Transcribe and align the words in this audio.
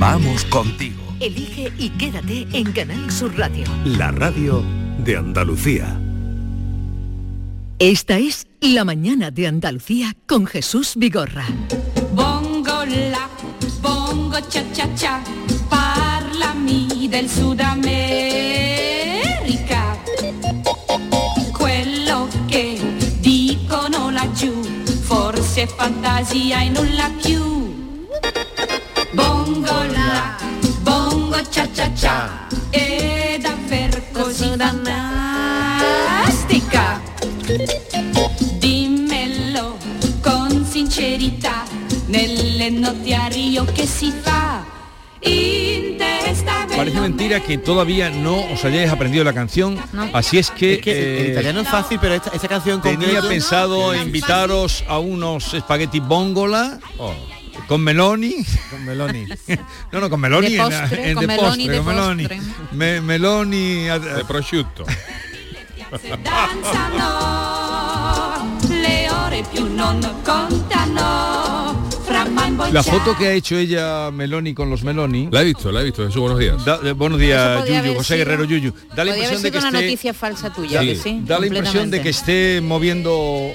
Vamos 0.00 0.46
contigo. 0.46 1.02
Elige 1.20 1.70
y 1.76 1.90
quédate 1.90 2.46
en 2.54 2.72
Canal 2.72 3.10
Sur 3.12 3.36
Radio. 3.36 3.66
La 3.84 4.10
radio 4.10 4.64
de 5.04 5.18
Andalucía. 5.18 6.00
Esta 7.78 8.16
es 8.16 8.46
La 8.62 8.84
mañana 8.84 9.30
de 9.30 9.46
Andalucía 9.46 10.16
con 10.26 10.46
Jesús 10.46 10.94
Vigorra. 10.96 11.44
Bongo 12.14 12.86
la, 12.86 13.28
bongo 13.82 14.40
cha 14.48 14.64
cha 14.72 14.88
cha, 14.94 15.22
parlami 15.68 17.06
del 17.06 17.28
Sudamerica. 17.28 17.98
Quello 21.52 22.26
che 22.48 22.80
dicono 23.20 24.10
laggiù, 24.10 24.62
forse 25.02 25.66
fantasia 25.66 26.62
e 26.62 26.70
nulla 26.70 27.10
più. 27.20 27.59
Bongo 29.50 29.82
la, 29.92 30.36
bongo 30.82 31.36
cha 31.50 31.66
cha 31.72 31.92
cha, 31.92 32.46
è 32.70 33.36
davvero 33.40 34.00
così 34.12 34.48
fantastica. 34.56 37.00
Dimmelo 38.60 39.76
con 40.22 40.64
sincerità, 40.64 41.64
nelle 42.06 42.70
notti 42.70 43.12
a 43.12 43.26
Rio 43.26 43.64
che 43.72 43.86
si 43.86 44.12
fa. 44.22 44.64
Parece 46.76 47.00
mentira 47.00 47.40
que 47.40 47.58
todavía 47.58 48.08
no 48.08 48.36
os 48.52 48.64
hayáis 48.64 48.88
aprendido 48.90 49.24
la 49.24 49.32
canción, 49.34 49.76
así 50.12 50.38
es 50.38 50.50
que, 50.52 50.74
Es 50.74 50.80
que 50.80 51.24
en 51.26 51.32
italiano 51.32 51.60
es 51.62 51.68
fácil, 51.68 51.98
pero 52.00 52.14
esta, 52.14 52.30
esta 52.30 52.46
canción 52.46 52.76
en 52.76 52.82
tenía 52.82 53.20
concreto- 53.20 53.28
pensado 53.28 53.94
invitaros 53.96 54.84
a 54.88 54.98
unos 55.00 55.52
espagueti 55.54 55.98
bongola 56.00 56.78
con 57.70 57.82
meloni. 57.82 58.44
Con 58.68 58.84
meloni. 58.84 59.26
no, 59.92 60.00
no, 60.00 60.10
con 60.10 60.18
meloni 60.18 60.48
De 60.48 60.56
en- 60.56 60.62
postre, 60.62 61.08
en, 61.08 61.14
con 61.14 61.20
de 61.20 61.26
meloni 61.28 61.46
postre, 61.46 61.72
de 61.72 61.78
con 61.78 61.86
meloni. 61.86 62.22
postre. 62.26 62.40
Me- 62.72 63.00
meloni 63.00 63.84
de 63.84 64.24
prosciutto. 64.26 64.84
danzano, 67.20 68.58
le 68.68 69.08
ore 69.08 69.44
più 69.52 69.72
non 69.72 70.00
contano. 70.24 71.88
Fra 72.04 72.24
man 72.24 72.56
La 72.72 72.82
foto 72.82 73.16
que 73.16 73.28
ha 73.28 73.32
hecho 73.34 73.54
ella 73.56 74.10
Meloni 74.10 74.52
con 74.52 74.68
los 74.68 74.82
Meloni. 74.82 75.28
La 75.30 75.42
he 75.42 75.44
visto, 75.44 75.70
la 75.70 75.80
he 75.80 75.84
visto. 75.84 76.04
Jesús, 76.04 76.20
buenos 76.20 76.40
días. 76.40 76.64
Da- 76.64 76.80
eh, 76.82 76.90
buenos 76.92 77.20
días, 77.20 77.64
Yuyu, 77.68 77.94
José 77.94 78.14
sido- 78.14 78.18
Guerrero 78.26 78.42
Yuyu. 78.44 78.74
Da 78.96 79.04
la 79.04 79.12
impresión 79.12 79.42
de 79.42 79.52
que 79.52 79.58
una 79.58 79.68
esté, 79.68 79.80
noticia 79.82 80.12
falsa 80.12 80.52
tuya, 80.52 80.78
da, 80.80 80.84
que 80.84 80.96
sí. 80.96 81.20
da 81.24 81.38
la 81.38 81.46
impresión 81.46 81.88
de 81.88 82.02
que 82.02 82.08
esté 82.08 82.60
moviendo 82.60 83.52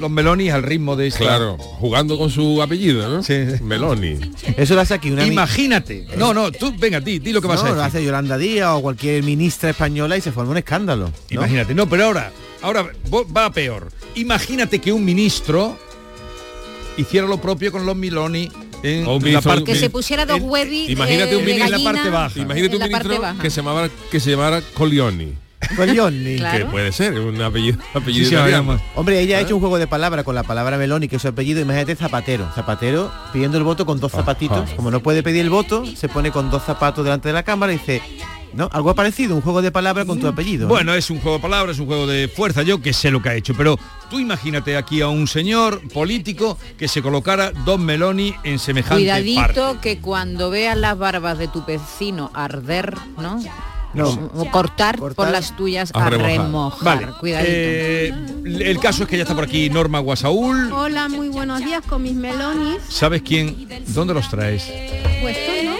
los 0.00 0.10
Melonis 0.10 0.52
al 0.52 0.62
ritmo 0.62 0.96
de 0.96 1.08
esta. 1.08 1.20
Claro, 1.20 1.56
jugando 1.58 2.18
con 2.18 2.30
su 2.30 2.60
apellido, 2.62 3.08
¿no? 3.08 3.22
Sí. 3.22 3.34
Meloni. 3.62 4.18
Eso 4.56 4.74
lo 4.74 4.80
hace 4.80 4.94
aquí 4.94 5.10
una... 5.10 5.26
Imagínate. 5.26 6.06
No, 6.16 6.34
no, 6.34 6.50
tú, 6.50 6.74
venga, 6.78 7.00
di, 7.00 7.18
di 7.18 7.32
lo 7.32 7.40
que 7.40 7.48
vas 7.48 7.60
no, 7.62 7.66
a 7.66 7.70
lo 7.70 7.76
decir. 7.76 7.88
hace 7.88 8.04
Yolanda 8.04 8.38
Díaz 8.38 8.70
o 8.74 8.82
cualquier 8.82 9.22
ministra 9.22 9.70
española 9.70 10.16
y 10.16 10.20
se 10.20 10.32
forma 10.32 10.52
un 10.52 10.58
escándalo. 10.58 11.06
¿no? 11.06 11.12
Imagínate. 11.30 11.74
No, 11.74 11.88
pero 11.88 12.06
ahora, 12.06 12.32
ahora 12.62 12.90
va 13.36 13.50
peor. 13.52 13.92
Imagínate 14.14 14.78
que 14.80 14.92
un 14.92 15.04
ministro 15.04 15.78
hiciera 16.96 17.26
lo 17.26 17.40
propio 17.40 17.70
con 17.72 17.86
los 17.86 17.96
Meloni 17.96 18.50
en 18.82 19.06
O 19.06 19.16
un 19.16 19.32
la 19.32 19.40
parte 19.42 19.64
Que 19.64 19.76
se 19.76 19.90
pusiera 19.90 20.26
dos 20.26 20.38
Imagínate 20.40 21.32
eh, 21.32 21.36
un 21.36 21.44
de 21.44 21.52
ministro 21.52 21.76
en 21.76 21.84
la 21.84 21.92
parte 21.92 22.10
baja. 22.10 22.40
Imagínate 22.40 22.76
un 22.76 22.82
ministro 22.82 23.22
que 23.40 23.50
se 23.50 23.62
llamara 23.62 23.90
que 24.10 24.20
se 24.20 24.30
llamara 24.30 24.62
Colioni. 24.74 25.34
Coglioni. 25.76 26.36
Claro. 26.36 26.58
Que 26.66 26.70
puede 26.70 26.92
ser, 26.92 27.18
un 27.18 27.40
apellido, 27.40 27.78
apellido 27.94 28.24
Sí, 28.24 28.30
sí, 28.30 28.34
italiano. 28.34 28.72
además. 28.72 28.82
Hombre, 28.94 29.20
ella 29.20 29.38
ha 29.38 29.40
hecho 29.40 29.54
un 29.54 29.60
juego 29.60 29.78
de 29.78 29.86
palabras 29.86 30.24
con 30.24 30.34
la 30.34 30.42
palabra 30.42 30.76
Meloni, 30.78 31.08
que 31.08 31.16
es 31.16 31.22
su 31.22 31.28
apellido. 31.28 31.60
Imagínate 31.60 31.96
Zapatero. 31.96 32.48
Zapatero 32.54 33.12
pidiendo 33.32 33.58
el 33.58 33.64
voto 33.64 33.86
con 33.86 34.00
dos 34.00 34.12
zapatitos. 34.12 34.68
ah. 34.70 34.76
Como 34.76 34.90
no 34.90 35.00
puede 35.00 35.22
pedir 35.22 35.40
el 35.42 35.50
voto, 35.50 35.84
se 35.86 36.08
pone 36.08 36.30
con 36.30 36.50
dos 36.50 36.64
zapatos 36.64 37.04
delante 37.04 37.28
de 37.28 37.34
la 37.34 37.42
cámara 37.42 37.72
y 37.72 37.78
dice, 37.78 38.02
¿no? 38.52 38.68
Algo 38.72 38.94
parecido, 38.94 39.34
un 39.36 39.42
juego 39.42 39.62
de 39.62 39.70
palabras 39.70 40.06
con 40.06 40.18
tu 40.20 40.26
apellido. 40.26 40.64
¿no? 40.66 40.74
Bueno, 40.74 40.94
es 40.94 41.08
un 41.10 41.20
juego 41.20 41.36
de 41.38 41.42
palabras, 41.42 41.78
un 41.78 41.86
juego 41.86 42.06
de 42.06 42.26
fuerza, 42.28 42.62
yo 42.62 42.80
que 42.82 42.92
sé 42.92 43.10
lo 43.10 43.22
que 43.22 43.28
ha 43.28 43.34
hecho, 43.34 43.54
pero 43.54 43.78
tú 44.10 44.18
imagínate 44.18 44.76
aquí 44.76 45.00
a 45.02 45.08
un 45.08 45.28
señor 45.28 45.80
político 45.94 46.58
que 46.76 46.88
se 46.88 47.00
colocara 47.00 47.52
dos 47.64 47.78
Meloni 47.78 48.34
en 48.42 48.58
semejante 48.58 49.02
Cuidadito 49.02 49.40
parte. 49.74 49.78
que 49.80 49.98
cuando 50.00 50.50
veas 50.50 50.76
las 50.76 50.98
barbas 50.98 51.38
de 51.38 51.46
tu 51.48 51.64
vecino 51.64 52.30
arder, 52.34 52.94
¿no? 53.18 53.40
No. 53.92 54.08
O 54.34 54.44
cortar, 54.50 54.98
por 54.98 55.30
las 55.30 55.56
tuyas 55.56 55.90
A 55.94 56.06
a 56.06 56.10
remojar. 56.10 56.30
remojar. 56.40 56.84
Vale, 57.00 57.12
Cuidadito. 57.18 57.50
eh, 57.52 58.14
el 58.44 58.78
caso 58.78 59.02
es 59.02 59.08
que 59.08 59.16
ya 59.16 59.24
está 59.24 59.34
por 59.34 59.44
aquí 59.44 59.68
Norma 59.68 59.98
Guasaúl. 59.98 60.72
Hola, 60.72 61.08
muy 61.08 61.28
buenos 61.28 61.58
días 61.64 61.82
con 61.88 62.02
mis 62.02 62.14
melonis. 62.14 62.78
¿Sabes 62.88 63.22
quién? 63.22 63.68
¿Dónde 63.88 64.14
los 64.14 64.28
traes? 64.28 64.64
Puestos, 65.20 65.54
¿no? 65.64 65.74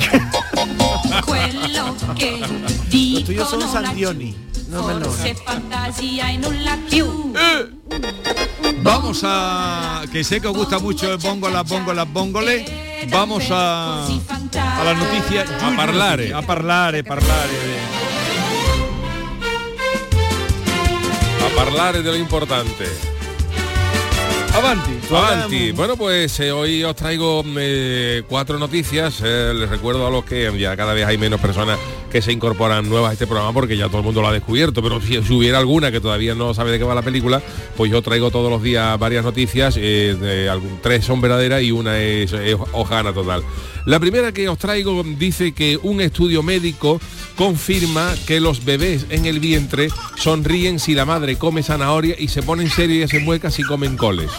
quello 1.26 1.94
che 2.16 2.38
Los 3.14 3.24
tuyos 3.24 3.48
son 3.48 3.62
Sandioni. 3.62 4.34
No 4.70 4.88
e 4.88 4.94
più. 6.88 7.34
Vamos 8.82 9.22
a... 9.24 10.04
que 10.12 10.22
sé 10.22 10.40
que 10.40 10.46
os 10.46 10.56
gusta 10.56 10.78
mucho 10.78 11.10
el 11.12 11.18
bongola, 11.18 11.62
bongola, 11.62 12.04
bongole. 12.04 12.64
Vamos 13.10 13.50
a... 13.50 14.06
a 14.06 14.84
la 14.84 14.94
noticia. 14.94 15.42
A 15.60 15.76
parlare. 15.76 16.32
A 16.32 16.42
parlare, 16.42 17.02
parlare. 17.02 17.58
A 21.44 21.56
parlare 21.56 22.02
de 22.02 22.10
lo 22.10 22.16
importante. 22.16 23.19
Avanti. 24.54 24.90
Avanti. 25.10 25.72
Bueno, 25.72 25.96
pues 25.96 26.38
eh, 26.40 26.52
hoy 26.52 26.82
os 26.84 26.94
traigo 26.96 27.42
eh, 27.56 28.22
cuatro 28.28 28.58
noticias. 28.58 29.20
Eh, 29.24 29.52
les 29.54 29.68
recuerdo 29.70 30.06
a 30.06 30.10
los 30.10 30.24
que 30.24 30.52
ya 30.58 30.76
cada 30.76 30.92
vez 30.92 31.06
hay 31.06 31.16
menos 31.18 31.40
personas 31.40 31.78
que 32.10 32.20
se 32.20 32.32
incorporan 32.32 32.88
nuevas 32.88 33.10
a 33.10 33.12
este 33.12 33.26
programa 33.26 33.52
porque 33.52 33.76
ya 33.76 33.86
todo 33.86 33.98
el 33.98 34.04
mundo 34.04 34.20
lo 34.20 34.28
ha 34.28 34.32
descubierto. 34.32 34.82
Pero 34.82 35.00
si, 35.00 35.22
si 35.22 35.32
hubiera 35.32 35.58
alguna 35.58 35.90
que 35.92 36.00
todavía 36.00 36.34
no 36.34 36.52
sabe 36.52 36.72
de 36.72 36.78
qué 36.78 36.84
va 36.84 36.94
la 36.94 37.02
película, 37.02 37.40
pues 37.76 37.90
yo 37.90 38.02
traigo 38.02 38.30
todos 38.30 38.50
los 38.50 38.62
días 38.62 38.98
varias 38.98 39.24
noticias. 39.24 39.76
eh, 39.78 40.16
de 40.20 40.48
algún- 40.50 40.78
tres 40.82 41.04
son 41.04 41.20
verdaderas 41.20 41.62
y 41.62 41.70
una 41.70 41.98
es, 41.98 42.32
es 42.32 42.56
hojana 42.72 43.12
total. 43.12 43.42
La 43.86 43.98
primera 43.98 44.30
que 44.32 44.46
os 44.48 44.58
traigo 44.58 45.02
dice 45.16 45.52
que 45.52 45.78
un 45.82 46.00
estudio 46.02 46.42
médico 46.42 47.00
confirma 47.34 48.12
que 48.26 48.38
los 48.38 48.62
bebés 48.64 49.06
en 49.08 49.24
el 49.24 49.40
vientre 49.40 49.88
sonríen 50.18 50.78
si 50.78 50.94
la 50.94 51.06
madre 51.06 51.36
come 51.38 51.62
zanahoria 51.62 52.14
y 52.18 52.28
se 52.28 52.42
ponen 52.42 52.68
serio 52.68 53.02
y 53.04 53.08
se 53.08 53.20
mueca 53.20 53.50
si 53.50 53.62
comen 53.62 53.96
coles. 53.96 54.30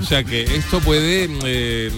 O 0.00 0.04
sea 0.04 0.24
que 0.24 0.42
esto 0.56 0.80
puede 0.80 1.28
eh, 1.44 1.90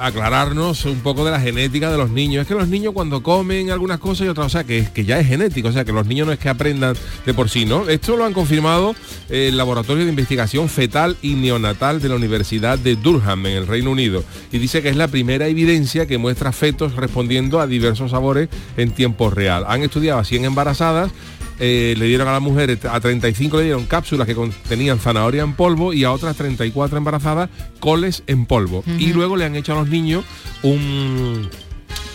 aclararnos 0.00 0.86
un 0.86 1.00
poco 1.00 1.24
de 1.24 1.30
la 1.30 1.40
genética 1.40 1.90
de 1.90 1.98
los 1.98 2.10
niños. 2.10 2.42
Es 2.42 2.48
que 2.48 2.54
los 2.54 2.68
niños 2.68 2.94
cuando 2.94 3.22
comen 3.22 3.70
algunas 3.70 3.98
cosas 3.98 4.26
y 4.26 4.28
otras, 4.30 4.46
o 4.46 4.50
sea, 4.50 4.64
que, 4.64 4.88
que 4.92 5.04
ya 5.04 5.20
es 5.20 5.26
genético, 5.26 5.68
o 5.68 5.72
sea, 5.72 5.84
que 5.84 5.92
los 5.92 6.06
niños 6.06 6.26
no 6.26 6.32
es 6.32 6.38
que 6.38 6.48
aprendan 6.48 6.96
de 7.26 7.34
por 7.34 7.50
sí, 7.50 7.66
¿no? 7.66 7.88
Esto 7.88 8.16
lo 8.16 8.24
han 8.24 8.32
confirmado 8.32 8.94
el 9.28 9.56
Laboratorio 9.56 10.04
de 10.04 10.10
Investigación 10.10 10.68
Fetal 10.68 11.16
y 11.20 11.34
Neonatal 11.34 12.00
de 12.00 12.08
la 12.08 12.16
Universidad 12.16 12.78
de 12.78 12.96
Durham, 12.96 13.46
en 13.46 13.56
el 13.58 13.66
Reino 13.66 13.90
Unido, 13.90 14.24
y 14.50 14.58
dice 14.58 14.82
que 14.82 14.88
es 14.88 14.96
la 14.96 15.08
primera 15.08 15.46
evidencia 15.48 16.06
que 16.06 16.18
muestra 16.18 16.52
fetos 16.52 16.96
respondiendo 16.96 17.60
a 17.60 17.66
diversos 17.66 18.12
sabores 18.12 18.48
en 18.76 18.92
tiempo 18.92 19.30
real. 19.30 19.64
Han 19.68 19.82
estudiado 19.82 20.18
a 20.20 20.24
100 20.24 20.46
embarazadas 20.46 21.12
eh, 21.60 21.94
le 21.96 22.06
dieron 22.06 22.26
a 22.26 22.32
las 22.32 22.40
mujeres, 22.42 22.84
a 22.86 22.98
35 22.98 23.58
le 23.58 23.64
dieron 23.64 23.84
cápsulas 23.84 24.26
que 24.26 24.34
contenían 24.34 24.98
zanahoria 24.98 25.42
en 25.42 25.52
polvo 25.52 25.92
y 25.92 26.04
a 26.04 26.12
otras 26.12 26.34
34 26.36 26.96
embarazadas 26.96 27.50
coles 27.78 28.22
en 28.26 28.46
polvo. 28.46 28.82
Y 28.98 29.12
luego 29.12 29.36
le 29.36 29.44
han 29.44 29.54
hecho 29.54 29.72
a 29.72 29.76
los 29.76 29.88
niños 29.88 30.24
un 30.62 31.48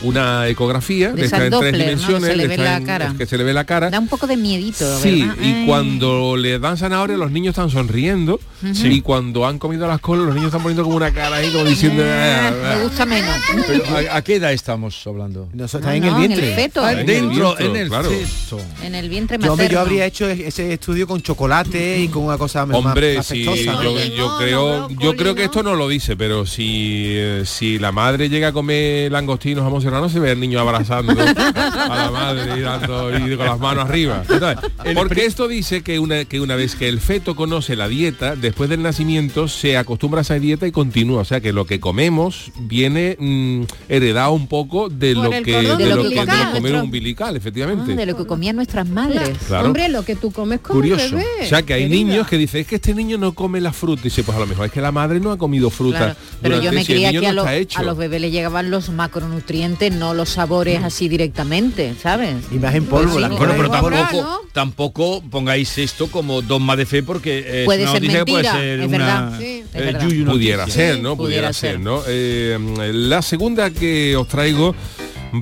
una 0.05 0.47
ecografía 0.47 1.09
De 1.09 1.16
de, 1.21 1.25
esas 1.25 1.41
esta 1.41 1.45
en 1.45 1.49
tres 1.49 1.51
Doppler, 1.51 1.71
¿no? 1.73 1.77
Que 1.77 1.83
dimensiones, 1.85 2.29
se 2.29 2.35
le 2.38 2.47
ve 2.47 2.57
la 2.57 2.77
en- 2.77 2.85
cara. 2.85 3.13
que 3.17 3.25
se 3.25 3.38
le 3.38 3.43
ve 3.43 3.53
la 3.53 3.63
cara. 3.66 3.89
Da 3.89 3.99
un 3.99 4.07
poco 4.07 4.27
de 4.27 4.38
miedito, 4.38 4.99
Sí, 4.99 5.21
¿verdad? 5.21 5.35
y 5.41 5.45
Ay. 5.53 5.63
cuando 5.66 6.38
le 6.38 6.59
dan 6.59 6.77
zanahoria 6.77 7.17
los 7.17 7.31
niños 7.31 7.51
están 7.51 7.69
sonriendo 7.69 8.39
y 8.63 9.01
cuando 9.01 9.45
han 9.45 9.59
comido 9.59 9.88
las 9.88 9.99
colas 9.99 10.25
los 10.25 10.35
niños 10.35 10.47
están 10.47 10.61
poniendo 10.61 10.83
como 10.83 10.95
una 10.95 11.11
cara 11.11 11.38
ahí 11.38 11.51
como 11.51 11.66
diciendo 11.66 12.03
Ah, 12.05 12.47
"Ah, 12.47 12.51
me 12.51 12.67
ah". 12.67 12.83
gusta 12.83 13.05
menos. 13.05 13.35
Pero, 13.67 13.83
¿a, 14.11 14.17
a 14.17 14.22
qué 14.22 14.35
edad 14.35 14.53
estamos 14.53 15.02
hablando? 15.05 15.47
No, 15.53 15.66
eso 15.66 15.78
está 15.78 15.90
No, 15.90 15.96
en 15.96 16.02
no, 16.03 16.17
el 16.19 16.25
en 16.25 16.31
el 16.31 16.40
vientre. 16.41 16.55
feto. 16.63 16.84
Ah, 16.84 16.91
en 16.93 16.99
el 16.99 17.05
dentro, 17.05 17.55
vientre, 17.55 17.66
en 17.66 17.75
el 17.75 17.87
claro. 17.90 18.09
feto. 18.09 18.59
En 18.84 18.96
el 18.96 19.09
vientre 19.09 19.35
Yo, 19.37 19.40
materno. 19.40 19.53
hombre, 19.53 19.69
yo 19.69 19.79
habría 19.79 20.05
hecho 20.05 20.28
ese 20.29 20.73
estudio 20.73 21.07
con 21.07 21.22
chocolate 21.22 21.99
y 21.99 22.07
con 22.09 22.23
una 22.23 22.37
cosa 22.37 22.66
más- 22.66 22.78
Hombre, 22.78 23.17
más 23.17 23.29
yo, 23.29 23.55
yo 23.55 24.37
creo, 24.37 24.90
no, 24.90 24.90
yo 25.02 25.16
creo 25.16 25.35
que 25.35 25.46
esto 25.46 25.63
no 25.63 25.75
lo 25.75 25.87
dice, 25.87 26.16
pero 26.16 26.46
si, 26.46 27.03
eh, 27.16 27.43
si 27.46 27.79
la 27.79 27.91
madre 27.91 28.29
llega 28.29 28.49
a 28.49 28.52
comer 28.53 29.11
langostinos, 29.11 29.63
jamón 29.63 29.81
serrano 29.81 29.94
no 30.01 30.09
se 30.09 30.19
ve 30.19 30.31
el 30.31 30.39
niño 30.39 30.59
abrazando 30.59 31.13
a 31.21 31.95
la 31.97 32.11
madre 32.11 32.57
y, 32.57 32.61
dando, 32.61 33.09
y 33.17 33.35
con 33.35 33.45
las 33.45 33.59
manos 33.59 33.85
arriba. 33.89 34.23
Entonces, 34.29 34.71
porque 34.95 35.25
esto 35.25 35.47
dice 35.47 35.81
que 35.83 35.99
una, 35.99 36.25
que 36.25 36.39
una 36.39 36.55
vez 36.55 36.75
que 36.75 36.87
el 36.89 36.99
feto 36.99 37.35
conoce 37.35 37.75
la 37.75 37.87
dieta, 37.87 38.35
después 38.35 38.69
del 38.69 38.81
nacimiento 38.81 39.47
se 39.47 39.77
acostumbra 39.77 40.19
a 40.19 40.23
esa 40.23 40.35
dieta 40.35 40.67
y 40.67 40.71
continúa. 40.71 41.21
O 41.21 41.25
sea 41.25 41.41
que 41.41 41.53
lo 41.53 41.65
que 41.65 41.79
comemos 41.79 42.51
viene 42.59 43.17
mm, 43.19 43.63
heredado 43.89 44.31
un 44.33 44.47
poco 44.47 44.89
de 44.89 45.13
Por 45.15 45.23
lo 45.25 45.29
que 45.31 45.51
de 45.55 45.63
lo, 45.63 46.03
Nuestro- 46.03 46.83
umbilical, 46.83 47.35
efectivamente. 47.35 47.93
Ah, 47.93 47.95
de 47.95 48.05
lo 48.05 48.17
que 48.17 48.25
comían 48.25 48.55
nuestras 48.55 48.87
madres. 48.87 49.37
Claro. 49.47 49.67
Hombre, 49.67 49.89
lo 49.89 50.03
que 50.03 50.15
tú 50.15 50.31
comes 50.31 50.59
como 50.59 50.79
Curioso. 50.79 51.15
bebé. 51.15 51.25
O 51.41 51.45
sea 51.45 51.63
que 51.63 51.73
hay 51.73 51.83
querida. 51.89 51.95
niños 51.95 52.27
que 52.27 52.37
dicen 52.37 52.61
es 52.61 52.67
que 52.67 52.75
este 52.75 52.93
niño 52.93 53.17
no 53.17 53.33
come 53.33 53.61
la 53.61 53.73
fruta 53.73 54.01
y 54.01 54.03
dice 54.05 54.23
pues 54.23 54.35
a 54.35 54.39
lo 54.39 54.47
mejor 54.47 54.65
es 54.67 54.71
que 54.71 54.81
la 54.81 54.91
madre 54.91 55.19
no 55.19 55.31
ha 55.31 55.37
comido 55.37 55.69
fruta 55.69 55.97
Claro, 55.97 56.15
pero 56.41 56.61
yo 56.61 56.71
me 56.71 56.85
creía 56.85 57.11
que 57.11 57.27
a, 57.27 57.33
no 57.33 57.43
a 57.43 57.83
los 57.83 57.97
bebés 57.97 58.21
le 58.21 58.31
llegaban 58.31 58.71
los 58.71 58.89
macronutrientes, 58.89 59.74
no 59.91 60.13
los 60.13 60.29
sabores 60.29 60.83
así 60.83 61.07
directamente, 61.09 61.93
¿sabes? 62.01 62.35
Y 62.51 62.55
más 62.55 62.73
en 62.75 62.85
polvo, 62.85 63.13
Pues 63.13 63.25
sí, 63.25 63.35
Bueno, 63.37 63.53
pero 63.57 63.69
tampoco, 63.69 64.22
¿no? 64.22 64.39
tampoco 64.53 65.23
pongáis 65.29 65.77
esto 65.77 66.07
como 66.07 66.41
dogma 66.41 66.75
de 66.75 66.85
fe 66.85 67.03
porque 67.03 67.61
es 67.61 67.66
Puede 67.66 67.83
una 67.83 67.91
ser 67.91 68.01
que 68.01 68.07
puede 68.07 68.23
mentira, 68.25 68.51
ser 68.53 68.79
es 68.79 68.87
una 68.87 68.97
verdad. 68.97 69.39
Sí, 69.39 69.45
es 69.45 69.75
eh, 69.75 69.85
verdad. 69.85 69.99
pudiera 70.07 70.63
noticia. 70.63 70.67
ser, 70.67 70.99
¿no? 71.01 71.16
Pudiera, 71.17 71.17
pudiera 71.17 71.53
ser, 71.53 71.72
ser. 71.72 71.79
¿no? 71.79 72.01
Eh, 72.07 72.91
la 72.93 73.22
segunda 73.22 73.69
que 73.69 74.16
os 74.16 74.27
traigo 74.27 74.75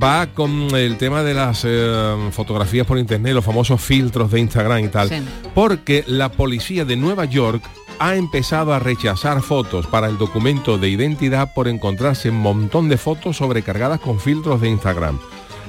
va 0.02 0.28
con 0.28 0.74
el 0.76 0.98
tema 0.98 1.24
de 1.24 1.34
las 1.34 1.64
eh, 1.66 2.16
fotografías 2.32 2.88
por 2.88 2.98
internet, 2.98 3.34
los 3.34 3.46
famosos 3.46 3.80
filtros 3.82 4.32
de 4.32 4.40
Instagram 4.40 4.86
y 4.86 4.88
tal. 4.88 5.10
Sí. 5.10 5.16
Porque 5.54 6.04
la 6.08 6.32
policía 6.32 6.84
de 6.86 6.96
Nueva 6.96 7.26
York 7.26 7.64
ha 8.00 8.16
empezado 8.16 8.74
a 8.74 8.80
rechazar 8.80 9.42
fotos 9.42 9.88
para 9.88 10.08
el 10.08 10.18
documento 10.18 10.78
de 10.78 10.90
identidad 10.90 11.54
por 11.54 11.68
encontrarse 11.68 12.30
un 12.30 12.40
montón 12.40 12.90
de 12.90 12.98
fotos 12.98 13.38
sobrecargadas 13.38 14.00
con 14.00 14.20
filtros 14.20 14.62
de 14.62 14.70
Instagram. 14.70 15.20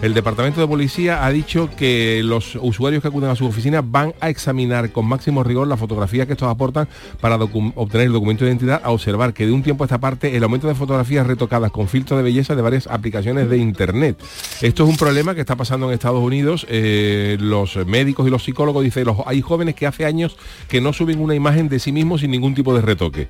El 0.02 0.12
departamento 0.12 0.60
de 0.60 0.66
policía 0.66 1.24
ha 1.24 1.30
dicho 1.30 1.70
que 1.76 2.22
los 2.22 2.58
usuarios 2.60 3.00
que 3.00 3.08
acuden 3.08 3.30
a 3.30 3.36
su 3.36 3.46
oficina 3.46 3.80
van 3.82 4.12
a 4.20 4.28
examinar 4.28 4.90
con 4.90 5.06
máximo 5.06 5.42
rigor 5.42 5.66
la 5.66 5.76
fotografía 5.76 6.26
que 6.26 6.32
estos 6.32 6.48
aportan 6.48 6.88
para 7.20 7.36
obtener 7.36 8.08
el 8.08 8.12
documento 8.12 8.44
de 8.44 8.50
identidad, 8.50 8.82
a 8.84 8.90
observar 8.90 9.32
que 9.32 9.46
de 9.46 9.52
un 9.52 9.62
tiempo 9.62 9.84
a 9.84 9.86
esta 9.86 9.98
parte 9.98 10.36
el 10.36 10.42
aumento 10.42 10.68
de 10.68 10.74
fotografías 10.74 11.26
retocadas 11.26 11.70
con 11.70 11.88
filtros 11.88 12.18
de 12.18 12.24
belleza 12.24 12.54
de 12.54 12.62
varias 12.62 12.86
aplicaciones 12.86 13.48
de 13.48 13.56
internet. 13.56 14.22
Esto 14.60 14.84
es 14.84 14.90
un 14.90 14.96
problema 14.96 15.34
que 15.34 15.40
está 15.40 15.56
pasando 15.56 15.86
en 15.88 15.94
Estados 15.94 16.22
Unidos. 16.22 16.66
Eh, 16.68 17.38
los 17.40 17.76
médicos 17.86 18.26
y 18.26 18.30
los 18.30 18.44
psicólogos 18.44 18.84
dicen 18.84 19.06
los 19.06 19.18
hay 19.26 19.40
jóvenes 19.40 19.74
que 19.74 19.86
hace 19.86 20.04
años 20.04 20.36
que 20.68 20.80
no 20.80 20.92
suben 20.92 21.20
una 21.20 21.34
imagen 21.34 21.68
de 21.68 21.78
sí 21.78 21.92
mismos 21.92 22.20
sin 22.20 22.30
ningún 22.30 22.54
tipo 22.54 22.74
de 22.74 22.82
retoque. 22.82 23.28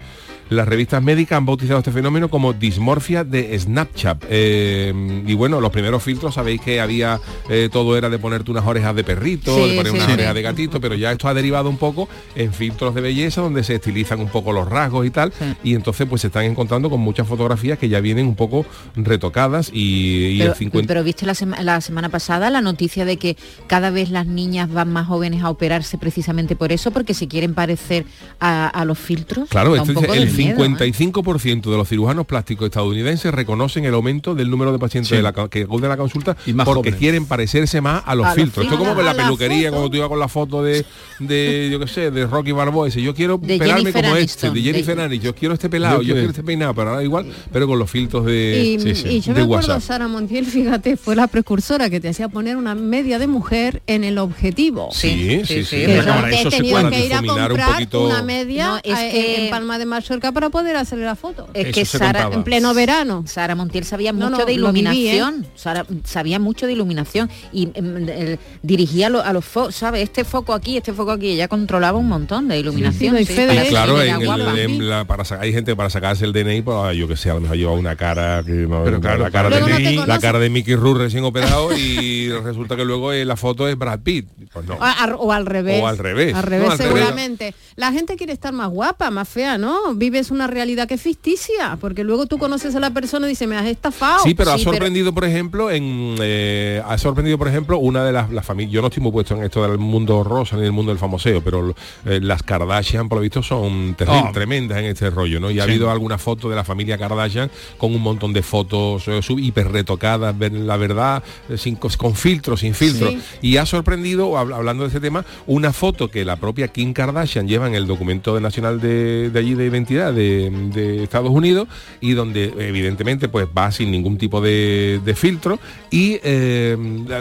Las 0.50 0.68
revistas 0.68 1.02
médicas 1.02 1.38
han 1.38 1.46
bautizado 1.46 1.78
este 1.78 1.90
fenómeno 1.90 2.28
como 2.28 2.52
dismorfia 2.52 3.24
de 3.24 3.58
Snapchat. 3.58 4.24
Eh, 4.28 5.22
y 5.26 5.34
bueno, 5.34 5.60
los 5.60 5.70
primeros 5.72 6.02
filtros 6.02 6.34
sabéis 6.34 6.60
que 6.60 6.80
había 6.80 7.20
eh, 7.48 7.68
todo 7.72 7.96
era 7.96 8.10
de 8.10 8.18
ponerte 8.18 8.50
unas 8.50 8.64
orejas 8.66 8.94
de 8.94 9.04
perrito, 9.04 9.54
Sí, 9.56 9.70
de 9.70 9.76
poner 9.76 9.92
sí, 9.92 9.96
unas 9.98 10.06
sí. 10.06 10.12
orejas 10.12 10.34
de 10.34 10.42
gatito, 10.42 10.80
pero 10.80 10.94
ya 10.94 11.12
esto 11.12 11.28
ha 11.28 11.34
derivado 11.34 11.68
un 11.70 11.78
poco 11.78 12.08
en 12.34 12.52
filtros 12.52 12.94
de 12.94 13.00
belleza 13.00 13.40
donde 13.40 13.64
se 13.64 13.74
estilizan 13.76 14.20
un 14.20 14.28
poco 14.28 14.52
los 14.52 14.68
rasgos 14.68 15.06
y 15.06 15.10
tal. 15.10 15.32
Y 15.62 15.74
entonces 15.74 16.06
pues 16.08 16.20
se 16.20 16.26
están 16.28 16.44
encontrando 16.44 16.90
con 16.90 17.00
muchas 17.00 17.26
fotografías 17.26 17.78
que 17.78 17.88
ya 17.88 18.00
vienen 18.00 18.26
un 18.26 18.36
poco 18.36 18.66
retocadas 18.96 19.70
y, 19.72 20.34
y 20.34 20.38
Pero, 20.38 20.50
el 20.52 20.56
50 20.58 20.88
pero 20.88 21.04
viste 21.04 21.26
la, 21.26 21.34
sema- 21.34 21.60
la 21.62 21.80
semana 21.80 22.08
pasada 22.08 22.50
la 22.50 22.60
noticia 22.60 23.04
de 23.04 23.16
que 23.16 23.36
cada 23.66 23.90
vez 23.90 24.10
las 24.10 24.26
niñas 24.26 24.70
van 24.72 24.92
más 24.92 25.06
jóvenes 25.06 25.42
a 25.42 25.50
operarse 25.50 25.98
precisamente 25.98 26.56
por 26.56 26.72
eso, 26.72 26.90
porque 26.90 27.14
se 27.14 27.28
quieren 27.28 27.54
parecer 27.54 28.04
a, 28.40 28.66
a 28.68 28.84
los 28.84 28.98
filtros. 28.98 29.48
Claro, 29.48 29.74
esto 29.76 29.94
poco 29.94 30.12
el. 30.14 30.33
55% 30.36 31.70
de 31.70 31.76
los 31.76 31.88
cirujanos 31.88 32.26
plásticos 32.26 32.66
estadounidenses 32.66 33.32
reconocen 33.32 33.84
el 33.84 33.94
aumento 33.94 34.34
del 34.34 34.50
número 34.50 34.72
de 34.72 34.78
pacientes 34.78 35.08
Sí. 35.10 35.16
de 35.16 35.22
la 35.22 35.32
que 35.32 35.62
acuden 35.62 35.86
a 35.86 35.88
la 35.88 35.96
consulta 35.96 36.36
Y 36.46 36.52
más 36.52 36.64
porque 36.64 36.78
jóvenes. 36.90 36.98
quieren 36.98 37.26
parecerse 37.26 37.80
más 37.80 38.02
a 38.06 38.14
los 38.14 38.26
A 38.26 38.28
los 38.30 38.34
filtros. 38.36 38.64
Esto 38.64 38.74
es 38.74 38.78
como 38.78 38.90
filtros. 38.94 38.96
con 38.96 39.04
la 39.16 39.22
peluquería, 39.24 39.68
foto. 39.68 39.70
cuando 39.72 39.90
tú 39.90 39.96
ibas 39.96 40.08
con 40.08 40.18
la 40.18 40.28
foto 40.28 40.62
de, 40.62 40.84
de 41.20 41.68
yo 41.70 41.80
qué 41.80 41.86
sé, 41.86 42.10
de 42.10 42.26
Rocky 42.26 42.52
Balboa, 42.52 42.86
dice, 42.86 43.02
yo 43.02 43.14
quiero 43.14 43.38
De 43.38 43.58
pelarme 43.58 43.82
Jennifer 43.92 44.04
como 44.04 44.16
este, 44.16 44.50
de 44.50 44.62
Jennifer 44.62 45.00
Aniston, 45.00 45.24
yo 45.26 45.34
quiero 45.34 45.54
este 45.54 45.68
pelado, 45.68 46.02
Yo 46.02 46.08
yo, 46.08 46.14
quiero- 46.14 46.30
este 46.30 46.42
peinado, 46.42 46.74
pero 46.74 46.90
ahora 46.90 47.02
igual, 47.02 47.26
pero 47.52 47.66
con 47.66 47.78
los 47.78 47.90
filtros 47.90 48.24
de, 48.26 48.76
Y, 48.76 48.80
sí, 48.80 48.94
sí, 48.94 49.08
y 49.08 49.20
yo 49.20 49.34
de 49.34 49.40
me 49.40 49.44
acuerdo, 49.44 49.68
WhatsApp. 49.74 49.82
Sara 49.86 50.08
Montiel, 50.08 50.46
fíjate, 50.46 50.96
fue 50.96 51.16
la 51.16 51.26
precursora 51.26 51.90
que 51.90 52.00
te 52.00 52.08
hacía 52.08 52.28
poner 52.28 52.56
una 52.56 52.74
media 52.74 53.18
de 53.18 53.26
mujer 53.26 53.82
en 53.86 54.04
el 54.04 54.18
objetivo. 54.18 54.88
Sí, 54.92 55.42
sí, 55.46 55.64
Sí, 55.64 55.82
eso 55.82 56.50
se 56.50 56.56
tenido 56.56 56.80
puede 56.80 56.90
que 56.90 57.06
ir 57.06 57.14
a 57.14 57.20
un 57.20 57.26
comprar 57.26 57.72
poquito. 57.72 58.04
una 58.06 58.22
media 58.22 58.66
No, 58.68 58.76
es 58.82 58.94
a- 58.94 58.98
que- 59.10 59.44
en 59.44 59.50
Palma 59.50 59.78
de 59.78 59.86
Mallorca 59.86 60.23
para 60.32 60.50
poder 60.50 60.76
hacerle 60.76 61.04
la 61.04 61.14
foto. 61.16 61.48
Es 61.54 61.66
Eso 61.66 61.72
que 61.74 61.84
Sara, 61.84 62.06
contaba. 62.22 62.34
en 62.34 62.44
pleno 62.44 62.74
verano. 62.74 63.24
Sara 63.26 63.54
Montiel 63.54 63.84
sabía 63.84 64.12
No, 64.12 64.26
mucho 64.30 64.30
no, 64.30 64.38
de 64.38 64.44
viví, 64.46 64.54
¿eh? 64.54 64.58
iluminación. 64.58 65.46
Sara 65.54 65.86
sabía 66.04 66.38
mucho 66.38 66.66
de 66.66 66.72
iluminación 66.72 67.30
y 67.52 67.68
em, 67.74 68.36
dirigía 68.62 69.08
lo- 69.08 69.22
a 69.22 69.32
los 69.32 69.44
focos, 69.44 69.74
¿sabes? 69.74 70.02
Este 70.02 70.24
foco 70.24 70.52
aquí, 70.54 70.76
este 70.76 70.92
foco 70.92 71.10
aquí. 71.12 71.28
Ella 71.30 71.48
controlaba 71.48 71.98
un 71.98 72.08
montón 72.08 72.48
de 72.48 72.58
iluminación. 72.58 73.14
de 73.16 73.24
para 73.26 73.62
eso. 73.62 73.70
Claro, 73.70 74.02
en 74.02 74.14
el- 74.20 74.24
guapa. 74.26 74.60
en 74.60 74.88
la- 74.88 75.04
para 75.04 75.24
sa- 75.24 75.40
hay 75.40 75.52
gente 75.52 75.74
para 75.76 75.90
sacarse 75.90 76.24
el 76.24 76.32
DNI, 76.32 76.62
pues, 76.62 76.76
ah, 76.80 76.92
yo 76.92 77.06
que 77.08 77.16
sé, 77.16 77.30
a 77.30 77.34
lo 77.34 77.40
mejor 77.40 77.56
lleva 77.56 77.72
una 77.72 77.96
cara 77.96 78.42
que 78.44 78.52
no, 78.52 78.82
Pero 78.84 79.00
claro, 79.00 79.22
la 79.24 79.30
cara 79.30 79.50
de 79.50 79.60
no 79.60 79.66
Mickey- 79.68 80.06
la 80.06 80.18
cara 80.18 80.38
de 80.38 80.50
Mickey 80.50 80.74
Rourke 80.74 81.04
recién 81.04 81.24
operado 81.24 81.76
y 81.76 82.28
resulta 82.44 82.76
que 82.76 82.84
luego 82.84 83.12
eh, 83.12 83.24
la 83.24 83.36
foto 83.36 83.68
es 83.68 83.76
Brad 83.76 84.00
Pitt. 84.00 84.28
Pues 84.52 84.66
no. 84.66 84.74
O, 84.74 84.82
a- 84.82 85.14
o 85.18 85.32
al 85.32 85.46
revés. 85.46 85.82
O 85.82 85.86
al 85.86 85.98
revés. 85.98 86.34
Al 86.34 86.42
revés, 86.42 86.66
No, 86.66 86.72
al 86.72 86.78
revés. 86.78 86.94
seguramente. 86.98 87.54
La 87.76 87.92
gente 87.92 88.16
quiere 88.16 88.32
estar 88.32 88.52
más 88.52 88.68
guapa, 88.70 89.10
más 89.10 89.28
fea, 89.28 89.58
¿no? 89.58 89.94
Vives 90.14 90.30
una 90.30 90.46
realidad 90.46 90.86
que 90.86 90.94
es 90.94 91.02
ficticia, 91.02 91.76
porque 91.80 92.04
luego 92.04 92.26
tú 92.26 92.38
conoces 92.38 92.76
a 92.76 92.78
la 92.78 92.90
persona 92.90 93.26
y 93.26 93.30
dices, 93.30 93.48
me 93.48 93.56
has 93.56 93.66
estafado. 93.66 94.20
Sí, 94.22 94.32
pero 94.34 94.52
ha 94.52 94.54
pero- 94.54 94.70
sorprendido, 94.70 95.12
por 95.12 95.24
ejemplo, 95.24 95.72
en 95.72 96.14
eh, 96.20 96.80
ha 96.86 96.96
sorprendido, 96.98 97.36
por 97.36 97.48
ejemplo, 97.48 97.78
una 97.78 98.04
de 98.04 98.12
las, 98.12 98.30
las 98.30 98.46
familias. 98.46 98.72
Yo 98.72 98.80
no 98.80 98.86
estoy 98.86 99.02
muy 99.02 99.10
puesto 99.10 99.34
en 99.34 99.42
esto 99.42 99.66
del 99.68 99.76
mundo 99.78 100.22
rosa 100.22 100.54
ni 100.54 100.62
del 100.62 100.70
mundo 100.70 100.92
del 100.92 101.00
famoseo, 101.00 101.42
pero 101.42 101.74
eh, 102.06 102.20
las 102.22 102.44
Kardashian, 102.44 103.08
por 103.08 103.18
lo 103.18 103.22
visto, 103.22 103.42
son 103.42 103.96
Oh. 104.06 104.30
tremendas 104.32 104.78
en 104.78 104.84
este 104.84 105.10
rollo, 105.10 105.40
¿no? 105.40 105.50
Y 105.50 105.58
ha 105.58 105.64
habido 105.64 105.90
alguna 105.90 106.16
foto 106.16 106.48
de 106.48 106.54
la 106.54 106.62
familia 106.62 106.96
Kardashian 106.96 107.50
con 107.76 107.92
un 107.92 108.00
montón 108.00 108.32
de 108.32 108.42
fotos 108.44 109.08
eh, 109.08 109.20
sub- 109.20 109.40
hiper 109.40 109.72
retocadas, 109.72 110.32
la 110.38 110.76
verdad, 110.76 111.24
eh, 111.48 111.58
sin, 111.58 111.74
con 111.74 112.14
filtros, 112.14 112.60
sin 112.60 112.74
filtros. 112.74 113.10
Sí. 113.14 113.20
Y 113.42 113.56
ha 113.56 113.66
sorprendido, 113.66 114.34
hab- 114.34 114.54
hablando 114.54 114.84
de 114.84 114.88
este 114.88 115.00
tema, 115.00 115.24
una 115.48 115.72
foto 115.72 116.08
que 116.08 116.24
la 116.24 116.36
propia 116.36 116.68
Kim 116.68 116.92
Kardashian 116.92 117.48
lleva 117.48 117.66
en 117.66 117.74
el 117.74 117.88
documento 117.88 118.36
de 118.36 118.40
nacional 118.42 118.80
de, 118.80 119.30
de 119.30 119.38
allí 119.40 119.54
de 119.54 119.64
identidad 119.66 120.03
de, 120.12 120.50
de 120.72 121.02
Estados 121.04 121.30
Unidos 121.30 121.68
y 122.00 122.12
donde 122.12 122.52
evidentemente 122.58 123.28
pues 123.28 123.46
va 123.56 123.70
sin 123.72 123.90
ningún 123.90 124.18
tipo 124.18 124.40
de, 124.40 125.00
de 125.04 125.14
filtro 125.14 125.58
y 125.90 126.18
eh, 126.22 126.76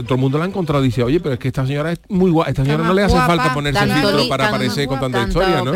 todo 0.05 0.15
el 0.15 0.21
mundo 0.21 0.37
la 0.37 0.45
ha 0.45 0.47
encontrado 0.47 0.83
y 0.83 0.87
dice, 0.87 1.03
oye, 1.03 1.19
pero 1.19 1.33
es 1.33 1.39
que 1.39 1.47
esta 1.49 1.65
señora 1.65 1.91
es 1.91 1.99
muy 2.09 2.31
guapa, 2.31 2.49
esta 2.49 2.63
señora 2.63 2.83
no 2.83 2.93
le 2.93 3.03
hace 3.03 3.13
guapa, 3.13 3.27
falta 3.27 3.53
ponerse 3.53 3.79
tanto 3.79 3.95
filtro 3.95 4.17
li- 4.23 4.29
para 4.29 4.47
aparecer 4.47 4.87
con 4.87 4.99
tanta 4.99 5.23
historia, 5.27 5.61
¿no? 5.63 5.71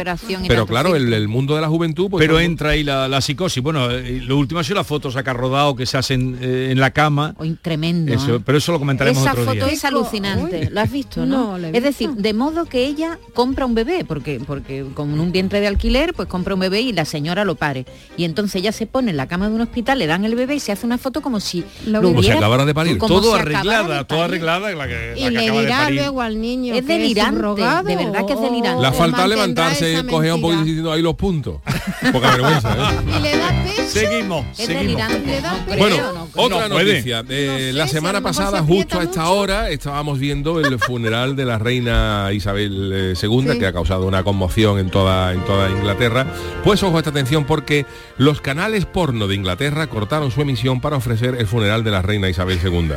Pero 0.47 0.65
claro, 0.65 0.95
el, 0.95 1.27
mundo 1.27 1.55
de 1.55 1.61
la 1.61 1.67
juventud, 1.67 2.09
pues 2.09 2.21
pero 2.23 2.39
entra 2.39 2.71
ahí 2.71 2.83
la, 2.83 3.07
la 3.07 3.21
psicosis. 3.21 3.61
Bueno, 3.61 3.91
eh, 3.91 4.21
lo 4.23 4.37
último 4.37 4.59
ha 4.59 4.63
sido 4.63 4.75
las 4.77 4.87
fotos 4.87 5.15
acá 5.15 5.33
rodado 5.33 5.75
que 5.75 5.85
se 5.85 5.97
hacen 5.97 6.37
eh, 6.41 6.69
en 6.71 6.79
la 6.79 6.91
cama. 6.91 7.35
Hoy 7.37 7.57
tremendo. 7.61 8.13
Eso, 8.13 8.35
¿eh? 8.37 8.41
pero 8.43 8.57
eso 8.57 8.71
lo 8.71 8.79
comentaremos 8.79 9.21
Esa 9.21 9.31
otro 9.31 9.43
foto 9.45 9.65
día. 9.65 9.73
es 9.73 9.85
alucinante, 9.85 10.59
Uy. 10.61 10.69
¿lo 10.71 10.81
has 10.81 10.91
visto, 10.91 11.25
no? 11.25 11.57
La 11.57 11.69
es 11.69 11.83
decir, 11.83 12.11
de 12.11 12.33
modo 12.33 12.65
que 12.65 12.85
ella 12.85 13.19
compra 13.33 13.65
un 13.65 13.75
bebé, 13.75 14.05
porque, 14.07 14.39
porque 14.45 14.85
con 14.93 15.19
un 15.19 15.31
vientre 15.31 15.59
de 15.59 15.67
alquiler, 15.67 16.13
pues 16.13 16.27
compra 16.27 16.53
un 16.53 16.59
bebé 16.61 16.81
y 16.81 16.91
la 16.97 17.05
señora 17.05 17.45
lo 17.45 17.55
pare. 17.55 17.85
Y 18.17 18.23
entonces 18.25 18.55
ella 18.55 18.71
se 18.71 18.85
pone 18.87 19.11
en 19.11 19.17
la 19.17 19.27
cama 19.27 19.47
de 19.47 19.55
un 19.55 19.61
hospital, 19.61 19.99
le 19.99 20.07
dan 20.07 20.25
el 20.25 20.35
bebé 20.35 20.55
y 20.55 20.59
se 20.59 20.71
hace 20.71 20.85
una 20.85 20.97
foto 20.97 21.21
como 21.21 21.39
si 21.39 21.63
Lo 21.85 22.01
Como 22.01 22.19
hubiera- 22.19 22.37
acabara 22.37 22.65
de 22.65 22.73
parir. 22.73 22.97
como 22.97 23.21
todo 23.21 23.35
arreglada, 23.35 24.05
todo 24.05 24.23
arreglada. 24.23 24.71
La 24.73 24.87
que, 24.87 25.13
Y 25.17 25.21
la 25.21 25.29
que 25.29 25.31
le 25.31 25.39
acaba 25.45 25.59
de 25.59 25.65
dirá 25.65 25.77
parir. 25.83 25.99
luego 26.01 26.21
al 26.21 26.41
niño 26.41 26.73
Es 26.75 26.85
delirante, 26.87 27.37
de 27.39 27.95
verdad 27.95 28.25
que 28.25 28.33
es 28.33 28.39
o- 28.39 28.41
delirante. 28.41 28.81
la 28.81 28.91
falta 28.91 29.27
levantarse, 29.27 29.93
esa 29.93 30.03
cogea 30.05 30.35
un 30.35 30.65
diciendo 30.65 30.91
ahí 30.91 31.01
los 31.01 31.15
puntos. 31.15 31.61
Poca 32.11 32.31
vergüenza, 32.31 32.73
¿eh? 32.73 33.17
Y 33.17 33.21
le 33.21 33.37
da 33.37 33.49
pecho. 33.63 33.83
Seguimos, 33.87 34.45
Es 34.57 34.65
seguimos. 34.65 35.01
Le 35.25 35.41
da 35.41 35.65
Bueno, 35.77 35.95
no 36.13 36.27
otra 36.35 36.67
No 36.67 36.77
noticia. 36.79 37.23
Eh, 37.29 37.47
No 37.47 37.57
sé, 37.57 37.73
la 37.73 37.87
semana 37.87 38.21
pasada, 38.21 38.59
se 38.59 38.65
justo 38.65 38.99
a 38.99 39.03
esta 39.03 39.21
mucho. 39.21 39.33
hora, 39.33 39.69
estábamos 39.69 40.19
viendo 40.19 40.59
el 40.59 40.77
funeral 40.79 41.35
de 41.35 41.45
la 41.45 41.57
reina 41.59 42.29
Isabel 42.33 42.91
eh, 42.93 43.13
II, 43.21 43.47
Sí. 43.53 43.59
que 43.59 43.65
ha 43.67 43.73
causado 43.73 44.05
una 44.07 44.23
conmoción 44.23 44.79
en 44.79 44.89
toda, 44.89 45.33
en 45.33 45.43
toda 45.45 45.69
Inglaterra. 45.69 46.27
Pues 46.63 46.83
ojo 46.87 46.97
a 46.97 46.99
esta 46.99 47.09
atención 47.11 47.45
porque 47.45 47.85
los 48.17 48.41
canales 48.41 48.85
porno 48.85 49.27
de 49.27 49.35
Inglaterra 49.35 49.87
cortaron 49.87 50.31
su 50.31 50.41
emisión 50.41 50.81
para 50.81 50.97
ofrecer 50.97 51.35
el 51.35 51.47
funeral 51.47 51.83
de 51.83 51.91
la 51.91 52.01
reina 52.01 52.29
Isabel 52.29 52.59
II. 52.63 52.89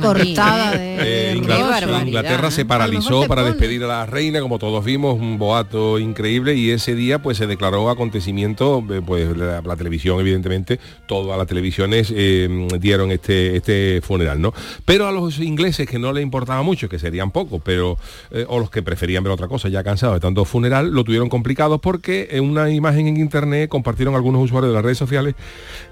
cortada 0.00 0.72
de 0.72 1.30
Eh, 1.30 1.36
Inglaterra, 1.36 2.50
se 2.50 2.62
¿eh? 2.62 2.64
Lo 2.64 2.68
paralizó 2.68 3.26
para 3.26 3.42
despedir 3.42 3.82
a 3.84 3.86
la 3.86 4.06
reina, 4.06 4.40
como 4.40 4.58
todos 4.58 4.84
vimos, 4.84 5.18
un 5.18 5.38
boato 5.38 5.98
increíble 5.98 6.54
y 6.54 6.70
ese 6.70 6.94
día 6.94 7.20
pues 7.20 7.38
se 7.38 7.46
declaró 7.46 7.90
acontecimiento, 7.90 8.84
eh, 8.90 9.00
pues 9.04 9.36
la, 9.36 9.60
la 9.62 9.76
televisión 9.76 10.20
evidentemente, 10.20 10.78
todas 11.06 11.36
las 11.38 11.46
televisiones 11.46 12.12
eh, 12.14 12.68
dieron 12.78 13.10
este, 13.10 13.56
este 13.56 14.00
funeral, 14.02 14.40
¿no? 14.40 14.52
Pero 14.84 15.06
a 15.06 15.12
los 15.12 15.38
ingleses 15.38 15.88
que 15.88 15.98
no 15.98 16.12
les 16.12 16.22
importaba 16.22 16.62
mucho, 16.62 16.88
que 16.88 16.98
serían 16.98 17.30
pocos, 17.30 17.60
pero 17.64 17.98
eh, 18.30 18.44
o 18.48 18.58
los 18.58 18.70
que 18.70 18.82
preferían 18.82 19.24
ver 19.24 19.32
otra 19.32 19.48
cosa, 19.48 19.68
ya 19.68 19.82
cansados 19.82 20.16
de 20.16 20.20
tanto 20.20 20.44
funeral, 20.44 20.90
lo 20.90 21.04
tuvieron 21.04 21.28
complicado 21.28 21.80
porque 21.80 22.28
en 22.32 22.44
una 22.44 22.70
imagen 22.70 23.06
en 23.06 23.16
internet 23.30 23.68
compartieron 23.70 24.14
algunos 24.16 24.42
usuarios 24.42 24.70
de 24.72 24.74
las 24.74 24.82
redes 24.84 24.98
sociales 24.98 25.34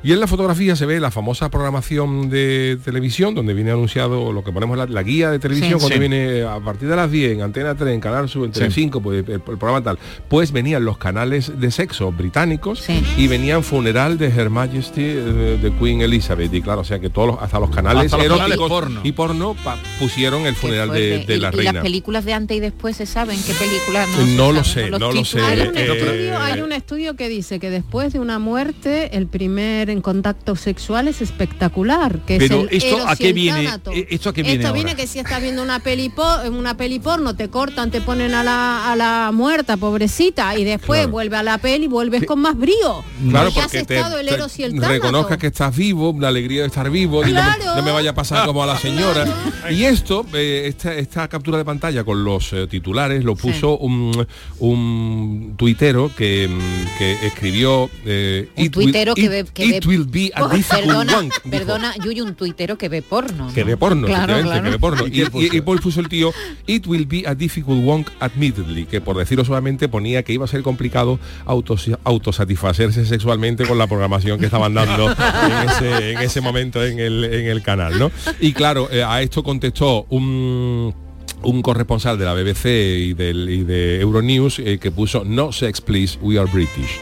y 0.02 0.12
en 0.12 0.18
la 0.20 0.26
fotografía 0.26 0.74
se 0.74 0.86
ve 0.86 0.98
la 0.98 1.10
famosa 1.10 1.48
programación 1.50 2.28
de 2.30 2.78
televisión 2.84 3.34
donde 3.34 3.54
viene 3.54 3.70
anunciado 3.70 4.32
lo 4.32 4.42
que 4.42 4.50
ponemos 4.50 4.76
la, 4.76 4.86
la 4.86 5.02
guía 5.04 5.30
de 5.30 5.38
televisión 5.38 5.78
Sí. 5.78 5.86
cuando 5.86 5.94
Sí. 5.94 6.00
viene 6.00 6.42
a 6.42 6.58
partir 6.60 6.88
de 6.88 6.96
las 6.96 7.10
10 7.10 7.32
en 7.32 7.42
Antena 7.42 7.74
3, 7.76 7.94
en 7.94 8.00
Canal 8.00 8.28
Sur, 8.28 8.46
en 8.46 8.54
Sí. 8.54 8.60
Tele5, 8.60 9.00
pues 9.00 9.24
el, 9.24 9.32
el 9.34 9.40
programa 9.40 9.82
tal, 9.82 9.98
pues 10.28 10.50
venían 10.50 10.84
los 10.84 10.98
canales 10.98 11.52
de 11.60 11.70
sexo 11.70 12.10
británicos 12.10 12.84
y 13.16 13.28
venían 13.28 13.62
funeral 13.62 14.18
de 14.18 14.26
Her 14.28 14.50
Majesty 14.50 15.02
eh, 15.04 15.58
de 15.62 15.72
Queen 15.78 16.00
Elizabeth 16.00 16.52
y 16.52 16.60
claro, 16.62 16.80
o 16.80 16.84
sea 16.84 16.98
que 16.98 17.08
todos 17.10 17.28
los- 17.28 17.42
hasta 17.42 17.60
los 17.60 17.70
canales 17.70 18.06
Hasta 18.06 18.16
los 18.16 18.26
eróticos 18.26 18.48
canales 18.48 18.68
porno. 18.68 19.00
y 19.04 19.12
porno 19.12 19.54
pa- 19.62 19.78
pusieron 19.98 20.46
el 20.46 20.54
funeral 20.56 20.90
de, 20.90 21.24
la 21.38 21.48
y 21.48 21.50
reina. 21.50 21.72
las 21.74 21.82
películas 21.82 22.24
de 22.24 22.32
antes 22.32 22.56
y 22.56 22.60
después 22.60 22.96
se 22.96 23.06
saben 23.06 23.38
qué 23.46 23.52
películas 23.54 24.08
no, 24.18 24.26
No 24.48 24.52
lo 24.52 24.64
saben, 24.64 24.92
sé, 24.92 24.98
no 24.98 25.12
lo 25.12 25.24
sé. 25.24 25.40
Hay 25.40 25.60
un, 25.60 25.76
Eh, 25.76 25.82
estudio, 25.92 26.38
hay 26.40 26.58
eh, 26.60 26.62
un 26.64 26.72
estudio 26.72 27.14
que 27.14 27.27
dice 27.28 27.58
que 27.60 27.70
después 27.70 28.12
de 28.12 28.18
una 28.20 28.38
muerte 28.38 29.16
el 29.16 29.26
primer 29.26 29.90
en 29.90 30.00
contacto 30.00 30.56
sexual 30.56 31.08
es 31.08 31.20
espectacular. 31.20 32.20
Que 32.26 32.38
Pero 32.38 32.66
es 32.70 32.84
el 32.84 32.90
esto, 32.92 33.08
¿a 33.08 33.16
qué 33.16 33.32
viene? 33.32 33.68
Eh, 33.92 34.06
¿esto 34.10 34.30
a 34.30 34.32
qué 34.32 34.42
viene 34.42 34.56
Esto 34.56 34.68
ahora? 34.68 34.74
viene 34.82 34.96
que 34.96 35.06
si 35.06 35.18
estás 35.18 35.40
viendo 35.42 35.62
una 35.62 35.80
peli, 35.80 36.08
po- 36.08 36.40
una 36.50 36.76
peli 36.76 36.98
porno, 36.98 37.34
te 37.36 37.48
cortan, 37.48 37.90
te 37.90 38.00
ponen 38.00 38.34
a 38.34 38.42
la, 38.44 38.90
a 38.92 38.96
la 38.96 39.30
muerta, 39.32 39.76
pobrecita, 39.76 40.56
y 40.58 40.64
después 40.64 40.98
Claro. 41.00 41.12
vuelve 41.12 41.36
a 41.36 41.42
la 41.42 41.58
peli 41.58 41.86
vuelves 41.86 42.24
con 42.24 42.40
más 42.40 42.56
brío. 42.56 43.04
Claro, 43.30 43.50
porque 43.50 43.60
has 43.60 43.70
te, 43.86 43.94
estado 43.96 44.18
el 44.18 44.26
te 44.26 44.34
Eros 44.34 44.58
y 44.58 44.62
el 44.64 44.80
reconozcas 44.82 45.38
que 45.38 45.48
estás 45.48 45.76
vivo, 45.76 46.14
la 46.18 46.28
alegría 46.28 46.62
de 46.62 46.66
estar 46.68 46.90
vivo, 46.90 47.22
y 47.26 47.32
no, 47.32 47.42
me, 47.42 47.56
Claro. 47.56 47.76
no 47.76 47.82
me 47.82 47.90
vaya 47.92 48.10
a 48.10 48.14
pasar 48.14 48.46
como 48.46 48.62
a 48.62 48.66
la 48.66 48.78
señora. 48.78 49.24
Y 49.70 49.84
esto, 49.84 50.24
eh, 50.34 50.64
esta, 50.66 50.94
esta 50.94 51.28
captura 51.28 51.58
de 51.58 51.64
pantalla 51.64 52.04
con 52.04 52.24
los 52.24 52.52
eh, 52.52 52.66
titulares 52.66 53.24
lo 53.24 53.34
puso 53.36 53.76
un, 53.78 54.26
un 54.60 55.54
tuitero 55.56 56.10
que, 56.16 56.48
mm, 56.48 56.98
escribió 57.26 57.90
eh, 58.04 58.48
Un 58.56 58.64
"It 58.64 58.76
will- 58.76 58.84
tuitero 58.84 59.14
que 59.14 59.22
it- 59.22 59.30
ve... 59.30 59.44
Que 59.52 59.64
it 59.66 59.84
ve- 59.84 59.88
will 59.88 60.04
be 60.06 60.30
a 60.34 60.44
Oh, 60.44 60.48
difficult 60.48 60.84
perdona, 60.86 61.18
one", 61.18 61.30
perdona, 61.50 61.94
Yuyu, 62.04 62.24
un 62.24 62.34
tuitero 62.34 62.78
que 62.78 62.88
ve 62.88 63.02
porno. 63.02 63.52
Que 63.54 63.64
ve 63.64 63.76
porno, 63.76 64.06
Claro, 64.06 64.40
claro. 64.42 64.62
que 64.64 64.70
ve 64.70 64.78
porno. 64.78 65.06
¿Y 65.06 65.22
Y, 65.22 65.56
y- 65.56 65.60
Paul 65.60 65.80
puso 65.80 66.00
el 66.00 66.08
tío, 66.08 66.32
it 66.66 66.86
will 66.86 67.06
be 67.06 67.24
a 67.26 67.34
difficult 67.34 67.82
one 67.86 68.04
admittedly, 68.20 68.84
que 68.86 69.00
por 69.00 69.16
decirlo 69.16 69.44
suavemente 69.44 69.88
ponía 69.88 70.22
que 70.22 70.32
iba 70.32 70.44
a 70.44 70.48
ser 70.48 70.62
complicado 70.62 71.18
autos- 71.46 71.90
autosatisfacerse 72.04 73.04
sexualmente 73.06 73.66
con 73.66 73.78
la 73.78 73.86
programación 73.86 74.38
que 74.38 74.46
estaban 74.46 74.74
dando 74.74 75.10
en 75.10 75.68
ese, 75.68 76.12
en 76.12 76.18
ese 76.18 76.40
momento 76.40 76.84
en 76.84 76.98
el, 76.98 77.24
en 77.24 77.46
el 77.46 77.62
canal, 77.62 77.98
¿no? 77.98 78.10
Y 78.40 78.52
claro, 78.52 78.88
eh, 78.90 79.02
a 79.02 79.22
esto 79.22 79.42
contestó 79.42 80.06
un 80.10 80.94
un 81.42 81.62
corresponsal 81.62 82.18
de 82.18 82.24
la 82.24 82.34
BBC 82.34 82.66
y, 82.66 83.14
del, 83.14 83.48
y 83.48 83.64
de 83.64 84.00
Euronews 84.00 84.58
eh, 84.58 84.78
que 84.78 84.90
puso 84.90 85.24
no 85.24 85.52
sex 85.52 85.80
please, 85.80 86.18
we 86.20 86.38
are 86.38 86.50
British. 86.50 87.00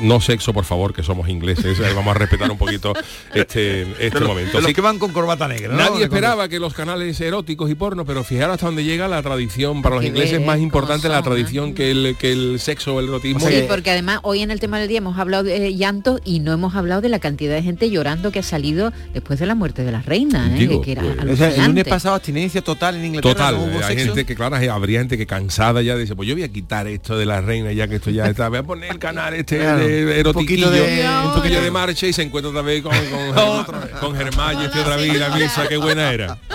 No 0.00 0.20
sexo, 0.20 0.52
por 0.52 0.64
favor, 0.64 0.92
que 0.92 1.02
somos 1.02 1.28
ingleses. 1.28 1.78
Vamos 1.94 2.14
a 2.14 2.18
respetar 2.18 2.50
un 2.50 2.58
poquito 2.58 2.92
este, 3.34 3.82
este 3.98 4.20
momento. 4.20 4.54
los 4.54 4.64
Así 4.64 4.74
que 4.74 4.80
van 4.80 4.98
con 4.98 5.12
corbata 5.12 5.48
negra. 5.48 5.74
¿no? 5.74 5.78
Nadie 5.78 6.04
esperaba 6.04 6.48
que 6.48 6.58
los 6.58 6.74
canales 6.74 7.20
eróticos 7.20 7.70
y 7.70 7.74
porno, 7.74 8.04
pero 8.04 8.24
fijaros 8.24 8.54
hasta 8.54 8.66
dónde 8.66 8.84
llega 8.84 9.08
la 9.08 9.22
tradición. 9.22 9.82
Para 9.82 9.96
los 9.96 10.04
ingleses 10.04 10.40
es 10.40 10.46
más 10.46 10.58
importante 10.58 11.08
la 11.08 11.22
tradición 11.22 11.70
¿eh? 11.70 11.74
que 11.74 11.90
el, 11.90 12.16
que 12.18 12.32
el 12.32 12.60
sexo 12.60 12.94
o 12.94 13.00
el 13.00 13.08
erotismo. 13.08 13.46
Sí, 13.46 13.64
porque 13.68 13.90
además 13.90 14.20
hoy 14.22 14.42
en 14.42 14.50
el 14.50 14.60
tema 14.60 14.78
del 14.78 14.88
día 14.88 14.98
hemos 14.98 15.18
hablado 15.18 15.44
de 15.44 15.68
eh, 15.68 15.74
llanto 15.74 16.20
y 16.24 16.40
no 16.40 16.52
hemos 16.52 16.74
hablado 16.74 17.00
de 17.00 17.08
la 17.08 17.18
cantidad 17.18 17.54
de 17.54 17.62
gente 17.62 17.90
llorando 17.90 18.32
que 18.32 18.40
ha 18.40 18.42
salido 18.42 18.92
después 19.12 19.38
de 19.38 19.46
la 19.46 19.54
muerte 19.54 19.84
de 19.84 19.92
la 19.92 20.02
reina, 20.02 20.54
¿eh? 20.54 20.58
Digo, 20.58 20.80
que 20.80 20.92
era 20.92 21.02
pues. 21.02 21.32
O 21.32 21.36
sea, 21.36 21.54
el 21.54 21.66
lunes 21.66 21.84
pasado 21.84 22.14
abstinencia 22.14 22.62
total 22.62 22.96
en 22.96 23.06
Inglaterra. 23.06 23.34
Total, 23.34 23.54
no 23.54 23.64
hubo 23.64 23.84
hay 23.84 23.96
sexo. 23.96 24.06
gente 24.06 24.24
que, 24.24 24.34
claro, 24.34 24.56
habría 24.72 25.00
gente 25.00 25.16
que 25.18 25.26
cansada 25.26 25.82
ya 25.82 25.96
dice, 25.96 26.14
pues 26.16 26.28
yo 26.28 26.34
voy 26.34 26.44
a 26.44 26.48
quitar 26.48 26.86
esto 26.86 27.16
de 27.16 27.26
la 27.26 27.40
reina 27.40 27.72
ya 27.72 27.88
que 27.88 27.96
esto 27.96 28.10
ya 28.10 28.26
está, 28.26 28.48
voy 28.48 28.58
a 28.58 28.62
poner 28.62 28.90
el 28.90 28.98
canal 28.98 29.34
este 29.44 29.58
Claro, 29.58 29.78
de 29.78 30.04
un 30.06 30.10
erotiquillo, 30.12 30.66
poquito 30.68 30.70
de- 30.84 31.08
un 31.26 31.34
poquillo 31.34 31.60
de 31.62 31.70
marcha 31.70 32.06
y 32.06 32.12
se 32.12 32.22
encuentra 32.22 32.50
otra 32.50 32.62
vez 32.62 32.82
con, 32.82 32.92
con, 33.34 33.64
con 34.00 34.16
Germán 34.16 34.60
y 34.60 34.64
este 34.64 34.80
otra 34.80 34.96
vez 34.96 35.18
la 35.18 35.28
misa, 35.30 35.68
qué 35.68 35.76
buena 35.76 36.10
era. 36.12 36.38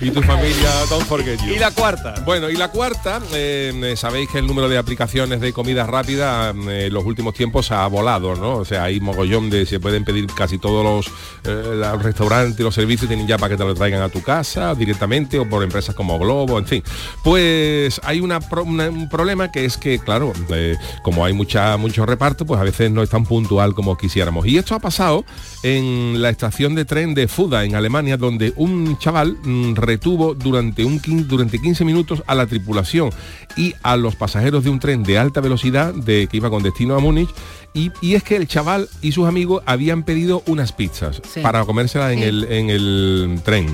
y 0.00 0.10
tu 0.10 0.22
familia, 0.22 0.70
don't 0.90 1.04
forget 1.06 1.38
you. 1.46 1.54
Y 1.54 1.58
la 1.58 1.70
cuarta. 1.70 2.14
Bueno, 2.24 2.50
y 2.50 2.56
la 2.56 2.68
cuarta, 2.68 3.20
eh, 3.34 3.94
sabéis 3.96 4.28
que 4.30 4.38
el 4.38 4.46
número 4.46 4.68
de 4.68 4.78
aplicaciones 4.78 5.40
de 5.40 5.52
comida 5.52 5.86
rápida 5.86 6.50
eh, 6.68 6.86
en 6.86 6.92
los 6.94 7.04
últimos 7.04 7.34
tiempos 7.34 7.70
ha 7.72 7.86
volado, 7.86 8.34
¿no? 8.34 8.56
O 8.56 8.64
sea, 8.64 8.84
hay 8.84 9.00
mogollón 9.00 9.50
de, 9.50 9.66
se 9.66 9.80
pueden 9.80 10.04
pedir 10.04 10.26
casi 10.26 10.58
todos 10.58 10.84
los, 10.84 11.06
eh, 11.44 11.74
los 11.76 12.02
restaurantes 12.02 12.58
y 12.60 12.62
los 12.62 12.74
servicios 12.74 13.08
tienen 13.08 13.26
ya 13.26 13.38
para 13.38 13.50
que 13.50 13.56
te 13.56 13.64
lo 13.64 13.74
traigan 13.74 14.02
a 14.02 14.08
tu 14.08 14.22
casa 14.22 14.74
directamente 14.74 15.38
o 15.38 15.48
por 15.48 15.62
empresas 15.62 15.94
como 15.94 16.18
Globo, 16.18 16.58
en 16.58 16.66
fin. 16.66 16.82
Pues 17.22 18.00
hay 18.04 18.20
una, 18.20 18.40
pro- 18.40 18.64
una- 18.64 18.90
un 18.90 19.08
problema 19.08 19.50
que 19.50 19.64
es 19.64 19.76
que, 19.76 19.98
claro, 19.98 20.32
eh, 20.50 20.76
como 21.02 21.24
hay 21.24 21.32
mucha, 21.32 21.76
mucho 21.76 22.04
reparto, 22.06 22.44
pues 22.44 22.60
a 22.60 22.64
veces 22.64 22.90
no 22.90 23.02
es 23.02 23.10
tan 23.10 23.24
puntual 23.24 23.74
como 23.74 23.96
quisiéramos. 23.96 24.46
Y 24.46 24.58
esto 24.58 24.74
ha 24.74 24.80
pasado 24.80 25.24
en 25.62 26.20
la 26.20 26.30
estación 26.30 26.74
de 26.74 26.84
tren 26.84 27.14
de 27.14 27.28
Fuda, 27.28 27.64
en 27.64 27.74
Alemania, 27.74 28.16
donde 28.16 28.52
un 28.56 28.98
chaval 28.98 29.36
retuvo 29.74 30.34
durante, 30.34 30.84
un, 30.84 31.00
durante 31.28 31.58
15 31.60 31.84
minutos 31.84 32.22
a 32.26 32.34
la 32.34 32.46
tripulación 32.46 33.10
y 33.56 33.74
a 33.82 33.96
los 33.96 34.16
pasajeros 34.16 34.64
de 34.64 34.70
un 34.70 34.78
tren 34.80 35.02
de 35.02 35.18
alta 35.18 35.40
velocidad 35.40 35.92
de, 35.94 36.26
que 36.30 36.36
iba 36.38 36.50
con 36.50 36.62
destino 36.62 36.94
a 36.94 36.98
Múnich. 37.00 37.28
Y, 37.74 37.90
y 38.00 38.14
es 38.14 38.22
que 38.22 38.36
el 38.36 38.46
chaval 38.46 38.88
y 39.00 39.12
sus 39.12 39.26
amigos 39.26 39.62
habían 39.66 40.02
pedido 40.02 40.42
unas 40.46 40.72
pizzas 40.72 41.22
Sí. 41.32 41.40
para 41.40 41.64
comérselas 41.64 42.12
en, 42.12 42.18
Sí. 42.18 42.24
el, 42.24 42.44
en 42.52 42.70
el 42.70 43.40
tren. 43.44 43.66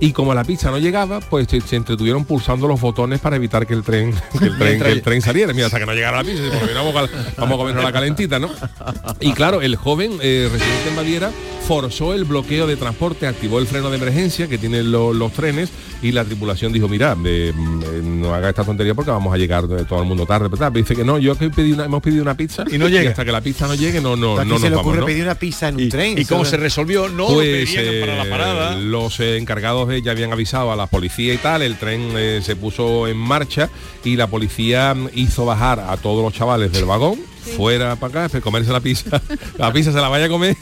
Y 0.00 0.12
como 0.12 0.34
la 0.34 0.42
pizza 0.44 0.70
no 0.70 0.78
llegaba, 0.78 1.20
pues 1.20 1.46
se, 1.48 1.60
se 1.60 1.76
entretuvieron 1.76 2.24
pulsando 2.24 2.66
los 2.66 2.80
botones 2.80 3.20
para 3.20 3.36
evitar 3.36 3.64
que 3.66 3.74
el 3.74 3.82
tren, 3.84 4.12
que 4.38 4.46
el 4.46 4.58
tren, 4.58 4.80
que 4.82 4.90
el 4.90 5.02
tren 5.02 5.22
saliera. 5.22 5.52
Mira, 5.52 5.66
hasta 5.66 5.78
que 5.78 5.86
no 5.86 5.92
llegara 5.94 6.16
la 6.18 6.24
pizza, 6.24 6.42
"Bueno, 6.60 6.84
vamos, 6.92 6.96
a, 6.96 7.40
vamos 7.40 7.54
a 7.54 7.58
comernos 7.58 7.84
la 7.84 7.92
calentita, 7.92 8.38
¿no? 8.38 8.50
Y 9.20 9.32
claro, 9.32 9.62
el 9.62 9.76
joven 9.76 10.12
eh, 10.20 10.48
residente 10.52 10.88
en 10.88 10.96
Baviera 10.96 11.30
forzó 11.66 12.12
el 12.12 12.24
bloqueo 12.24 12.66
de 12.66 12.76
transporte, 12.76 13.26
activó 13.26 13.58
el 13.58 13.66
freno 13.66 13.88
de 13.90 13.96
emergencia 13.96 14.46
que 14.48 14.58
tienen 14.58 14.92
lo- 14.92 15.12
los 15.14 15.32
trenes 15.32 15.70
y 16.02 16.12
la 16.12 16.24
tripulación 16.24 16.72
dijo, 16.72 16.88
mira, 16.88 17.16
eh, 17.24 17.52
eh, 17.54 18.00
no 18.04 18.34
haga 18.34 18.50
esta 18.50 18.64
tontería 18.64 18.94
porque 18.94 19.10
vamos 19.10 19.32
a 19.32 19.38
llegar 19.38 19.66
de 19.66 19.84
todo 19.86 20.00
el 20.02 20.06
mundo 20.06 20.26
tarde. 20.26 20.48
Pero, 20.50 20.58
tal. 20.58 20.72
dice 20.74 20.94
que 20.94 21.04
no, 21.04 21.18
yo 21.18 21.34
que 21.36 21.48
pedí 21.48 21.72
una, 21.72 21.86
hemos 21.86 22.02
pedido 22.02 22.22
una 22.22 22.36
pizza 22.36 22.64
Y 22.70 22.76
no 22.76 22.88
llega. 22.88 23.10
hasta 23.10 23.24
que 23.24 23.32
la 23.32 23.40
pizza 23.40 23.66
no 23.66 23.74
llegue 23.74 24.00
no, 24.02 24.14
no, 24.14 24.34
¿A 24.34 24.42
quién 24.42 24.48
no 24.50 24.56
se 24.56 24.62
nos 24.64 24.70
le 24.70 24.76
vamos. 24.76 24.86
ocurre 24.86 25.00
¿no? 25.00 25.06
pedir 25.06 25.22
una 25.24 25.34
pizza 25.36 25.68
en 25.68 25.76
un 25.76 25.80
¿Y, 25.80 25.88
tren? 25.88 26.18
y 26.18 26.24
cómo 26.26 26.44
se 26.44 26.56
resolvió? 26.58 27.08
No, 27.08 27.28
lo 27.28 27.34
Pues 27.36 27.70
pedían 27.74 28.00
para 28.00 28.16
la 28.18 28.24
eh, 28.26 28.30
parada. 28.30 28.76
los 28.76 29.18
eh, 29.20 29.38
encargados 29.38 29.88
de, 29.88 30.02
ya 30.02 30.10
habían 30.12 30.32
avisado 30.32 30.70
a 30.72 30.76
la 30.76 30.86
policía 30.86 31.32
y 31.32 31.38
tal, 31.38 31.62
el 31.62 31.76
tren 31.78 32.10
eh, 32.16 32.40
se 32.42 32.56
puso 32.56 33.08
en 33.08 33.16
marcha 33.16 33.70
y 34.04 34.16
la 34.16 34.26
policía 34.26 34.94
mm, 34.94 35.08
hizo 35.14 35.46
bajar 35.46 35.80
a 35.80 35.96
todos 35.96 36.22
los 36.22 36.34
chavales 36.34 36.72
del 36.72 36.84
vagón 36.84 37.18
fuera 37.44 37.96
para 37.96 38.26
acá, 38.26 38.40
comerse 38.40 38.72
la 38.72 38.80
pizza, 38.80 39.20
la 39.58 39.72
pizza 39.72 39.92
se 39.92 39.98
la 40.00 40.08
vaya 40.08 40.26
a 40.26 40.28
comer, 40.28 40.56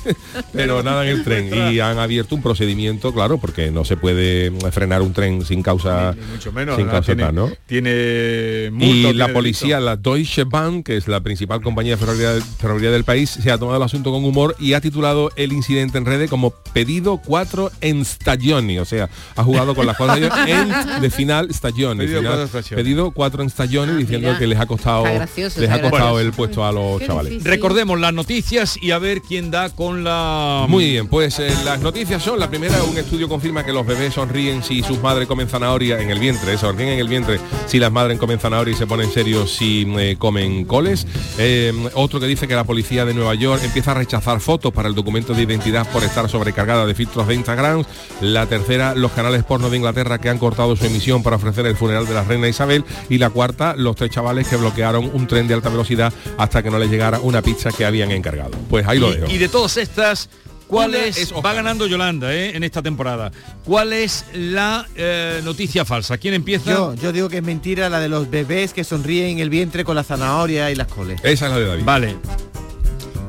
pero 0.53 0.83
nada 0.83 1.05
en 1.05 1.11
el 1.17 1.25
tren. 1.25 1.51
Y 1.73 1.81
han 1.81 1.99
abierto 1.99 2.35
un 2.35 2.43
procedimiento, 2.43 3.12
claro, 3.12 3.39
porque 3.39 3.71
no 3.71 3.85
se 3.85 3.97
puede 3.97 4.51
frenar 4.73 5.03
un 5.03 5.12
tren 5.12 5.45
sin 5.45 5.62
causa, 5.62 6.15
Ni 6.19 6.27
mucho 6.27 6.53
menos. 6.53 6.77
sin 6.77 6.87
causa 6.87 7.07
tiene, 7.07 7.23
tal, 7.23 7.35
¿no? 7.35 7.51
tiene 7.67 8.71
multa, 8.73 8.87
Y 8.87 8.93
tiene 8.93 9.15
la 9.15 9.25
delito. 9.25 9.33
policía, 9.39 9.81
la 9.81 9.97
Deutsche 9.97 10.45
Bahn, 10.45 10.83
que 10.83 10.97
es 10.97 11.09
la 11.09 11.21
principal 11.21 11.62
compañía 11.62 11.97
ferroviaria, 11.97 12.43
ferroviaria 12.59 12.91
del 12.91 13.05
país, 13.05 13.31
se 13.31 13.51
ha 13.51 13.59
tomado 13.59 13.77
el 13.79 13.83
asunto 13.83 14.11
con 14.12 14.25
humor 14.25 14.57
y 14.59 14.75
ha 14.75 14.81
titulado 14.81 15.31
el 15.37 15.53
incidente 15.53 15.99
en 15.99 16.05
redes 16.07 16.29
como 16.31 16.51
pedido 16.73 17.21
4 17.25 17.71
en 17.81 18.05
stagioni, 18.05 18.79
o 18.79 18.85
sea, 18.85 19.09
ha 19.37 19.45
jugado 19.45 19.75
con 19.75 19.87
las 19.87 19.97
cosas 19.97 20.19
en 20.49 21.01
de 21.01 21.11
final 21.11 21.53
stagioni, 21.53 22.01
Pedido 22.01 22.19
final- 22.21 22.33
cuatro 22.37 22.49
stagioni. 22.49 22.83
pedido 22.83 23.11
4 23.11 23.43
en 23.43 23.51
stagioni 23.51 23.93
diciendo 23.99 24.29
mira. 24.29 24.39
que 24.39 24.47
les 24.47 24.59
ha 24.59 24.67
costado 24.67 25.05
les 25.05 25.71
ha 25.71 25.81
costado 25.81 26.21
el 26.21 26.33
puesto 26.33 26.65
a 26.65 26.72
los 26.73 27.00
Qué 27.00 27.07
chavales. 27.07 27.31
difícil. 27.31 27.50
Recordemos 27.50 28.00
las 28.00 28.12
noticias 28.12 28.79
y 28.81 28.91
a 28.91 28.99
ver 28.99 29.23
quién 29.23 29.50
da 29.50 29.71
con 29.71 30.05
la... 30.05 30.67
Muy 30.69 30.91
bien, 30.91 31.09
pues 31.09 31.38
eh, 31.38 31.52
las 31.64 31.81
noticias 31.81 32.23
son, 32.23 32.38
la 32.38 32.49
primera, 32.49 32.83
un 32.85 32.97
estudio 32.97 33.29
confirma 33.29 33.64
que 33.64 33.73
los 33.73 33.87
bebés 33.87 34.14
sonríen 34.14 34.62
si 34.62 34.83
sus 34.83 35.00
madres 35.00 35.29
comen 35.29 35.49
zanahoria 35.49 36.00
en 36.00 36.11
el 36.11 36.19
vientre, 36.19 36.57
sonríen 36.59 36.91
en 36.91 36.99
el 36.99 37.09
vientre 37.09 37.38
si 37.67 37.79
las 37.79 37.93
madres 37.93 38.19
comen 38.19 38.38
zanahoria 38.38 38.75
y 38.75 38.76
se 38.76 38.87
ponen 38.87 39.11
serios 39.11 39.50
si 39.52 39.87
eh, 39.99 40.17
comen 40.19 40.64
coles. 40.64 41.07
Eh, 41.38 41.73
otro 41.95 42.21
que 42.21 42.26
dice 42.26 42.49
que 42.49 42.55
la 42.55 42.64
policía 42.64 43.05
de 43.05 43.14
Nueva 43.14 43.35
York 43.35 43.62
empieza 43.64 43.93
a 43.93 43.95
rechazar 43.95 44.41
fotos 44.41 44.73
para 44.73 44.88
el 44.88 44.95
documento 44.95 45.35
de 45.35 45.43
identidad 45.43 45.87
por 45.91 46.05
estar 46.05 46.29
sobrecargada 46.29 46.87
de 46.87 46.95
filtros 46.95 47.26
de 47.29 47.35
Instagram. 47.35 47.85
La 48.21 48.47
tercera, 48.47 48.95
los 48.95 49.12
canales 49.12 49.45
porno 49.45 49.71
de 49.71 49.76
Inglaterra 49.76 50.19
que 50.19 50.29
han 50.29 50.38
cortado 50.38 50.76
su 50.76 50.87
emisión 50.87 51.23
para 51.23 51.37
ofrecer 51.37 51.67
el 51.67 51.76
funeral 51.76 52.07
de 52.07 52.14
la 52.14 52.25
reina 52.25 52.49
Isabel. 52.49 52.85
Y 53.09 53.19
la 53.19 53.31
cuarta, 53.31 53.75
los 53.76 53.97
tres 53.97 54.11
chavales 54.11 54.49
que 54.49 54.57
bloquearon 54.57 55.11
un 55.12 55.26
tren 55.26 55.49
de 55.49 55.55
alta 55.55 55.69
velocidad 55.69 56.12
hasta 56.38 56.62
que 56.62 56.71
no 56.71 56.78
les 56.78 56.90
llegara 56.90 57.21
una 57.21 57.42
pizza 57.42 57.71
que 57.73 57.85
habían 57.85 58.11
encargado. 58.11 58.50
Pues 58.71 58.87
ahí 58.87 58.99
lo 58.99 59.11
dejo. 59.12 59.26
Y, 59.31 59.38
de 59.38 59.49
todas 59.49 59.76
estas, 59.76 60.28
¿Cuál 60.66 60.95
es, 60.95 61.19
es 61.19 61.33
va 61.35 61.52
ganando 61.52 61.87
Yolanda 61.87 62.33
eh, 62.35 62.57
en 62.57 62.62
esta 62.64 62.81
temporada? 62.83 63.31
¿Cuál 63.64 63.92
es 63.92 64.25
la 64.35 64.87
eh, 64.97 65.40
noticia 65.45 65.85
falsa? 65.85 66.16
¿Quién 66.19 66.35
empieza? 66.35 66.71
Yo, 66.71 66.95
yo 66.95 67.12
digo 67.12 67.28
que 67.28 67.38
es 67.38 67.42
mentira 67.42 67.88
la 67.90 68.00
de 68.00 68.09
los 68.09 68.31
bebés 68.31 68.73
que 68.73 68.85
sonríen 68.85 69.31
en 69.33 69.38
el 69.40 69.50
vientre 69.50 69.85
con 69.85 69.97
la 69.97 70.02
zanahoria 70.04 70.71
y 70.71 70.75
las 70.75 70.87
coles. 70.88 71.21
Esa 71.23 71.47
es 71.47 71.52
la 71.52 71.59
de 71.59 71.66
David. 71.66 71.83
Vale, 71.85 72.16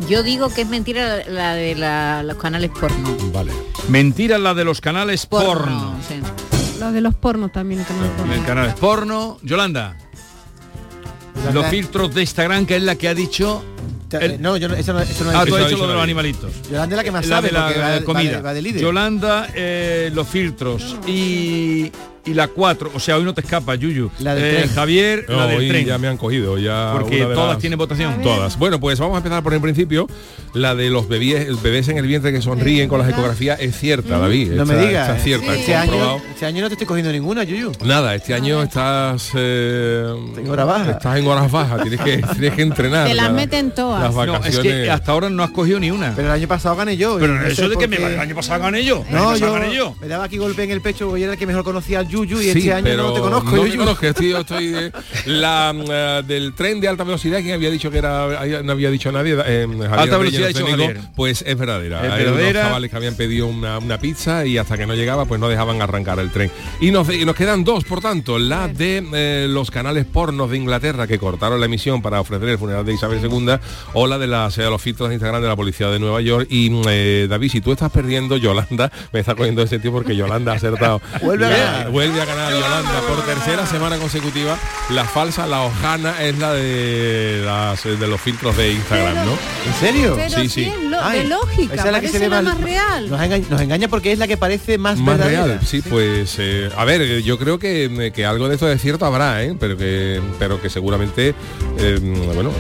Yo 0.10 0.24
digo 0.24 0.50
que 0.54 0.62
es 0.62 0.68
mentira 0.70 1.18
la, 1.18 1.26
la 1.30 1.54
de 1.56 1.76
la- 1.76 2.24
los 2.24 2.38
canales 2.38 2.70
porno. 2.72 3.16
Vale. 3.34 3.52
mentira 3.90 4.38
la 4.38 4.54
de 4.54 4.64
los 4.64 4.80
canales 4.82 5.26
porno. 5.26 6.00
sí. 6.08 6.16
Lo 6.80 6.92
de 6.92 7.00
los 7.02 7.14
pornos 7.16 7.52
también, 7.54 7.80
el 7.82 7.86
canal 7.86 8.10
porno. 8.18 8.34
En 8.34 8.40
el 8.40 8.46
canal 8.46 8.76
porno. 8.76 9.38
Yolanda, 9.44 9.96
Los 11.54 11.66
filtros 11.68 12.14
de 12.14 12.22
Instagram, 12.22 12.66
que 12.66 12.76
es 12.78 12.84
la 12.84 12.96
que 12.96 13.08
ha 13.08 13.14
dicho... 13.14 13.64
el- 14.12 14.32
Eh, 14.34 14.38
No, 14.40 14.56
yo 14.58 14.68
no, 14.70 14.76
eso 14.76 14.94
no, 14.94 15.00
eso 15.02 15.24
no 15.24 15.32
ah, 15.32 15.44
es. 15.44 15.50
tú 15.50 15.56
has 15.56 15.64
ha 15.64 15.68
dicho 15.68 15.78
lo 15.80 15.88
de 15.88 15.94
los 15.96 16.04
animalitos. 16.04 16.52
Yolanda 16.70 16.96
es 16.96 16.98
la 16.98 17.04
que 17.04 17.12
más 17.12 17.26
la 17.28 17.36
sabe 17.38 17.48
de 17.48 17.54
la, 17.54 17.66
porque 17.66 17.80
va, 17.80 17.90
va 17.90 18.02
comida. 18.04 18.32
de- 18.38 18.42
va 18.42 18.54
de 18.54 18.62
líder. 18.62 18.82
Yolanda, 18.82 19.50
eh, 19.56 20.12
los 20.14 20.28
filtros 20.28 20.96
y, 21.08 21.92
y 22.26 22.34
la 22.34 22.48
4. 22.48 22.92
O 22.94 23.00
sea, 23.00 23.18
hoy 23.18 23.24
no 23.24 23.34
te 23.34 23.42
escapa, 23.42 23.76
Yuyu. 23.76 24.10
La 24.20 24.34
del 24.36 24.44
Eh, 24.46 24.58
tren. 24.64 24.70
Javier, 24.76 25.26
No, 25.28 25.38
la 25.38 25.48
del 25.48 25.58
hoy 25.58 25.68
tren. 25.70 25.86
ya 25.86 25.98
me 25.98 26.08
han 26.08 26.18
cogido, 26.18 26.58
ya 26.58 26.92
Porque 26.94 27.22
todas 27.24 27.50
las- 27.54 27.60
tienen 27.60 27.78
votación. 27.78 28.22
Todas. 28.22 28.58
Bueno, 28.58 28.80
pues 28.80 28.98
vamos 29.00 29.16
a 29.16 29.18
empezar 29.18 29.44
por 29.44 29.54
el 29.54 29.62
principio. 29.62 30.08
La 30.54 30.76
de 30.76 30.90
los 30.90 31.08
bebés, 31.10 31.62
bebés 31.64 31.88
en 31.90 31.98
el 31.98 32.06
vientre 32.06 32.32
que 32.32 32.42
sonríen 32.42 32.88
con 32.88 33.00
las 33.00 33.10
ecografías 33.10 33.60
es 33.60 33.76
cierta, 33.78 34.20
David. 34.20 34.52
No 34.52 34.66
me 34.66 34.76
digas. 34.78 35.10
Está 35.10 35.24
cierta, 35.24 35.48
Este 35.48 35.60
está 35.62 35.82
año, 35.82 35.92
comprobado. 35.92 36.22
este 36.30 36.46
año 36.46 36.62
no 36.62 36.68
te 36.68 36.74
estoy 36.76 36.88
cogiendo 36.88 37.12
ninguna, 37.12 37.44
Yuyu. 37.44 37.72
Nada, 37.84 38.14
este 38.16 38.34
año 38.36 38.62
estás 38.62 39.32
eh, 39.36 40.14
En 40.38 40.50
hora 40.50 40.66
baja. 40.66 40.92
Estás 40.92 41.18
en 41.18 41.28
horas 41.28 41.52
bajas, 41.52 41.82
tienes 41.82 42.00
que, 42.02 42.18
tienes 42.34 42.54
que 42.54 42.62
entrenar. 42.62 43.08
Te 43.08 43.16
las 43.16 43.26
la- 43.28 43.34
meten 43.34 43.72
todas. 43.72 44.04
Las 44.04 44.14
No, 44.14 44.24
es 44.24 44.30
vacaciones. 44.32 44.74
que 44.84 44.90
hasta 44.92 45.12
ahora 45.12 45.30
no 45.30 45.44
has 45.44 45.52
cogido 45.52 45.80
ni 45.80 45.90
una. 45.92 46.14
Pero 46.16 46.28
el 46.28 46.34
año 46.34 46.48
pasado 46.48 46.76
gané 46.76 46.96
yo. 46.98 47.18
Pero 47.20 47.34
no 47.40 47.46
eso 47.48 47.68
de 47.68 47.76
que 47.76 47.88
me 47.88 47.98
el 47.98 48.20
año 48.20 48.36
pasado 48.36 48.62
gané 48.62 48.84
yo. 48.86 49.04
el 49.10 49.16
año 49.18 49.26
No, 49.32 49.36
yo, 49.38 49.54
gané 49.54 49.76
yo. 49.76 49.96
me 50.00 50.08
daba 50.08 50.26
aquí 50.26 50.38
golpe 50.38 50.64
en 50.64 50.72
el 50.72 50.82
pecho 50.82 51.08
porque 51.08 51.22
yo 51.22 51.26
era 51.26 51.34
el 51.34 51.40
que 51.40 51.48
mejor 51.48 51.64
conocía 51.64 52.00
al 52.00 52.08
Yuyu 52.14 52.40
y 52.42 52.44
Sí, 52.52 52.60
este 52.60 52.74
año 52.74 52.84
pero 52.84 53.04
no 53.04 53.14
te 53.14 53.20
conozco, 53.22 53.56
no 53.56 53.64
me 53.64 53.76
conozco, 53.76 54.06
estoy, 54.06 54.30
yo 54.30 54.38
estoy 54.40 54.68
de- 54.68 54.92
la 55.26 55.74
eh, 55.76 56.24
del 56.28 56.54
tren 56.54 56.80
de 56.80 56.88
alta 56.88 57.04
velocidad 57.04 57.42
que 57.42 57.54
había 57.54 57.70
dicho 57.72 57.90
que 57.92 57.98
era 57.98 58.28
no 58.64 58.72
había 58.72 58.90
dicho 58.92 59.12
nadie 59.12 59.34
eh, 59.46 59.68
Javier 59.68 59.92
Alta 60.00 60.18
Reyes 60.18 60.40
velocidad, 60.40 60.70
Javier. 60.70 61.00
pues 61.16 61.44
es 61.48 61.58
verdadera. 61.58 62.06
Es 62.06 62.12
Hay 62.14 62.22
unos 62.24 62.36
verdadera. 62.36 62.62
chavales 62.64 62.90
que 62.92 62.98
habían 62.98 63.16
pedido 63.16 63.48
una, 63.48 63.80
una 63.80 63.98
pizza 63.98 64.46
y 64.46 64.58
hasta 64.58 64.78
que 64.78 64.86
no 64.86 64.94
llegaba 64.96 65.26
pues 65.26 65.40
no 65.42 65.50
dejaban 65.50 65.82
arrancar 65.82 66.20
el 66.20 66.30
tren. 66.32 66.52
Y 66.80 66.92
nos, 66.92 67.10
y 67.14 67.26
nos 67.26 67.36
quedan 67.36 67.64
dos 67.64 67.84
por 67.84 68.02
tanto 68.02 68.38
la 68.40 68.68
de 68.68 69.04
eh, 69.14 69.48
los 69.50 69.72
canales 69.72 70.06
pornos 70.06 70.50
de 70.52 70.58
Inglaterra 70.58 71.08
que 71.08 71.18
cortaron 71.20 71.60
la 71.60 71.66
emisión 71.66 72.02
para 72.02 72.20
ofrecer 72.22 72.50
el 72.50 72.58
funeral 72.58 72.86
de 72.86 72.94
Isabel 72.94 73.20
II 73.24 73.56
o 73.94 74.08
la 74.08 74.18
de, 74.18 74.28
las, 74.28 74.56
de 74.56 74.70
los 74.70 74.82
filtros 74.82 75.10
de 75.10 75.16
Instagram 75.16 75.42
de 75.42 75.48
la 75.48 75.56
policía 75.56 75.88
de 75.90 76.00
Nueva 76.00 76.22
York. 76.22 76.48
Y 76.50 76.72
eh, 76.88 77.28
David 77.30 77.50
si 77.52 77.62
tú 77.62 77.72
estás 77.72 77.92
perdiendo 77.92 78.38
Yolanda 78.38 78.92
me 79.14 79.20
está 79.20 79.36
cogiendo 79.36 79.62
ese 79.64 79.80
tío 79.80 79.92
porque 79.92 80.16
Yolanda 80.16 80.54
ha 80.54 80.56
acertado. 80.56 81.02
Vuelve 81.22 81.46
a 81.46 81.50
ganar. 81.50 81.90
Vuelve 82.08 82.22
a 82.22 82.26
ganar 82.26 82.52
Yolanda 82.52 83.02
por 83.08 83.26
tercera 83.26 83.66
semana 83.66 83.98
consecutiva. 83.98 84.58
La 84.90 85.06
falsa, 85.06 85.48
la 85.48 85.62
hojana, 85.62 86.22
es 86.22 86.38
la 86.38 86.54
de 86.54 87.42
las 87.46 87.84
de 87.84 88.08
los 88.08 88.20
filtros 88.20 88.56
de 88.58 88.74
Instagram, 88.74 89.14
Pero- 89.14 89.26
¿no? 89.26 89.32
¿En 89.32 89.74
serio? 89.80 90.14
Pero 90.16 90.42
Sí, 90.42 90.50
sí, 90.50 90.74
lo- 90.90 91.02
Ay, 91.04 91.20
de 91.24 91.30
lógica, 91.30 91.74
esa 91.76 91.86
es 91.88 91.92
la 91.92 92.02
que 92.02 92.10
se 92.10 92.20
la 92.20 92.42
mal- 92.42 92.44
más 92.46 92.62
real. 92.62 93.10
Nos 93.10 93.22
engaña, 93.22 93.46
nos 93.50 93.62
engaña 93.62 93.88
porque 93.88 94.12
es 94.12 94.20
la 94.20 94.28
que 94.28 94.38
parece 94.38 94.78
más, 94.78 94.98
Más 95.00 95.18
verdadera. 95.18 95.46
real, 95.46 95.60
sí, 95.66 95.82
pues 95.82 96.36
eh, 96.40 96.70
a 96.78 96.84
ver, 96.86 97.22
yo 97.22 97.38
creo 97.38 97.60
que, 97.60 98.12
que 98.14 98.26
algo 98.26 98.48
de 98.50 98.56
esto 98.56 98.66
de 98.66 98.78
cierto 98.78 99.06
habrá, 99.06 99.44
¿eh? 99.44 99.56
pero 99.60 99.78
que 99.78 100.22
pero 100.40 100.62
que 100.62 100.70
seguramente 100.70 101.34
eh, 101.78 102.00
bueno 102.34 102.52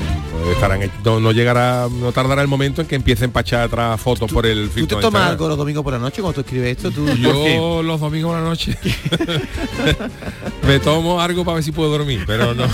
estarán 0.51 0.91
no, 1.03 1.19
no 1.19 1.31
llegará, 1.31 1.88
no 1.89 2.12
tardará 2.12 2.41
el 2.41 2.47
momento 2.47 2.81
en 2.81 2.88
que 2.88 2.95
empiecen 2.95 3.31
para 3.31 3.41
echar 3.41 3.62
atrás 3.62 4.00
fotos 4.00 4.31
por 4.31 4.45
el 4.45 4.69
¿Tú 4.69 4.85
te 4.88 4.95
de 4.95 5.01
tomas 5.01 5.29
algo 5.29 5.47
los 5.47 5.57
domingos 5.57 5.83
por 5.83 5.93
la 5.93 6.00
noche 6.00 6.21
cuando 6.21 6.35
tú 6.35 6.41
escribes 6.41 6.77
esto? 6.77 6.91
¿Tú. 6.91 7.07
Yo 7.15 7.81
los 7.83 8.00
domingos 8.00 8.31
por 8.31 8.41
la 8.41 8.47
noche 8.47 8.77
me 10.67 10.79
tomo 10.79 11.21
algo 11.21 11.43
para 11.43 11.55
ver 11.55 11.63
si 11.63 11.71
puedo 11.71 11.89
dormir, 11.91 12.23
pero 12.25 12.53
no. 12.53 12.65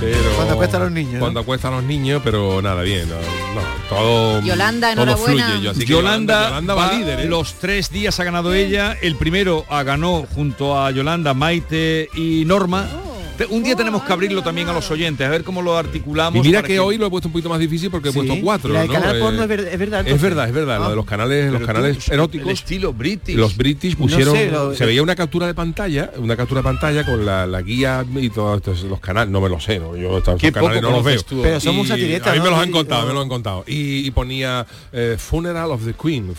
Pero, 0.00 0.18
Cuando 0.36 0.54
acuestan 0.54 0.82
los 0.82 0.92
niños, 0.92 1.14
¿no? 1.14 1.20
Cuando 1.20 1.40
acuestan 1.40 1.72
los 1.72 1.84
niños, 1.84 2.22
pero 2.24 2.60
nada, 2.62 2.82
bien. 2.82 3.08
No, 3.08 3.14
no, 3.16 3.66
todo. 3.88 4.42
Yolanda, 4.42 4.92
todo 4.94 5.02
enhorabuena. 5.04 5.46
fluye. 5.48 5.64
Yo, 5.64 5.70
así 5.70 5.80
que 5.80 5.86
Yolanda, 5.86 6.48
Yolanda 6.48 6.74
va 6.74 6.86
va 6.86 6.92
líder, 6.92 7.20
¿eh? 7.20 7.24
los 7.26 7.54
tres 7.54 7.90
días 7.90 8.18
ha 8.20 8.24
ganado 8.24 8.52
ella. 8.54 8.96
El 9.00 9.16
primero 9.16 9.64
ha 9.68 9.82
ganó 9.82 10.26
junto 10.34 10.78
a 10.78 10.90
Yolanda, 10.90 11.34
Maite 11.34 12.08
y 12.14 12.44
Norma. 12.44 12.86
Te- 12.86 13.11
Un 13.50 13.62
día 13.62 13.76
tenemos 13.76 14.02
que 14.02 14.12
abrirlo 14.12 14.42
también 14.42 14.68
a 14.68 14.72
los 14.72 14.90
oyentes, 14.90 15.26
a 15.26 15.30
ver 15.30 15.44
cómo 15.44 15.62
lo 15.62 15.76
articulamos. 15.76 16.44
Y 16.44 16.48
mira 16.48 16.62
que 16.62 16.78
hoy 16.78 16.98
lo 16.98 17.06
he 17.06 17.10
puesto 17.10 17.28
un 17.28 17.32
poquito 17.32 17.48
más 17.48 17.58
difícil 17.58 17.90
porque 17.90 18.08
he 18.08 18.12
Sí. 18.12 18.18
puesto 18.18 18.36
cuatro. 18.42 18.72
La 18.72 18.80
del 18.80 18.88
¿no? 18.88 18.94
canal 18.94 19.16
Eh, 19.16 19.42
es, 19.42 19.48
ver- 19.48 19.60
es 19.72 19.78
verdad. 19.78 20.06
es 20.08 20.20
verdad, 20.22 20.48
es 20.48 20.54
verdad. 20.54 20.76
Ah. 20.76 20.84
Lo 20.84 20.90
de 20.90 20.96
los 20.96 21.04
canales, 21.06 21.52
los 21.52 21.62
canales 21.62 21.98
tú, 22.04 22.12
eróticos. 22.12 22.46
El 22.48 22.52
estilo 22.54 22.92
british. 22.92 23.36
Los 23.36 23.56
British 23.56 23.92
No 23.92 23.98
pusieron, 24.06 24.34
sé, 24.34 24.50
lo- 24.50 24.74
se 24.74 24.86
veía 24.86 25.02
una 25.02 25.14
captura 25.14 25.46
de 25.46 25.54
pantalla, 25.54 26.10
una 26.16 26.36
captura 26.36 26.60
de 26.60 26.64
pantalla 26.64 27.04
con 27.04 27.24
la, 27.24 27.46
la 27.46 27.62
guía 27.62 28.04
y 28.16 28.30
todos 28.30 28.56
estos- 28.58 28.82
los 28.84 29.00
canales, 29.00 29.30
no 29.30 29.40
me 29.40 29.48
lo 29.48 29.60
sé, 29.60 29.78
¿no? 29.78 29.96
yo 29.96 30.18
estos 30.18 30.40
canales 30.40 30.80
poco 30.80 30.80
no 30.90 30.90
los 30.96 31.04
veo. 31.04 31.22
tú. 31.22 31.42
Pero 31.42 31.60
somos 31.60 31.90
A 31.90 31.96
mí 31.96 32.02
me 32.02 32.50
los 32.50 32.58
han 32.58 32.70
contado, 32.70 33.06
me 33.06 33.14
lo 33.14 33.20
han 33.20 33.28
contado. 33.28 33.64
Y, 33.66 34.06
y 34.06 34.10
ponía 34.10 34.66
eh, 34.92 35.16
Funeral 35.18 35.70
of 35.70 35.84
the 35.84 35.94
Queen. 35.94 36.34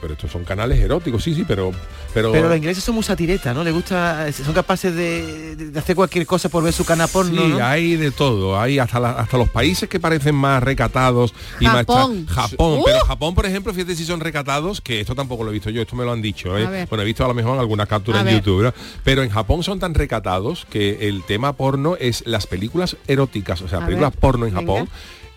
Pero 0.00 0.12
estos 0.14 0.30
son 0.30 0.44
canales 0.44 0.78
eróticos, 0.80 1.22
sí, 1.22 1.34
sí, 1.34 1.44
pero... 1.46 1.72
Pero, 2.12 2.32
Pero 2.32 2.48
los 2.48 2.56
ingleses 2.56 2.82
son 2.82 2.96
muy 2.96 3.04
satiretas, 3.04 3.54
¿no? 3.54 3.62
Les 3.62 3.72
gusta, 3.72 4.26
son 4.32 4.52
capaces 4.52 4.92
de, 4.94 5.54
de 5.54 5.78
hacer 5.78 5.94
cualquier 5.94 6.19
cosa 6.26 6.48
por 6.48 6.62
ver 6.64 6.72
su 6.72 6.84
cana 6.84 7.06
porno, 7.06 7.42
Sí, 7.42 7.48
¿no? 7.48 7.64
hay 7.64 7.96
de 7.96 8.10
todo. 8.10 8.58
Hay 8.60 8.78
hasta, 8.78 9.00
la- 9.00 9.12
hasta 9.12 9.36
los 9.38 9.48
países 9.48 9.88
que 9.88 10.00
parecen 10.00 10.34
más 10.34 10.62
recatados 10.62 11.34
y 11.60 11.66
Japón. 11.66 12.24
más 12.26 12.34
Japón. 12.34 12.78
Uh. 12.80 12.82
Pero 12.84 13.00
Japón, 13.04 13.34
por 13.34 13.46
ejemplo, 13.46 13.72
fíjate 13.74 13.94
si 13.96 14.04
son 14.04 14.20
recatados, 14.20 14.80
que 14.80 15.00
esto 15.00 15.14
tampoco 15.14 15.44
lo 15.44 15.50
he 15.50 15.54
visto 15.54 15.70
yo, 15.70 15.82
esto 15.82 15.96
me 15.96 16.04
lo 16.04 16.12
han 16.12 16.22
dicho. 16.22 16.56
¿eh? 16.58 16.86
Bueno, 16.88 17.02
he 17.02 17.06
visto 17.06 17.24
a 17.24 17.28
lo 17.28 17.34
mejor 17.34 17.58
algunas 17.58 17.88
capturas 17.88 18.18
A 18.18 18.20
en 18.22 18.26
ver. 18.26 18.34
YouTube, 18.36 18.62
¿no? 18.64 18.74
Pero 19.04 19.22
en 19.22 19.30
Japón 19.30 19.62
son 19.62 19.78
tan 19.78 19.94
recatados 19.94 20.66
que 20.70 21.08
el 21.08 21.22
tema 21.24 21.52
porno 21.54 21.96
es 21.98 22.22
las 22.26 22.46
películas 22.46 22.96
eróticas, 23.06 23.62
o 23.62 23.68
sea, 23.68 23.78
A 23.78 23.84
películas 23.86 24.12
ver, 24.12 24.20
porno 24.20 24.46
en 24.46 24.54
venga. 24.54 24.66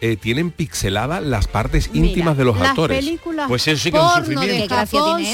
Eh, 0.06 0.18
tienen 0.18 0.52
pixeladas 0.52 1.24
las 1.24 1.48
partes 1.48 1.90
Mira, 1.94 2.08
íntimas 2.08 2.36
de 2.38 2.44
los 2.44 2.60
las 2.60 2.72
actores. 2.72 2.98
películas 2.98 3.48
Pues 3.48 3.66
eso 3.70 3.82
sí 3.82 3.90
que 3.90 3.98
es 3.98 4.04
un 4.04 4.10
sufrimiento. 4.10 4.54
de 4.54 4.68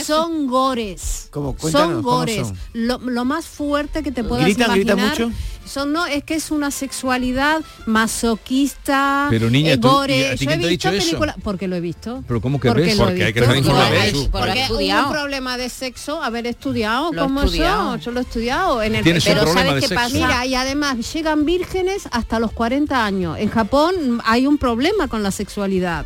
son 0.06 0.46
gores. 0.48 1.28
Cuéntanos, 1.56 1.88
son 1.94 2.04
¿cómo 2.04 2.18
gores. 2.18 2.48
son? 2.48 2.58
Lo, 2.74 3.00
lo 3.00 3.26
más 3.26 3.48
fuerte 3.48 4.04
que 4.04 4.12
te 4.12 4.24
puedas 4.24 4.46
¿Gritan, 4.46 4.72
gritan 4.76 5.00
imaginar. 5.00 5.28
mucho? 5.28 5.38
Son, 5.70 5.94
no, 5.94 6.06
es 6.08 6.24
que 6.24 6.34
es 6.36 6.50
una 6.52 6.72
sexualidad 6.72 7.62
masoquista, 7.86 9.28
Pero, 9.30 9.50
niña, 9.50 9.74
eh, 9.74 9.78
tú- 9.78 9.88
gore. 9.90 10.18
¿y 10.18 10.24
a 10.24 10.36
ti 10.36 10.46
Yo 10.46 10.52
he 10.52 10.56
quién 10.56 10.60
te 10.62 10.66
ha 10.66 10.70
visto 10.70 10.90
dicho 10.90 10.90
eso? 10.90 11.06
películas 11.08 11.36
porque 11.44 11.68
lo 11.68 11.76
he 11.76 11.80
visto. 11.82 12.24
Pero 12.28 12.42
¿cómo 12.42 12.60
que 12.60 12.68
Porque 12.70 12.82
ves? 12.86 12.98
lo 12.98 13.04
he 13.04 13.08
Porque 13.08 13.24
hay 13.26 13.34
que 13.34 13.40
visto. 13.42 13.54
estar 13.56 13.58
informado. 13.58 13.90
Porque 13.90 14.08
he 14.10 14.30
Porque 14.30 14.52
hubo 14.52 14.62
estudiado. 14.64 15.08
un 15.08 15.14
problema 15.14 15.58
de 15.58 15.70
sexo, 15.70 16.24
haber 16.24 16.48
estudiado 16.48 17.12
Lo 17.14 17.22
he 17.22 17.24
cómo 17.24 17.44
estudiado. 17.44 17.96
eso, 17.96 18.06
yo 18.06 18.12
lo 18.12 18.20
he 18.20 18.24
estudiado 18.24 18.82
en 18.84 18.96
el 18.96 19.04
Tienes 19.04 19.26
un 19.26 19.34
Pero 19.34 19.44
problema 19.44 19.68
¿sabes 19.70 19.76
de 19.76 19.82
qué 19.82 19.88
sexo. 19.96 20.04
pasa? 20.04 20.16
Mira, 20.28 20.46
y 20.46 20.56
además 20.56 21.14
llegan 21.14 21.46
vírgenes 21.46 22.08
hasta 22.12 22.40
los 22.40 22.52
40 22.52 23.06
años. 23.06 23.38
En 23.38 23.50
Japón 23.50 24.22
hay 24.26 24.48
un 24.48 24.58
problema 24.58 25.08
con 25.08 25.22
la 25.24 25.32
sexualidad. 25.32 26.06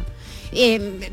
Eh, 0.51 1.11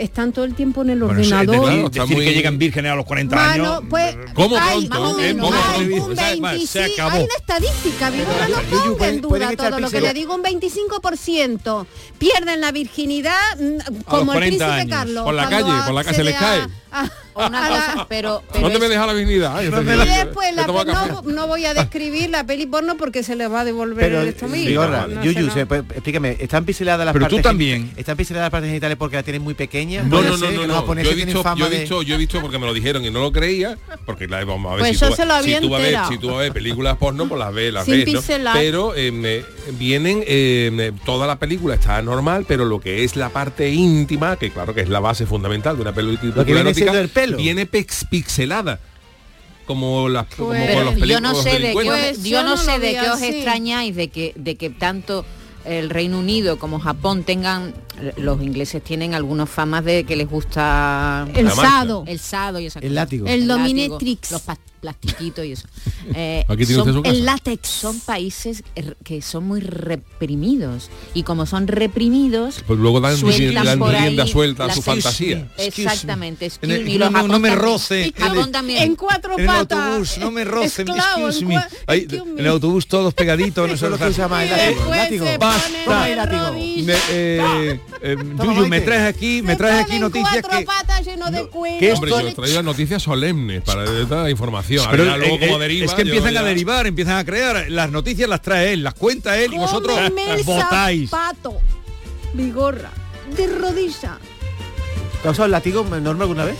están 0.00 0.32
todo 0.32 0.44
el 0.44 0.54
tiempo 0.54 0.82
en 0.82 0.90
el 0.90 1.00
Bueno, 1.00 1.18
ordenador. 1.20 1.60
decir, 1.60 1.90
decir 1.90 2.16
muy- 2.16 2.24
que 2.24 2.34
llegan 2.34 2.58
vírgenes 2.58 2.92
a 2.92 2.94
los 2.94 3.04
40 3.06 3.36
Mano, 3.36 3.64
años. 3.74 3.82
pues, 3.90 4.16
¿Cómo 4.34 4.56
hay, 4.56 4.86
pronto, 4.86 5.00
más 5.00 5.12
o 5.14 5.18
eh? 5.20 5.22
menos, 5.34 5.46
¿Cómo 5.50 5.58
hay 5.62 5.84
pronto? 5.86 6.04
un 6.06 6.12
O 6.12 6.14
sea, 6.14 6.24
25, 6.30 6.66
se 6.66 6.84
acabó. 6.84 7.10
hay 7.16 7.24
una 7.24 7.34
estadística, 7.34 8.10
Vigorra, 8.10 8.48
no 8.48 8.62
Yuyu, 8.62 8.92
ponga 8.96 9.08
en 9.08 9.20
duda 9.20 9.56
todo 9.56 9.80
lo 9.80 9.90
que 9.90 10.00
le 10.00 10.14
digo, 10.14 10.34
un 10.34 10.42
25% 10.42 11.86
pierden 12.18 12.60
la 12.60 12.72
virginidad 12.72 13.34
mm, 13.58 14.02
como 14.04 14.32
el 14.32 14.38
40 14.38 14.40
príncipe 14.40 14.64
años. 14.64 14.90
Carlos. 14.96 15.24
Por 15.24 15.34
la 15.34 15.48
cuando 15.48 15.66
calle, 15.68 15.82
por 15.84 15.94
la 15.94 16.04
calle 16.04 16.16
se 16.16 16.24
les 16.24 16.34
le 16.34 16.38
cae. 16.40 16.60
a- 16.92 17.10
Una 17.46 17.68
cosa, 17.68 18.06
pero, 18.08 18.42
pero 18.52 18.64
¿Dónde 18.64 18.78
me 18.78 18.88
deja 18.88 19.06
la 19.06 19.14
dignidad? 19.14 19.56
Ay, 19.56 19.66
y 19.68 19.70
después 19.70 19.86
la, 20.54 20.62
le 20.62 20.66
tomo 20.66 20.84
no, 20.84 21.22
no 21.22 21.46
voy 21.46 21.64
a 21.64 21.74
describir 21.74 22.30
la 22.30 22.44
peli 22.44 22.66
porno 22.66 22.96
porque 22.96 23.22
se 23.22 23.36
le 23.36 23.46
va 23.48 23.60
a 23.60 23.64
devolver 23.64 24.10
Pero, 24.10 24.48
mí. 24.48 24.66
Vigorra, 24.66 25.06
No, 25.06 25.22
Yuyu, 25.22 25.46
no. 25.46 25.52
se 25.52 25.66
puede- 25.66 25.82
explícame, 25.90 26.36
¿están 26.40 26.64
piseladas 26.64 27.04
las 27.06 27.12
Pero 27.12 27.26
tú 27.26 27.36
partes 27.36 27.42
también. 27.50 27.88
gen- 27.88 27.98
¿Están 27.98 28.16
piseladas 28.16 28.46
las 28.46 28.50
partes 28.50 28.68
genitales 28.70 28.96
porque 28.96 29.16
la 29.16 29.22
tienen 29.22 29.42
muy 29.42 29.54
pequeña? 29.54 30.02
No, 30.02 30.22
no, 30.22 30.36
no, 30.36 30.50
no, 30.50 30.66
no. 30.66 30.94
Yo 31.02 31.10
he 31.10 31.14
visto, 31.14 31.42
yo 31.56 31.66
he 31.66 31.70
de- 31.70 31.78
visto, 31.80 32.02
yo 32.02 32.14
he 32.14 32.18
visto 32.18 32.40
porque 32.40 32.58
me 32.58 32.66
lo 32.66 32.74
dijeron 32.74 33.04
y 33.04 33.10
no 33.10 33.20
lo 33.20 33.32
creía, 33.32 33.78
porque 34.04 34.26
la, 34.26 34.44
vamos 34.44 34.72
a 34.72 34.74
ver 34.76 34.80
Pues 34.84 34.98
si, 34.98 35.04
yo 35.04 35.10
tú, 35.10 35.16
se 35.16 35.24
lo 35.26 35.34
si 35.34 35.38
había 35.40 35.60
tú 35.60 35.68
vas 35.70 35.78
a 35.80 35.82
ver, 35.82 35.86
enterado. 35.94 36.12
si 36.12 36.18
tú 36.18 36.26
vas 36.28 36.36
a 36.36 36.40
ver 36.40 36.52
películas 36.52 36.96
porno, 36.96 37.28
pues 37.28 37.38
las 37.38 37.54
ves, 37.54 37.72
las 37.72 37.84
Sin 37.84 38.04
ves, 38.04 38.14
¿no? 38.14 38.52
Pero 38.52 38.92
eh, 38.96 39.44
vienen 39.78 40.22
eh, 40.26 40.92
toda 41.04 41.26
la 41.26 41.38
película 41.38 41.74
está 41.74 42.00
normal, 42.02 42.44
pero 42.48 42.64
lo 42.64 42.80
que 42.80 43.04
es 43.04 43.16
la 43.16 43.28
parte 43.30 43.70
íntima, 43.70 44.36
que 44.36 44.50
claro 44.50 44.74
que 44.74 44.80
es 44.82 44.88
la 44.88 45.00
base 45.00 45.26
fundamental 45.26 45.76
de 45.76 45.82
una 45.82 45.92
película 45.92 46.32
Lo 46.34 46.44
que 46.44 46.52
viene 46.52 46.60
erótica, 46.70 46.84
siendo 46.92 46.98
el 47.00 47.08
pelo. 47.30 47.38
viene 47.38 47.66
pex- 47.70 48.06
pixelada. 48.08 48.80
Como 49.66 50.08
las 50.08 50.26
como 50.34 50.48
Pues- 50.50 50.74
con 50.74 50.84
los 50.86 50.94
yo 50.94 51.00
películas 51.00 51.22
no 51.22 51.42
sé 51.42 51.50
de 51.50 51.58
qué 51.58 51.72
Pues 51.74 52.22
yo 52.22 52.30
yo 52.30 52.42
no 52.42 52.50
no 52.50 52.56
sé 52.56 52.78
de 52.78 52.92
qué 52.92 53.10
os 53.10 53.20
extrañáis 53.20 53.94
de 53.94 54.08
que 54.08 54.32
de 54.36 54.56
que 54.56 54.70
tanto 54.70 55.26
el 55.66 55.90
Reino 55.90 56.18
Unido 56.18 56.58
como 56.58 56.80
Japón 56.80 57.22
tengan 57.24 57.74
los 58.16 58.42
ingleses 58.42 58.82
tienen 58.82 59.14
algunas 59.14 59.48
famas 59.48 59.84
de 59.84 60.04
que 60.04 60.16
les 60.16 60.28
gusta 60.28 61.26
El 61.34 61.50
sado. 61.50 62.04
el 62.06 62.18
sado 62.18 62.60
y 62.60 62.66
esa 62.66 62.78
El 62.80 62.94
látigo. 62.94 63.26
El 63.26 63.46
látigo, 63.48 63.58
dominatrix. 63.62 64.30
los 64.32 64.42
plastiquitos 64.80 65.44
y 65.44 65.52
eso. 65.52 65.66
Eh, 66.14 66.42
Aquí 66.48 66.64
tiene 66.64 66.80
usted 66.80 66.94
su 66.94 67.02
casa. 67.02 67.14
El 67.14 67.24
látex. 67.26 67.68
son 67.68 68.00
países 68.00 68.62
er- 68.74 68.96
que 69.04 69.20
son 69.20 69.44
muy 69.46 69.60
reprimidos 69.60 70.88
y 71.12 71.22
como 71.22 71.44
son 71.44 71.66
reprimidos 71.66 72.62
Pues 72.66 72.78
luego 72.78 72.98
dan, 73.00 73.78
por 73.78 73.94
ahí 73.94 74.04
rienda 74.06 74.26
suelta 74.26 74.64
a 74.64 74.74
su 74.74 74.80
fantasía. 74.80 75.48
Exactamente, 75.58 76.50
En 76.62 76.70
el- 76.70 76.76
excuse 76.88 76.98
me, 76.98 77.10
no 77.10 77.10
me- 77.10 77.28
no 77.28 77.38
me 77.40 77.50
Japón 77.50 77.64
roce. 77.64 78.12
En 78.84 78.96
cuatro 78.96 79.34
En 79.34 79.40
el 79.40 79.46
patas. 79.46 79.78
autobús, 79.78 80.18
no 80.18 80.30
me 80.30 80.44
roce, 80.44 80.82
Esclavo, 80.82 81.28
excuse 81.28 81.44
me. 81.44 81.58
Ahí, 81.86 82.06
en 82.10 82.38
el 82.38 82.46
autobús 82.46 82.86
todos 82.86 83.12
pegaditos, 83.12 83.68
no 83.68 83.76
sé 83.76 83.90
lo 83.90 83.98
que 83.98 84.04
se 84.04 84.12
llama 84.22 84.44
el 84.44 84.50
látigo. 84.50 84.68
después 84.80 84.98
látigo. 84.98 85.26
se 85.26 85.38
Basta. 85.38 85.68
Eh, 88.02 88.16
Yuyu, 88.42 88.66
me 88.68 88.80
traes 88.80 89.14
aquí, 89.14 89.42
me 89.42 89.56
traes 89.56 89.84
aquí 89.84 89.98
noticias 89.98 90.44
que... 90.46 90.64
patas 90.64 91.04
lleno 91.04 91.30
de 91.30 91.46
cuero. 91.48 91.78
que 91.78 91.92
Hombre, 91.92 92.10
yo 92.10 92.34
traía 92.34 92.62
noticias 92.62 93.02
solemnes 93.02 93.62
para 93.62 93.84
esta 93.84 94.30
información. 94.30 94.86
Pero 94.90 95.04
Ahora 95.04 95.16
luego 95.16 95.36
eh, 95.36 95.40
como 95.40 95.56
eh, 95.56 95.60
deriva, 95.60 95.86
es 95.86 95.94
que 95.94 96.02
empiezan 96.02 96.34
ya- 96.34 96.40
a 96.40 96.44
derivar, 96.44 96.86
empiezan 96.86 97.16
a 97.18 97.24
crear. 97.24 97.66
Las 97.70 97.90
noticias 97.90 98.28
las 98.28 98.42
trae 98.42 98.72
él, 98.72 98.82
las 98.84 98.94
cuenta 98.94 99.38
él 99.38 99.52
y 99.54 99.58
vosotros 99.58 99.98
el 99.98 100.42
votáis. 100.44 101.10
zapato. 101.10 101.56
Vigorra. 102.34 102.90
De 103.36 103.46
rodilla. 103.46 104.18
¿Te 105.22 105.28
has 105.28 105.38
el 105.38 105.50
látigo 105.50 105.80
enorme 105.94 106.22
alguna 106.22 106.44
vez? 106.44 106.56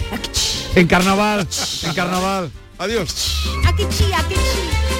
En 0.75 0.87
carnaval, 0.87 1.47
en 1.85 1.95
carnaval. 1.95 2.51
Adiós. 2.79 3.45
Aquí 3.67 3.85
chi, 3.91 4.05
aquí 4.13 4.35
chi. 4.35 4.98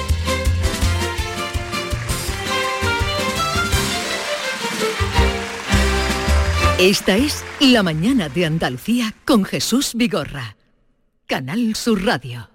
Esta 6.79 7.17
es 7.17 7.43
La 7.59 7.83
mañana 7.83 8.29
de 8.29 8.45
Andalucía 8.45 9.13
con 9.25 9.43
Jesús 9.43 9.91
Vigorra. 9.95 10.55
Canal 11.27 11.75
Sur 11.75 12.05
Radio. 12.05 12.49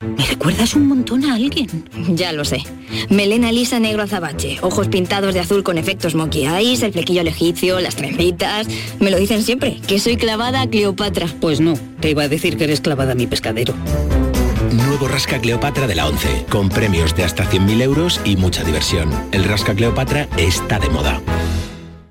¿Me 0.00 0.26
recuerdas 0.26 0.74
un 0.74 0.88
montón 0.88 1.24
a 1.24 1.36
alguien? 1.36 1.88
Ya 2.08 2.32
lo 2.32 2.44
sé. 2.44 2.64
Melena 3.08 3.52
lisa 3.52 3.78
negro 3.78 4.02
azabache, 4.02 4.58
ojos 4.62 4.88
pintados 4.88 5.32
de 5.32 5.38
azul 5.38 5.62
con 5.62 5.78
efectos 5.78 6.16
monkey 6.16 6.44
eyes, 6.44 6.82
el 6.82 6.92
flequillo 6.92 7.20
al 7.20 7.28
egipcio, 7.28 7.78
las 7.78 7.94
trencitas. 7.94 8.66
Me 8.98 9.12
lo 9.12 9.16
dicen 9.16 9.44
siempre, 9.44 9.80
que 9.86 10.00
soy 10.00 10.16
clavada 10.16 10.62
a 10.62 10.66
Cleopatra. 10.68 11.28
Pues 11.40 11.60
no, 11.60 11.74
te 12.00 12.10
iba 12.10 12.24
a 12.24 12.28
decir 12.28 12.56
que 12.56 12.64
eres 12.64 12.80
clavada 12.80 13.12
a 13.12 13.14
mi 13.14 13.28
pescadero. 13.28 13.74
Nuevo 14.72 15.06
Rasca 15.06 15.38
Cleopatra 15.40 15.86
de 15.86 15.94
la 15.94 16.08
11, 16.08 16.46
con 16.50 16.68
premios 16.68 17.14
de 17.14 17.22
hasta 17.22 17.48
100.000 17.48 17.80
euros 17.80 18.20
y 18.24 18.36
mucha 18.36 18.64
diversión. 18.64 19.08
El 19.30 19.44
Rasca 19.44 19.72
Cleopatra 19.72 20.28
está 20.36 20.80
de 20.80 20.88
moda. 20.88 21.22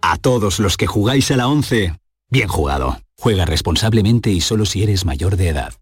A 0.01 0.17
todos 0.17 0.59
los 0.59 0.77
que 0.77 0.87
jugáis 0.87 1.31
a 1.31 1.37
la 1.37 1.47
11, 1.47 1.93
bien 2.29 2.47
jugado. 2.47 2.99
Juega 3.17 3.45
responsablemente 3.45 4.31
y 4.31 4.41
solo 4.41 4.65
si 4.65 4.83
eres 4.83 5.05
mayor 5.05 5.35
de 5.35 5.49
edad. 5.49 5.73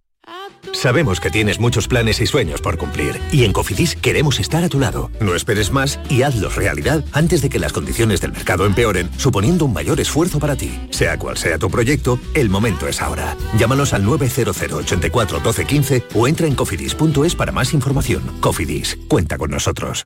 Sabemos 0.73 1.19
que 1.19 1.30
tienes 1.30 1.60
muchos 1.60 1.88
planes 1.88 2.19
y 2.19 2.27
sueños 2.27 2.62
por 2.62 2.77
cumplir 2.77 3.19
y 3.32 3.45
en 3.45 3.53
Cofidis 3.53 3.95
queremos 3.95 4.39
estar 4.39 4.63
a 4.63 4.69
tu 4.69 4.80
lado. 4.80 5.10
No 5.19 5.36
esperes 5.36 5.71
más 5.71 5.99
y 6.10 6.23
hazlos 6.23 6.56
realidad 6.56 7.03
antes 7.13 7.41
de 7.41 7.49
que 7.49 7.60
las 7.60 7.73
condiciones 7.73 8.21
del 8.21 8.32
mercado 8.32 8.65
empeoren, 8.65 9.10
suponiendo 9.17 9.65
un 9.65 9.73
mayor 9.73 9.99
esfuerzo 9.99 10.39
para 10.39 10.56
ti. 10.56 10.80
Sea 10.89 11.17
cual 11.17 11.38
sea 11.38 11.58
tu 11.58 11.69
proyecto, 11.69 12.19
el 12.34 12.49
momento 12.49 12.88
es 12.88 13.01
ahora. 13.01 13.36
Llámanos 13.58 13.93
al 13.93 14.03
900 14.03 14.62
84 14.62 15.39
12 15.39 15.65
15 15.65 16.03
o 16.15 16.27
entra 16.27 16.47
en 16.47 16.56
cofidis.es 16.56 17.36
para 17.36 17.51
más 17.51 17.73
información. 17.73 18.23
Cofidis, 18.41 18.97
cuenta 19.08 19.38
con 19.38 19.51
nosotros. 19.51 20.06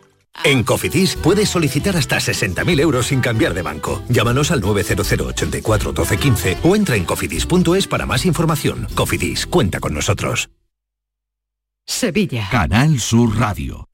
En 0.43 0.63
Cofidis 0.63 1.15
puedes 1.15 1.49
solicitar 1.49 1.95
hasta 1.97 2.17
60.000 2.17 2.79
euros 2.79 3.07
sin 3.07 3.21
cambiar 3.21 3.53
de 3.53 3.61
banco. 3.61 4.01
Llámanos 4.09 4.51
al 4.51 4.61
900 4.61 5.11
84 5.11 5.91
12 5.91 6.17
15 6.17 6.57
o 6.63 6.75
entra 6.75 6.95
en 6.95 7.05
cofidis.es 7.05 7.87
para 7.87 8.05
más 8.05 8.25
información. 8.25 8.87
Cofidis, 8.95 9.45
cuenta 9.45 9.79
con 9.79 9.93
nosotros. 9.93 10.49
Sevilla. 11.85 12.47
Canal 12.49 12.99
Sur 12.99 13.37
Radio. 13.37 13.90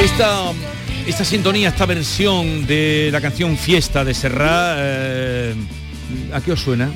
Esta, 0.00 0.52
esta 1.06 1.24
sintonía, 1.24 1.68
esta 1.70 1.86
versión 1.86 2.66
de 2.66 3.08
la 3.12 3.20
canción 3.20 3.56
Fiesta 3.56 4.04
de 4.04 4.14
Serrat, 4.14 4.76
eh, 4.80 5.54
¿a 6.32 6.40
qué 6.40 6.52
os 6.52 6.60
suena? 6.60 6.90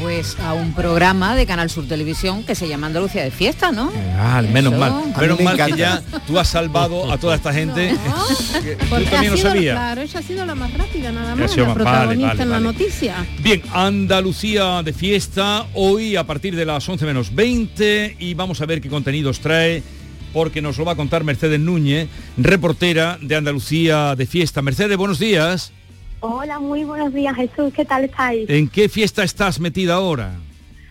Pues 0.00 0.36
a 0.40 0.52
un 0.52 0.74
programa 0.74 1.34
de 1.34 1.46
Canal 1.46 1.70
Sur 1.70 1.86
Televisión 1.88 2.42
que 2.42 2.54
se 2.54 2.68
llama 2.68 2.88
Andalucía 2.88 3.22
de 3.22 3.30
Fiesta, 3.30 3.72
¿no? 3.72 3.90
Ah, 4.18 4.42
menos 4.42 4.72
Eso. 4.74 4.80
mal. 4.80 4.92
Menos 5.18 5.38
me 5.38 5.44
mal 5.44 5.56
que 5.56 5.76
ya 5.78 6.02
tú 6.26 6.38
has 6.38 6.48
salvado 6.48 7.10
a 7.10 7.16
toda 7.16 7.36
esta 7.36 7.54
gente. 7.54 7.94
Porque 8.90 9.06
también 9.06 9.32
ha 9.32 9.36
lo 9.36 9.40
sabías. 9.40 9.74
claro, 9.76 10.02
ella 10.02 10.18
ha 10.18 10.22
sido 10.22 10.44
la 10.44 10.54
más 10.54 10.74
rápida 10.74 11.10
nada 11.10 11.34
más, 11.34 11.50
sido 11.52 11.66
la 11.66 11.74
más- 11.74 11.84
vale, 11.84 11.90
protagonista 11.90 12.28
vale, 12.28 12.42
en 12.42 12.48
la 12.50 12.54
vale. 12.56 12.66
noticia. 12.66 13.26
Bien, 13.38 13.62
Andalucía 13.72 14.82
de 14.82 14.92
fiesta, 14.92 15.66
hoy 15.72 16.16
a 16.16 16.24
partir 16.26 16.54
de 16.54 16.66
las 16.66 16.86
11 16.86 17.06
menos 17.06 17.34
20 17.34 18.16
y 18.18 18.34
vamos 18.34 18.60
a 18.60 18.66
ver 18.66 18.80
qué 18.82 18.88
contenidos 18.90 19.40
trae 19.40 19.82
porque 20.34 20.60
nos 20.60 20.76
lo 20.76 20.84
va 20.84 20.92
a 20.92 20.96
contar 20.96 21.24
Mercedes 21.24 21.60
Núñez, 21.60 22.08
reportera 22.36 23.16
de 23.22 23.36
Andalucía 23.36 24.16
de 24.16 24.26
fiesta. 24.26 24.60
Mercedes, 24.60 24.98
buenos 24.98 25.20
días. 25.20 25.72
Hola, 26.20 26.58
muy 26.58 26.84
buenos 26.84 27.12
días 27.14 27.36
Jesús, 27.36 27.72
¿qué 27.74 27.84
tal 27.84 28.04
estáis? 28.04 28.48
¿En 28.50 28.68
qué 28.68 28.88
fiesta 28.88 29.22
estás 29.22 29.60
metida 29.60 29.94
ahora? 29.94 30.32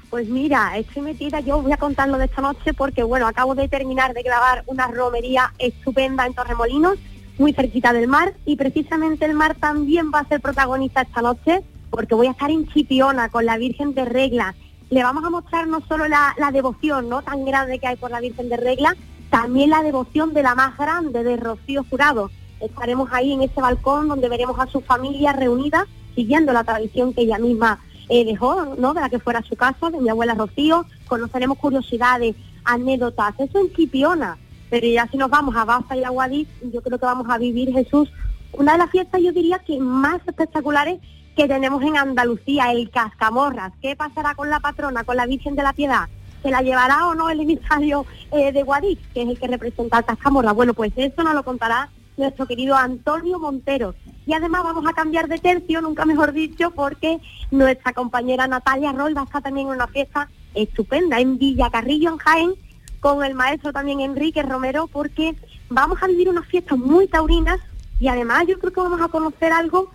Pues 0.09 0.29
mira, 0.29 0.77
estoy 0.77 1.01
metida, 1.01 1.39
yo 1.39 1.59
voy 1.59 1.71
a 1.71 1.77
contarlo 1.77 2.19
de 2.19 2.25
esta 2.25 2.41
noche 2.41 2.73
porque 2.73 3.01
bueno, 3.01 3.27
acabo 3.27 3.55
de 3.55 3.67
terminar 3.67 4.13
de 4.13 4.21
grabar 4.21 4.63
una 4.67 4.87
romería 4.87 5.51
estupenda 5.57 6.27
en 6.27 6.35
Torremolinos, 6.35 6.99
muy 7.39 7.51
cerquita 7.51 7.93
del 7.93 8.07
mar, 8.07 8.35
y 8.45 8.55
precisamente 8.55 9.25
el 9.25 9.33
mar 9.33 9.55
también 9.55 10.11
va 10.13 10.19
a 10.19 10.27
ser 10.27 10.39
protagonista 10.39 11.01
esta 11.01 11.23
noche, 11.23 11.61
porque 11.89 12.13
voy 12.13 12.27
a 12.27 12.31
estar 12.31 12.51
en 12.51 12.67
Chipiona 12.67 13.29
con 13.29 13.45
la 13.47 13.57
Virgen 13.57 13.95
de 13.95 14.05
Regla. 14.05 14.53
Le 14.91 15.01
vamos 15.01 15.23
a 15.25 15.31
mostrar 15.31 15.65
no 15.65 15.81
solo 15.87 16.07
la, 16.07 16.35
la 16.37 16.51
devoción 16.51 17.09
¿no? 17.09 17.23
tan 17.23 17.43
grande 17.43 17.79
que 17.79 17.87
hay 17.87 17.95
por 17.95 18.11
la 18.11 18.21
Virgen 18.21 18.49
de 18.49 18.57
Regla, 18.57 18.95
también 19.33 19.71
la 19.71 19.81
devoción 19.81 20.31
de 20.35 20.43
la 20.43 20.53
más 20.53 20.77
grande, 20.77 21.23
de 21.23 21.37
Rocío 21.37 21.83
Jurado. 21.89 22.29
Estaremos 22.59 23.09
ahí 23.11 23.31
en 23.31 23.41
ese 23.41 23.59
balcón 23.59 24.07
donde 24.07 24.29
veremos 24.29 24.59
a 24.59 24.67
su 24.67 24.79
familia 24.81 25.33
reunida, 25.33 25.87
siguiendo 26.13 26.53
la 26.53 26.63
tradición 26.63 27.15
que 27.15 27.21
ella 27.21 27.39
misma 27.39 27.79
eh, 28.09 28.25
dejó, 28.25 28.75
¿no? 28.77 28.93
De 28.93 29.01
la 29.01 29.09
que 29.09 29.17
fuera 29.17 29.41
su 29.41 29.55
casa, 29.55 29.89
de 29.89 29.99
mi 29.99 30.09
abuela 30.09 30.35
Rocío, 30.35 30.85
conoceremos 31.07 31.57
curiosidades, 31.57 32.35
anécdotas, 32.63 33.33
eso 33.39 33.57
en 33.57 33.73
Chipiona, 33.73 34.37
pero 34.69 34.85
ya 34.85 35.07
si 35.07 35.17
nos 35.17 35.31
vamos 35.31 35.55
a 35.55 35.65
Baza 35.65 35.97
y 35.97 36.03
a 36.03 36.09
Guadix, 36.09 36.47
yo 36.71 36.83
creo 36.83 36.99
que 36.99 37.05
vamos 37.07 37.25
a 37.27 37.39
vivir, 37.39 37.73
Jesús, 37.73 38.11
una 38.51 38.73
de 38.73 38.77
las 38.77 38.91
fiestas 38.91 39.19
yo 39.19 39.31
diría 39.31 39.57
que 39.65 39.79
más 39.79 40.21
espectaculares 40.27 40.99
que 41.35 41.47
tenemos 41.47 41.81
en 41.81 41.97
Andalucía, 41.97 42.71
el 42.71 42.91
Cascamorras. 42.91 43.73
¿Qué 43.81 43.95
pasará 43.95 44.35
con 44.35 44.51
la 44.51 44.59
patrona, 44.59 45.03
con 45.03 45.17
la 45.17 45.25
Virgen 45.25 45.55
de 45.55 45.63
la 45.63 45.73
Piedad? 45.73 46.07
¿Se 46.43 46.51
la 46.51 46.61
llevará 46.61 47.07
o 47.07 47.15
no 47.15 47.29
el 47.29 47.39
emisario 47.39 48.05
eh, 48.33 48.51
de 48.51 48.63
Guadix, 48.63 49.01
que 49.13 49.21
es 49.21 49.29
el 49.29 49.39
que 49.39 49.47
representa 49.47 49.97
al 49.97 50.05
Cascamorras? 50.05 50.53
Bueno, 50.53 50.73
pues 50.73 50.91
eso 50.97 51.23
nos 51.23 51.33
lo 51.33 51.43
contará 51.43 51.89
nuestro 52.17 52.45
querido 52.45 52.75
Antonio 52.75 53.39
Montero. 53.39 53.95
Y 54.25 54.33
además 54.33 54.63
vamos 54.63 54.85
a 54.85 54.93
cambiar 54.93 55.29
de 55.29 55.39
tercio, 55.39 55.81
nunca 55.81 56.05
mejor 56.05 56.33
dicho, 56.33 56.71
porque 56.71 57.19
nuestra 57.49 57.93
compañera 57.93 58.45
Natalia 58.45 58.91
Roy 58.91 59.13
va 59.13 59.21
a 59.21 59.23
estar 59.23 59.41
también 59.41 59.67
en 59.67 59.75
una 59.75 59.87
fiesta 59.87 60.29
estupenda 60.53 61.19
en 61.19 61.37
Villa 61.37 61.69
Carrillo, 61.71 62.11
en 62.11 62.17
Jaén, 62.17 62.53
con 62.99 63.23
el 63.23 63.35
maestro 63.35 63.71
también 63.71 64.01
Enrique 64.01 64.43
Romero, 64.43 64.87
porque 64.87 65.35
vamos 65.69 66.03
a 66.03 66.07
vivir 66.07 66.29
unas 66.29 66.45
fiestas 66.47 66.77
muy 66.77 67.07
taurinas 67.07 67.59
y 67.99 68.09
además 68.09 68.45
yo 68.47 68.59
creo 68.59 68.73
que 68.73 68.81
vamos 68.81 69.01
a 69.01 69.07
conocer 69.07 69.53
algo 69.53 69.89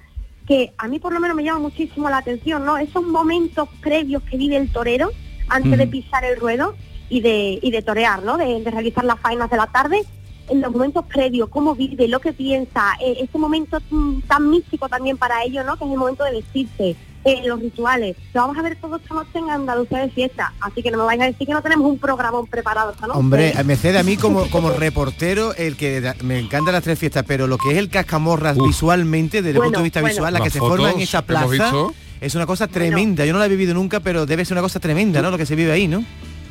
que 0.47 0.73
a 0.79 0.89
mí 0.89 0.99
por 0.99 1.13
lo 1.13 1.21
menos 1.21 1.37
me 1.37 1.45
llama 1.45 1.61
muchísimo 1.61 2.09
la 2.09 2.19
atención, 2.19 2.65
¿no? 2.65 2.79
Esos 2.79 3.05
momentos 3.05 3.69
previos 3.83 4.23
que 4.23 4.39
vive 4.39 4.57
el 4.57 4.73
torero 4.73 5.11
antes 5.49 5.79
de 5.79 5.87
pisar 5.87 6.25
el 6.25 6.39
ruedo 6.39 6.75
y 7.09 7.21
de, 7.21 7.59
y 7.63 7.71
de 7.71 7.83
torear, 7.83 8.23
¿no? 8.23 8.37
De, 8.37 8.63
de 8.63 8.71
realizar 8.71 9.05
las 9.05 9.19
faenas 9.21 9.51
de 9.51 9.57
la 9.57 9.67
tarde 9.67 10.05
en 10.49 10.61
los 10.61 10.73
momentos 10.73 11.05
previos, 11.07 11.49
cómo 11.49 11.75
vive, 11.75 12.09
lo 12.09 12.21
que 12.21 12.33
piensa, 12.33 12.95
eh, 13.01 13.19
ese 13.21 13.39
momento 13.39 13.79
mm, 13.91 14.21
tan 14.23 14.49
místico 14.51 14.89
también 14.89 15.17
para 15.17 15.43
ellos, 15.45 15.65
¿no? 15.65 15.77
Que 15.77 15.85
es 15.85 15.91
el 15.91 15.99
momento 15.99 16.25
de 16.25 16.33
vestirse, 16.33 16.97
eh, 17.25 17.43
los 17.45 17.61
rituales. 17.61 18.17
Lo 18.33 18.43
vamos 18.43 18.57
a 18.57 18.63
ver 18.63 18.77
todo 18.77 18.97
esta 18.97 19.15
noche 19.15 19.39
en 19.39 19.51
Andalucía 19.51 19.99
de 19.99 20.11
fiesta, 20.11 20.53
así 20.61 20.83
que 20.83 20.91
no 20.91 20.99
me 20.99 21.05
vais 21.05 21.21
a 21.21 21.25
decir 21.25 21.47
que 21.47 21.53
no 21.53 21.63
tenemos 21.63 21.91
un 21.91 21.99
programa 21.99 22.43
preparado 22.45 22.93
esta 22.93 23.07
noche. 23.07 23.19
Hombre, 23.19 23.55
Mercedes, 23.65 24.01
a 24.01 24.05
mí 24.05 24.17
como, 24.17 24.49
como 24.51 24.71
reportero, 24.71 25.55
el 25.55 25.77
que 25.77 26.13
me 26.23 26.39
encantan 26.39 26.73
las 26.73 26.83
tres 26.83 26.99
fiestas, 26.99 27.25
pero 27.27 27.47
lo 27.47 27.59
que 27.59 27.73
es 27.73 27.79
el 27.79 27.91
cascamorras 27.91 28.57
visualmente, 28.57 29.43
desde 29.43 29.59
el 29.59 29.65
punto 29.65 29.81
de 29.81 29.85
vista 29.85 30.01
bueno. 30.01 30.15
visual, 30.15 30.33
la 30.33 30.41
que 30.41 30.47
Las 30.47 30.53
se 30.53 30.59
forma 30.61 30.91
en 30.93 31.01
esa 31.01 31.23
plaza. 31.23 31.73
Es 32.21 32.35
una 32.35 32.47
cosa 32.47 32.67
tremenda. 32.69 33.25
Yo 33.27 33.33
no 33.33 33.39
la 33.39 33.47
he 33.47 33.49
vivido 33.49 33.75
nunca, 33.75 34.01
pero 34.01 34.27
debe 34.27 34.45
ser 34.45 34.55
una 34.55 34.63
cosa 34.63 34.81
tremenda, 34.81 35.23
¿no? 35.23 35.31
Lo 35.31 35.39
que 35.39 35.47
se 35.47 35.55
vive 35.57 35.73
ahí, 35.73 35.89
¿no? 35.89 36.05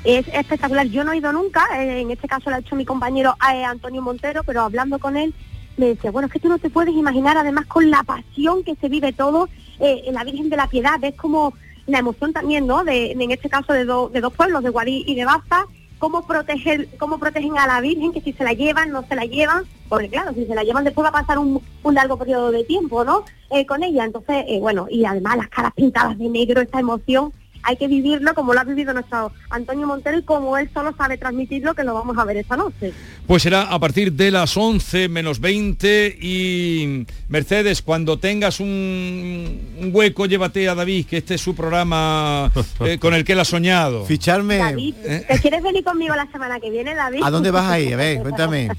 Es 0.03 0.25
espectacular. 0.29 0.87
Yo 0.87 1.03
no 1.03 1.11
he 1.11 1.17
ido 1.17 1.33
nunca, 1.33 1.65
eh, 1.81 2.01
en 2.01 2.11
este 2.11 2.27
caso 2.27 2.49
lo 2.49 2.55
ha 2.55 2.59
hecho 2.59 2.75
mi 2.75 2.85
compañero 2.85 3.35
eh, 3.53 3.63
Antonio 3.63 4.01
Montero, 4.01 4.43
pero 4.43 4.61
hablando 4.61 4.99
con 4.99 5.17
él 5.17 5.33
me 5.75 5.87
decía, 5.87 6.11
bueno, 6.11 6.27
es 6.27 6.33
que 6.33 6.39
tú 6.39 6.47
no 6.49 6.57
te 6.57 6.69
puedes 6.69 6.93
imaginar, 6.95 7.37
además 7.37 7.65
con 7.67 7.89
la 7.91 8.03
pasión 8.03 8.63
que 8.63 8.75
se 8.75 8.89
vive 8.89 9.13
todo 9.13 9.47
eh, 9.79 10.03
en 10.05 10.13
la 10.15 10.23
Virgen 10.23 10.49
de 10.49 10.57
la 10.57 10.67
Piedad, 10.67 11.03
es 11.03 11.15
como 11.15 11.53
la 11.85 11.99
emoción 11.99 12.33
también, 12.33 12.65
¿no? 12.65 12.83
De, 12.83 13.11
en 13.11 13.31
este 13.31 13.47
caso 13.49 13.73
de, 13.73 13.85
do- 13.85 14.09
de 14.09 14.19
dos 14.21 14.33
pueblos, 14.33 14.63
de 14.63 14.69
Guadí 14.69 15.03
y 15.05 15.15
de 15.15 15.25
Baza, 15.25 15.65
cómo 15.99 16.25
proteger, 16.25 16.87
cómo 16.97 17.17
protegen 17.17 17.57
a 17.57 17.67
la 17.67 17.81
Virgen, 17.81 18.11
que 18.11 18.21
si 18.21 18.33
se 18.33 18.43
la 18.43 18.53
llevan, 18.53 18.91
no 18.91 19.05
se 19.07 19.15
la 19.15 19.25
llevan, 19.25 19.63
porque 19.89 20.09
claro, 20.09 20.33
si 20.33 20.45
se 20.45 20.55
la 20.55 20.63
llevan 20.63 20.83
después 20.83 21.05
va 21.05 21.09
a 21.09 21.21
pasar 21.23 21.39
un, 21.39 21.61
largo 21.91 22.17
periodo 22.17 22.51
de 22.51 22.63
tiempo, 22.63 23.03
¿no? 23.03 23.23
Eh, 23.49 23.65
con 23.65 23.83
ella, 23.83 24.03
entonces, 24.03 24.45
eh, 24.47 24.59
bueno, 24.59 24.87
y 24.89 25.05
además 25.05 25.37
las 25.37 25.49
caras 25.49 25.73
pintadas 25.73 26.17
de 26.17 26.29
negro, 26.29 26.61
esta 26.61 26.79
emoción, 26.79 27.31
hay 27.67 27.75
que 27.75 27.89
vivirlo 27.89 28.33
como 28.33 28.53
lo 28.53 28.61
ha 28.61 28.63
vivido 28.63 28.93
nuestro 28.93 29.33
Antonio 29.49 29.85
Montero 29.85 30.17
y 30.17 30.23
como 30.23 30.57
él 30.57 30.69
solo 30.73 30.95
sabe 30.97 31.17
transmitirlo, 31.17 31.75
que 31.75 31.83
lo 31.83 31.93
vamos 31.93 32.17
a 32.17 32.23
ver 32.23 32.37
esta 32.37 32.55
noche. 32.55 32.93
Pues 33.27 33.43
será 33.43 33.63
a 33.63 33.77
partir 33.77 34.13
de 34.13 34.31
las 34.31 34.55
11 34.55 35.09
menos 35.09 35.41
20 35.41 36.17
y 36.21 37.05
Mercedes, 37.27 37.81
cuando 37.81 38.19
tengas 38.19 38.61
un, 38.61 39.59
un 39.81 39.89
hueco, 39.93 40.27
llévate 40.27 40.69
a 40.69 40.75
David, 40.75 41.07
que 41.07 41.17
este 41.17 41.35
es 41.35 41.41
su 41.41 41.55
programa 41.55 42.49
eh, 42.85 42.97
con 42.99 43.13
el 43.13 43.25
que 43.25 43.33
él 43.33 43.41
ha 43.41 43.45
soñado. 43.45 44.05
Ficharme. 44.05 44.59
David, 44.59 44.95
¿te 45.27 45.39
quieres 45.41 45.61
venir 45.61 45.83
conmigo 45.83 46.15
la 46.15 46.31
semana 46.31 46.61
que 46.61 46.69
viene, 46.69 46.95
David? 46.95 47.19
¿A 47.21 47.29
dónde 47.29 47.51
vas 47.51 47.69
ahí? 47.69 47.91
A 47.91 47.97
ver, 47.97 48.21
cuéntame. 48.21 48.69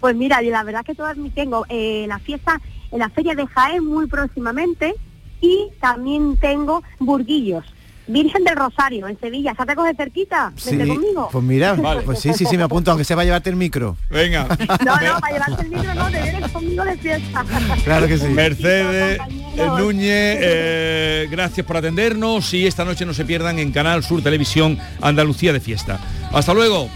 Pues 0.00 0.16
mira, 0.16 0.42
y 0.42 0.50
la 0.50 0.62
verdad 0.64 0.84
que 0.84 0.94
todas 0.94 1.16
mis 1.16 1.34
tengo 1.34 1.64
eh, 1.70 2.04
la 2.06 2.18
fiesta 2.18 2.60
en 2.92 2.98
la 2.98 3.08
feria 3.08 3.34
de 3.34 3.46
Jaén 3.46 3.82
muy 3.82 4.06
próximamente 4.06 4.94
y 5.40 5.68
también 5.80 6.36
tengo 6.36 6.82
Burguillos. 6.98 7.64
Virgen 8.06 8.44
del 8.44 8.56
Rosario, 8.56 9.08
en 9.08 9.18
Sevilla. 9.18 9.54
¿Ya 9.58 9.66
te 9.66 9.74
coge 9.74 9.94
cerquita? 9.94 10.52
Sí, 10.56 10.76
Vente 10.76 10.94
conmigo. 10.94 11.28
pues 11.32 11.44
mira, 11.44 11.76
pues 12.04 12.18
sí, 12.18 12.32
sí, 12.34 12.44
sí, 12.44 12.56
me 12.56 12.64
apunto, 12.64 12.90
aunque 12.90 13.04
se 13.04 13.14
va 13.14 13.22
a 13.22 13.24
llevarte 13.24 13.50
el 13.50 13.56
micro. 13.56 13.96
Venga. 14.10 14.46
No, 14.84 14.96
no, 15.00 15.20
para 15.20 15.32
llevarte 15.32 15.62
el 15.62 15.68
micro 15.70 15.94
no, 15.94 16.10
te 16.10 16.22
vienes 16.22 16.50
conmigo 16.50 16.84
de 16.84 16.96
fiesta. 16.98 17.44
Claro 17.84 18.06
que 18.06 18.18
sí. 18.18 18.26
Mercedes 18.26 19.20
eh, 19.56 19.66
Núñez, 19.78 20.38
eh, 20.40 21.28
gracias 21.30 21.66
por 21.66 21.76
atendernos 21.76 22.52
y 22.52 22.66
esta 22.66 22.84
noche 22.84 23.06
no 23.06 23.14
se 23.14 23.24
pierdan 23.24 23.58
en 23.58 23.72
Canal 23.72 24.02
Sur 24.02 24.22
Televisión 24.22 24.78
Andalucía 25.00 25.52
de 25.52 25.60
Fiesta. 25.60 26.00
Hasta 26.32 26.52
luego. 26.52 26.90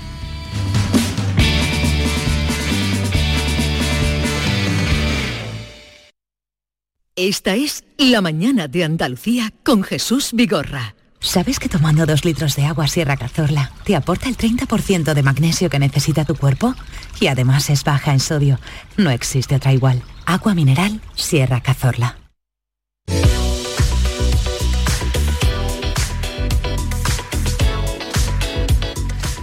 Esta 7.16 7.56
es 7.56 7.82
La 7.96 8.20
mañana 8.20 8.68
de 8.68 8.84
Andalucía 8.84 9.52
con 9.64 9.82
Jesús 9.82 10.30
Vigorra. 10.32 10.94
¿Sabes 11.20 11.58
que 11.58 11.68
tomando 11.68 12.06
dos 12.06 12.24
litros 12.24 12.54
de 12.54 12.64
agua 12.64 12.86
Sierra 12.86 13.16
Cazorla 13.16 13.72
te 13.84 13.96
aporta 13.96 14.28
el 14.28 14.36
30% 14.36 15.14
de 15.14 15.22
magnesio 15.22 15.68
que 15.68 15.80
necesita 15.80 16.24
tu 16.24 16.36
cuerpo? 16.36 16.74
Y 17.20 17.26
además 17.26 17.70
es 17.70 17.82
baja 17.82 18.12
en 18.12 18.20
sodio. 18.20 18.60
No 18.96 19.10
existe 19.10 19.56
otra 19.56 19.72
igual. 19.72 20.02
Agua 20.26 20.54
mineral 20.54 21.00
Sierra 21.16 21.60
Cazorla. 21.60 22.16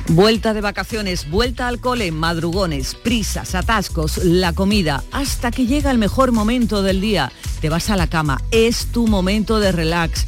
Vuelta 0.07 0.53
de 0.53 0.61
vacaciones, 0.61 1.29
vuelta 1.29 1.67
al 1.67 1.81
cole, 1.81 2.11
madrugones, 2.11 2.95
prisas, 2.95 3.53
atascos, 3.53 4.23
la 4.23 4.53
comida, 4.53 5.03
hasta 5.11 5.51
que 5.51 5.65
llega 5.65 5.91
el 5.91 5.97
mejor 5.97 6.31
momento 6.31 6.83
del 6.83 7.01
día. 7.01 7.31
Te 7.59 7.69
vas 7.69 7.89
a 7.89 7.97
la 7.97 8.07
cama, 8.07 8.39
es 8.51 8.85
tu 8.91 9.07
momento 9.07 9.59
de 9.59 9.71
relax. 9.71 10.25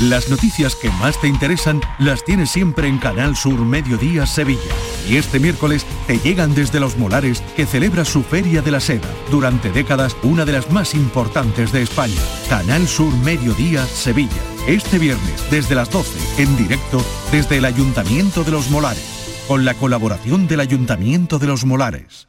Las 0.00 0.28
noticias 0.28 0.76
que 0.76 0.90
más 0.90 1.18
te 1.18 1.26
interesan 1.26 1.80
las 1.98 2.22
tienes 2.22 2.50
siempre 2.50 2.86
en 2.86 2.98
Canal 2.98 3.34
Sur 3.34 3.58
Mediodía 3.60 4.26
Sevilla. 4.26 4.60
Y 5.08 5.16
este 5.16 5.40
miércoles 5.40 5.86
te 6.06 6.18
llegan 6.18 6.54
desde 6.54 6.80
Los 6.80 6.98
Molares, 6.98 7.40
que 7.56 7.64
celebra 7.64 8.04
su 8.04 8.22
Feria 8.22 8.60
de 8.60 8.72
la 8.72 8.80
Seda, 8.80 9.08
durante 9.30 9.72
décadas 9.72 10.14
una 10.22 10.44
de 10.44 10.52
las 10.52 10.70
más 10.70 10.94
importantes 10.94 11.72
de 11.72 11.80
España. 11.80 12.20
Canal 12.50 12.86
Sur 12.86 13.10
Mediodía 13.24 13.86
Sevilla. 13.86 14.42
Este 14.66 14.98
viernes 14.98 15.50
desde 15.50 15.74
las 15.74 15.90
12, 15.90 16.42
en 16.42 16.54
directo 16.58 17.02
desde 17.32 17.56
el 17.56 17.64
Ayuntamiento 17.64 18.44
de 18.44 18.50
Los 18.50 18.68
Molares, 18.68 19.46
con 19.48 19.64
la 19.64 19.72
colaboración 19.72 20.46
del 20.46 20.60
Ayuntamiento 20.60 21.38
de 21.38 21.46
Los 21.46 21.64
Molares. 21.64 22.28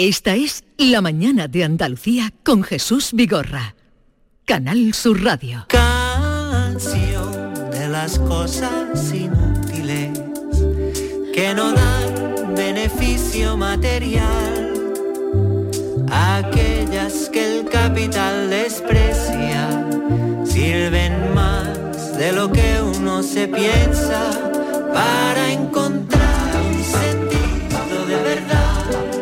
Esta 0.00 0.36
es 0.36 0.62
La 0.76 1.00
mañana 1.00 1.48
de 1.48 1.64
Andalucía 1.64 2.32
con 2.44 2.62
Jesús 2.62 3.10
Vigorra. 3.14 3.74
Canal 4.44 4.94
Sur 4.94 5.24
Radio. 5.24 5.66
Canción 5.66 7.52
de 7.72 7.88
las 7.88 8.16
cosas 8.20 9.12
inútiles 9.12 10.16
que 11.34 11.52
no 11.52 11.72
dan 11.72 12.54
beneficio 12.54 13.56
material. 13.56 14.72
Aquellas 16.12 17.28
que 17.30 17.58
el 17.58 17.68
capital 17.68 18.50
desprecia 18.50 19.84
sirven 20.44 21.34
más 21.34 22.16
de 22.16 22.30
lo 22.30 22.52
que 22.52 22.80
uno 22.80 23.24
se 23.24 23.48
piensa 23.48 24.30
para 24.94 25.50
encontrar 25.50 26.17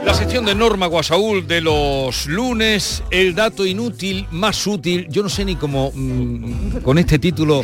La 0.07 0.15
sección 0.15 0.45
de 0.45 0.55
Norma 0.55 0.87
Guasaúl 0.87 1.49
de 1.49 1.61
los 1.61 2.27
lunes, 2.27 3.03
el 3.11 3.35
dato 3.35 3.67
inútil 3.67 4.25
más 4.31 4.65
útil. 4.69 5.09
Yo 5.11 5.25
no 5.25 5.29
sé 5.29 5.45
ni 5.45 5.57
cómo 5.57 5.91
mm, 5.93 6.77
con 6.85 6.97
este 6.99 7.19
título 7.19 7.63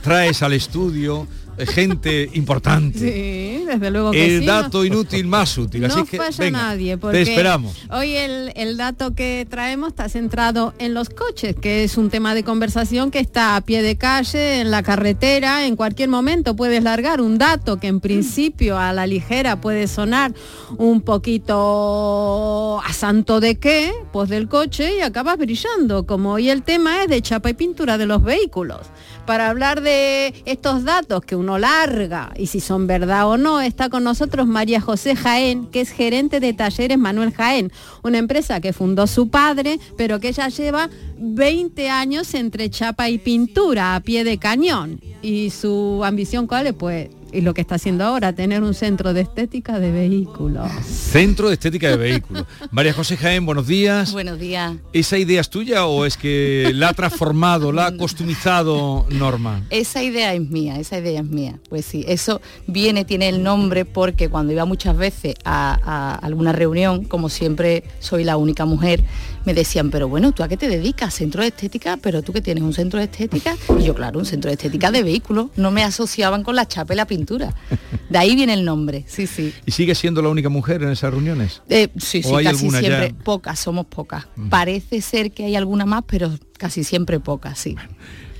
traes 0.00 0.44
al 0.44 0.52
estudio 0.52 1.26
gente 1.66 2.30
importante. 2.34 2.98
Sí, 2.98 3.64
desde 3.66 3.90
luego 3.90 4.10
que 4.10 4.36
El 4.36 4.40
sí, 4.40 4.46
dato 4.46 4.84
inútil 4.84 5.26
más 5.26 5.56
útil. 5.58 5.82
No 5.82 5.86
Así 5.88 6.04
que 6.04 6.16
falla 6.16 6.36
venga, 6.44 6.58
nadie, 6.62 6.92
te 6.92 6.98
porque 6.98 7.22
esperamos. 7.22 7.76
hoy 7.90 8.16
el, 8.16 8.52
el 8.56 8.76
dato 8.76 9.14
que 9.14 9.46
traemos 9.48 9.88
está 9.90 10.08
centrado 10.08 10.74
en 10.78 10.94
los 10.94 11.10
coches, 11.10 11.54
que 11.60 11.84
es 11.84 11.96
un 11.96 12.10
tema 12.10 12.34
de 12.34 12.42
conversación 12.44 13.10
que 13.10 13.18
está 13.20 13.56
a 13.56 13.60
pie 13.60 13.82
de 13.82 13.96
calle, 13.96 14.60
en 14.60 14.70
la 14.70 14.82
carretera, 14.82 15.66
en 15.66 15.76
cualquier 15.76 16.08
momento 16.08 16.56
puedes 16.56 16.82
largar 16.82 17.20
un 17.20 17.38
dato 17.38 17.78
que 17.78 17.86
en 17.88 18.00
principio 18.00 18.78
a 18.78 18.92
la 18.92 19.06
ligera 19.06 19.60
puede 19.60 19.86
sonar 19.88 20.32
un 20.78 21.00
poquito 21.02 22.80
a 22.84 22.92
santo 22.92 23.40
de 23.40 23.58
qué, 23.58 23.92
pues 24.12 24.28
del 24.28 24.48
coche 24.48 24.96
y 24.96 25.00
acabas 25.00 25.38
brillando, 25.38 26.06
como 26.06 26.32
hoy 26.32 26.50
el 26.50 26.62
tema 26.62 27.02
es 27.02 27.08
de 27.08 27.22
chapa 27.22 27.50
y 27.50 27.54
pintura 27.54 27.98
de 27.98 28.06
los 28.06 28.22
vehículos. 28.22 28.80
Para 29.26 29.50
hablar 29.50 29.82
de 29.82 30.34
estos 30.46 30.84
datos 30.84 31.20
que 31.22 31.36
larga 31.42 32.32
y 32.36 32.46
si 32.46 32.60
son 32.60 32.86
verdad 32.86 33.28
o 33.28 33.36
no, 33.36 33.60
está 33.60 33.88
con 33.88 34.04
nosotros 34.04 34.46
María 34.46 34.80
José 34.80 35.16
Jaén, 35.16 35.66
que 35.66 35.80
es 35.80 35.90
gerente 35.90 36.40
de 36.40 36.52
talleres 36.52 36.98
Manuel 36.98 37.32
Jaén, 37.32 37.72
una 38.02 38.18
empresa 38.18 38.60
que 38.60 38.72
fundó 38.72 39.06
su 39.06 39.28
padre, 39.28 39.78
pero 39.96 40.20
que 40.20 40.32
ya 40.32 40.48
lleva 40.48 40.88
20 41.18 41.90
años 41.90 42.34
entre 42.34 42.70
chapa 42.70 43.08
y 43.10 43.18
pintura 43.18 43.94
a 43.94 44.00
pie 44.00 44.24
de 44.24 44.38
cañón. 44.38 45.00
Y 45.22 45.50
su 45.50 46.02
ambición 46.04 46.46
cuál 46.46 46.66
es, 46.66 46.74
pues 46.74 47.08
y 47.32 47.40
lo 47.40 47.54
que 47.54 47.60
está 47.60 47.76
haciendo 47.76 48.04
ahora, 48.04 48.32
tener 48.32 48.62
un 48.62 48.74
centro 48.74 49.12
de 49.12 49.22
estética 49.22 49.78
de 49.78 49.90
vehículos. 49.90 50.70
Centro 50.84 51.48
de 51.48 51.54
Estética 51.54 51.88
de 51.88 51.96
Vehículos. 51.96 52.44
María 52.70 52.92
José 52.92 53.16
Jaén, 53.16 53.46
buenos 53.46 53.66
días. 53.66 54.12
Buenos 54.12 54.38
días. 54.38 54.74
¿Esa 54.92 55.18
idea 55.18 55.40
es 55.40 55.48
tuya 55.50 55.86
o 55.86 56.04
es 56.04 56.16
que 56.16 56.72
la 56.74 56.90
ha 56.90 56.92
transformado, 56.92 57.72
la 57.72 57.86
ha 57.86 57.96
customizado 57.96 59.06
Norma? 59.10 59.64
Esa 59.70 60.02
idea 60.02 60.34
es 60.34 60.42
mía, 60.42 60.78
esa 60.78 60.98
idea 60.98 61.20
es 61.20 61.26
mía. 61.26 61.58
Pues 61.68 61.84
sí, 61.84 62.04
eso 62.06 62.40
viene, 62.66 63.04
tiene 63.04 63.28
el 63.28 63.42
nombre 63.42 63.84
porque 63.84 64.28
cuando 64.28 64.52
iba 64.52 64.64
muchas 64.64 64.96
veces 64.96 65.34
a, 65.44 65.78
a 65.82 66.14
alguna 66.16 66.52
reunión, 66.52 67.04
como 67.04 67.28
siempre 67.28 67.84
soy 67.98 68.24
la 68.24 68.36
única 68.36 68.64
mujer, 68.64 69.04
me 69.44 69.54
decían, 69.54 69.90
pero 69.90 70.08
bueno, 70.08 70.32
¿tú 70.32 70.42
a 70.42 70.48
qué 70.48 70.56
te 70.56 70.68
dedicas? 70.68 71.14
¿Centro 71.14 71.42
de 71.42 71.48
estética? 71.48 71.96
¿Pero 71.96 72.22
tú 72.22 72.32
que 72.32 72.40
tienes 72.40 72.62
un 72.62 72.72
centro 72.72 72.98
de 72.98 73.04
estética? 73.06 73.56
Y 73.78 73.82
yo, 73.82 73.94
claro, 73.94 74.18
un 74.18 74.26
centro 74.26 74.48
de 74.48 74.54
estética 74.54 74.90
de 74.90 75.02
vehículos. 75.02 75.48
No 75.56 75.70
me 75.70 75.82
asociaban 75.84 76.42
con 76.42 76.56
la 76.56 76.66
chapa 76.66 76.94
y 76.94 76.96
la 76.96 77.06
pintura. 77.06 77.54
De 78.08 78.18
ahí 78.18 78.34
viene 78.34 78.54
el 78.54 78.64
nombre, 78.64 79.04
sí, 79.06 79.26
sí. 79.26 79.52
¿Y 79.66 79.72
sigue 79.72 79.94
siendo 79.94 80.22
la 80.22 80.28
única 80.28 80.48
mujer 80.48 80.82
en 80.82 80.90
esas 80.90 81.10
reuniones? 81.10 81.62
Eh, 81.68 81.88
sí, 81.98 82.22
sí, 82.22 82.28
¿O 82.30 82.36
hay 82.36 82.44
casi 82.44 82.56
alguna 82.58 82.80
ya? 82.80 82.88
siempre. 82.88 83.24
Pocas, 83.24 83.58
somos 83.58 83.86
pocas. 83.86 84.26
Parece 84.50 85.00
ser 85.00 85.32
que 85.32 85.44
hay 85.44 85.56
alguna 85.56 85.86
más, 85.86 86.04
pero 86.06 86.30
casi 86.58 86.84
siempre 86.84 87.20
pocas, 87.20 87.58
sí. 87.58 87.76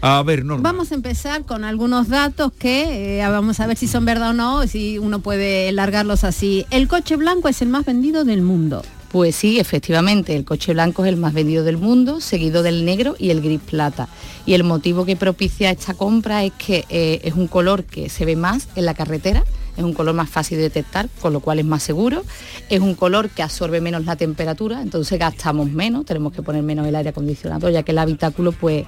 A 0.04 0.20
ver, 0.24 0.44
Norma. 0.44 0.68
Vamos 0.68 0.90
a 0.90 0.96
empezar 0.96 1.44
con 1.44 1.62
algunos 1.62 2.08
datos 2.08 2.52
que 2.52 3.20
eh, 3.20 3.28
vamos 3.28 3.60
a 3.60 3.68
ver 3.68 3.76
si 3.76 3.86
son 3.86 4.04
verdad 4.04 4.30
o 4.30 4.32
no, 4.32 4.66
si 4.66 4.98
uno 4.98 5.20
puede 5.20 5.70
largarlos 5.70 6.24
así. 6.24 6.66
El 6.70 6.88
coche 6.88 7.14
blanco 7.16 7.48
es 7.48 7.62
el 7.62 7.68
más 7.68 7.84
vendido 7.84 8.24
del 8.24 8.42
mundo. 8.42 8.82
Pues 9.12 9.36
sí, 9.36 9.60
efectivamente, 9.60 10.34
el 10.34 10.46
coche 10.46 10.72
blanco 10.72 11.04
es 11.04 11.10
el 11.10 11.18
más 11.18 11.34
vendido 11.34 11.64
del 11.64 11.76
mundo, 11.76 12.22
seguido 12.22 12.62
del 12.62 12.86
negro 12.86 13.14
y 13.18 13.28
el 13.28 13.42
gris 13.42 13.60
plata. 13.60 14.08
Y 14.46 14.54
el 14.54 14.64
motivo 14.64 15.04
que 15.04 15.16
propicia 15.16 15.70
esta 15.70 15.92
compra 15.92 16.44
es 16.44 16.52
que 16.52 16.86
eh, 16.88 17.20
es 17.22 17.34
un 17.34 17.46
color 17.46 17.84
que 17.84 18.08
se 18.08 18.24
ve 18.24 18.36
más 18.36 18.68
en 18.74 18.86
la 18.86 18.94
carretera, 18.94 19.44
es 19.76 19.84
un 19.84 19.92
color 19.92 20.14
más 20.14 20.30
fácil 20.30 20.56
de 20.56 20.64
detectar, 20.64 21.10
con 21.20 21.34
lo 21.34 21.40
cual 21.40 21.58
es 21.58 21.66
más 21.66 21.82
seguro, 21.82 22.24
es 22.70 22.80
un 22.80 22.94
color 22.94 23.28
que 23.28 23.42
absorbe 23.42 23.82
menos 23.82 24.06
la 24.06 24.16
temperatura, 24.16 24.80
entonces 24.80 25.18
gastamos 25.18 25.70
menos, 25.70 26.06
tenemos 26.06 26.32
que 26.32 26.40
poner 26.40 26.62
menos 26.62 26.86
el 26.86 26.96
aire 26.96 27.10
acondicionado, 27.10 27.68
ya 27.68 27.82
que 27.82 27.92
el 27.92 27.98
habitáculo 27.98 28.52
pues 28.52 28.86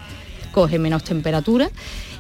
coge 0.53 0.79
menos 0.79 1.05
temperatura 1.05 1.69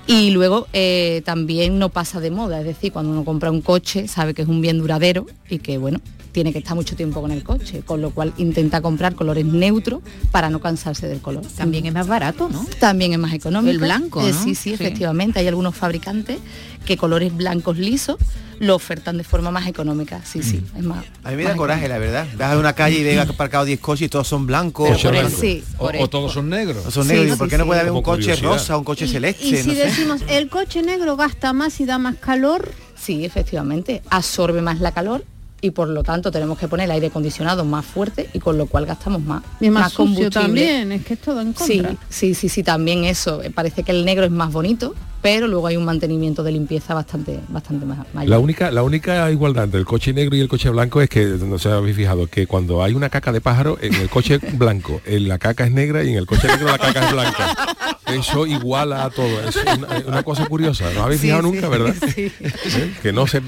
y 0.06 0.30
luego 0.30 0.66
eh, 0.74 1.22
también 1.24 1.78
no 1.78 1.88
pasa 1.88 2.20
de 2.20 2.30
moda, 2.30 2.60
es 2.60 2.66
decir, 2.66 2.92
cuando 2.92 3.12
uno 3.12 3.24
compra 3.24 3.50
un 3.50 3.62
coche 3.62 4.08
sabe 4.08 4.34
que 4.34 4.42
es 4.42 4.48
un 4.48 4.60
bien 4.60 4.76
duradero 4.76 5.24
y 5.48 5.58
que 5.60 5.78
bueno, 5.78 6.00
tiene 6.34 6.52
que 6.52 6.58
estar 6.58 6.74
mucho 6.74 6.96
tiempo 6.96 7.20
con 7.22 7.30
el 7.30 7.44
coche, 7.44 7.82
con 7.86 8.02
lo 8.02 8.10
cual 8.10 8.34
intenta 8.38 8.82
comprar 8.82 9.14
colores 9.14 9.46
neutros 9.46 10.00
para 10.32 10.50
no 10.50 10.60
cansarse 10.60 11.06
del 11.06 11.20
color. 11.20 11.44
También 11.56 11.86
es 11.86 11.92
más 11.94 12.08
barato, 12.08 12.48
¿no? 12.50 12.66
También 12.80 13.12
es 13.12 13.20
más 13.20 13.32
económico. 13.32 13.70
El 13.70 13.78
blanco, 13.78 14.20
Eh, 14.26 14.32
¿no? 14.32 14.42
sí, 14.42 14.56
sí, 14.56 14.70
Sí. 14.70 14.74
efectivamente. 14.74 15.38
Hay 15.38 15.46
algunos 15.46 15.76
fabricantes 15.76 16.38
que 16.84 16.96
colores 16.96 17.34
blancos 17.34 17.78
lisos 17.78 18.16
lo 18.58 18.74
ofertan 18.74 19.16
de 19.16 19.22
forma 19.24 19.52
más 19.52 19.68
económica. 19.68 20.22
Sí, 20.24 20.42
sí, 20.42 20.56
Mm. 20.74 20.76
es 20.78 20.82
más. 20.84 21.04
A 21.22 21.30
mí 21.30 21.36
me 21.36 21.44
da 21.44 21.54
coraje, 21.56 21.88
la 21.88 21.98
verdad. 21.98 22.26
Vas 22.36 22.52
a 22.52 22.58
una 22.58 22.72
calle 22.72 22.98
y 22.98 23.04
ves 23.04 23.18
aparcado 23.18 23.64
10 23.64 23.78
coches 23.78 24.06
y 24.06 24.08
todos 24.08 24.26
son 24.26 24.44
blancos. 24.44 24.88
Pero 24.90 25.14
por 25.14 25.14
el- 25.14 25.30
sí, 25.30 25.62
O, 25.78 25.90
o 26.00 26.08
todos 26.08 26.32
son 26.32 26.48
negros. 26.50 26.84
O 26.84 26.90
son 26.90 27.06
negros. 27.06 27.26
Sí, 27.28 27.32
¿Y 27.32 27.36
¿Por 27.36 27.46
sí, 27.46 27.50
qué 27.52 27.58
no 27.58 27.64
sí. 27.64 27.68
puede 27.68 27.80
haber 27.80 27.92
un 27.92 28.02
Como 28.02 28.16
coche 28.16 28.22
curiosidad. 28.32 28.48
rosa, 28.50 28.76
un 28.76 28.84
coche 28.84 29.06
celeste? 29.06 29.44
Y 29.46 29.56
si 29.56 29.68
no 29.68 29.74
sé? 29.74 29.84
decimos, 29.86 30.20
el 30.28 30.48
coche 30.48 30.82
negro 30.82 31.16
gasta 31.16 31.52
más 31.52 31.78
y 31.80 31.84
da 31.84 31.98
más 31.98 32.16
calor, 32.16 32.72
Sí, 33.04 33.24
efectivamente. 33.24 34.02
Absorbe 34.10 34.62
más 34.62 34.80
la 34.80 34.90
calor 34.92 35.24
y 35.64 35.70
por 35.70 35.88
lo 35.88 36.02
tanto 36.02 36.30
tenemos 36.30 36.58
que 36.58 36.68
poner 36.68 36.84
el 36.84 36.90
aire 36.90 37.06
acondicionado 37.06 37.64
más 37.64 37.86
fuerte 37.86 38.28
y 38.34 38.38
con 38.38 38.58
lo 38.58 38.66
cual 38.66 38.84
gastamos 38.84 39.22
más. 39.22 39.42
y 39.60 39.66
es 39.66 39.72
más, 39.72 39.92
sucio 39.92 40.04
combustible. 40.04 40.30
también, 40.30 40.92
es 40.92 41.04
que 41.06 41.14
es 41.14 41.20
todo 41.20 41.40
en 41.40 41.56
Sí, 41.56 41.78
contra. 41.78 41.96
sí, 42.10 42.34
sí, 42.34 42.48
sí, 42.50 42.62
también 42.62 43.04
eso. 43.04 43.42
Eh, 43.42 43.50
Parece 43.50 43.82
que 43.82 43.92
el 43.92 44.04
negro 44.04 44.24
es 44.26 44.30
más 44.30 44.52
bonito, 44.52 44.94
pero 45.22 45.48
luego 45.48 45.66
hay 45.68 45.78
un 45.78 45.86
mantenimiento 45.86 46.42
de 46.42 46.52
limpieza 46.52 46.92
bastante, 46.92 47.40
bastante 47.48 47.86
más 47.86 47.98
mayor. 48.12 48.28
La 48.28 48.38
única, 48.38 48.70
la 48.70 48.82
única 48.82 49.30
igualdad 49.30 49.64
entre 49.64 49.80
el 49.80 49.86
coche 49.86 50.12
negro 50.12 50.36
y 50.36 50.40
el 50.40 50.48
coche 50.48 50.68
blanco 50.68 51.00
es 51.00 51.08
que, 51.08 51.24
no 51.24 51.58
sé 51.58 51.70
si 51.70 51.74
habéis 51.74 51.96
fijado, 51.96 52.26
que 52.26 52.46
cuando 52.46 52.82
hay 52.82 52.92
una 52.92 53.08
caca 53.08 53.32
de 53.32 53.40
pájaro, 53.40 53.78
en 53.80 53.94
el 53.94 54.10
coche 54.10 54.38
blanco, 54.52 55.00
en 55.06 55.28
la 55.28 55.38
caca 55.38 55.64
es 55.64 55.72
negra 55.72 56.04
y 56.04 56.10
en 56.10 56.16
el 56.18 56.26
coche 56.26 56.46
negro 56.46 56.66
la 56.66 56.76
caca 56.78 57.06
es 57.06 57.12
blanca. 57.12 57.56
Eso 58.06 58.46
iguala 58.46 59.04
a 59.06 59.10
todo. 59.10 59.40
Es 59.48 59.56
una, 59.56 60.02
una 60.06 60.22
cosa 60.22 60.44
curiosa. 60.44 60.92
¿No 60.92 61.04
habéis 61.04 61.22
Sí, 61.22 61.28
fijado 61.28 61.48
sí, 61.48 61.50
nunca, 61.54 61.68
verdad? 61.70 61.94
sí. 62.14 62.30
¿Eh? 62.40 62.92
Que 63.02 63.12
no 63.14 63.26
se 63.26 63.40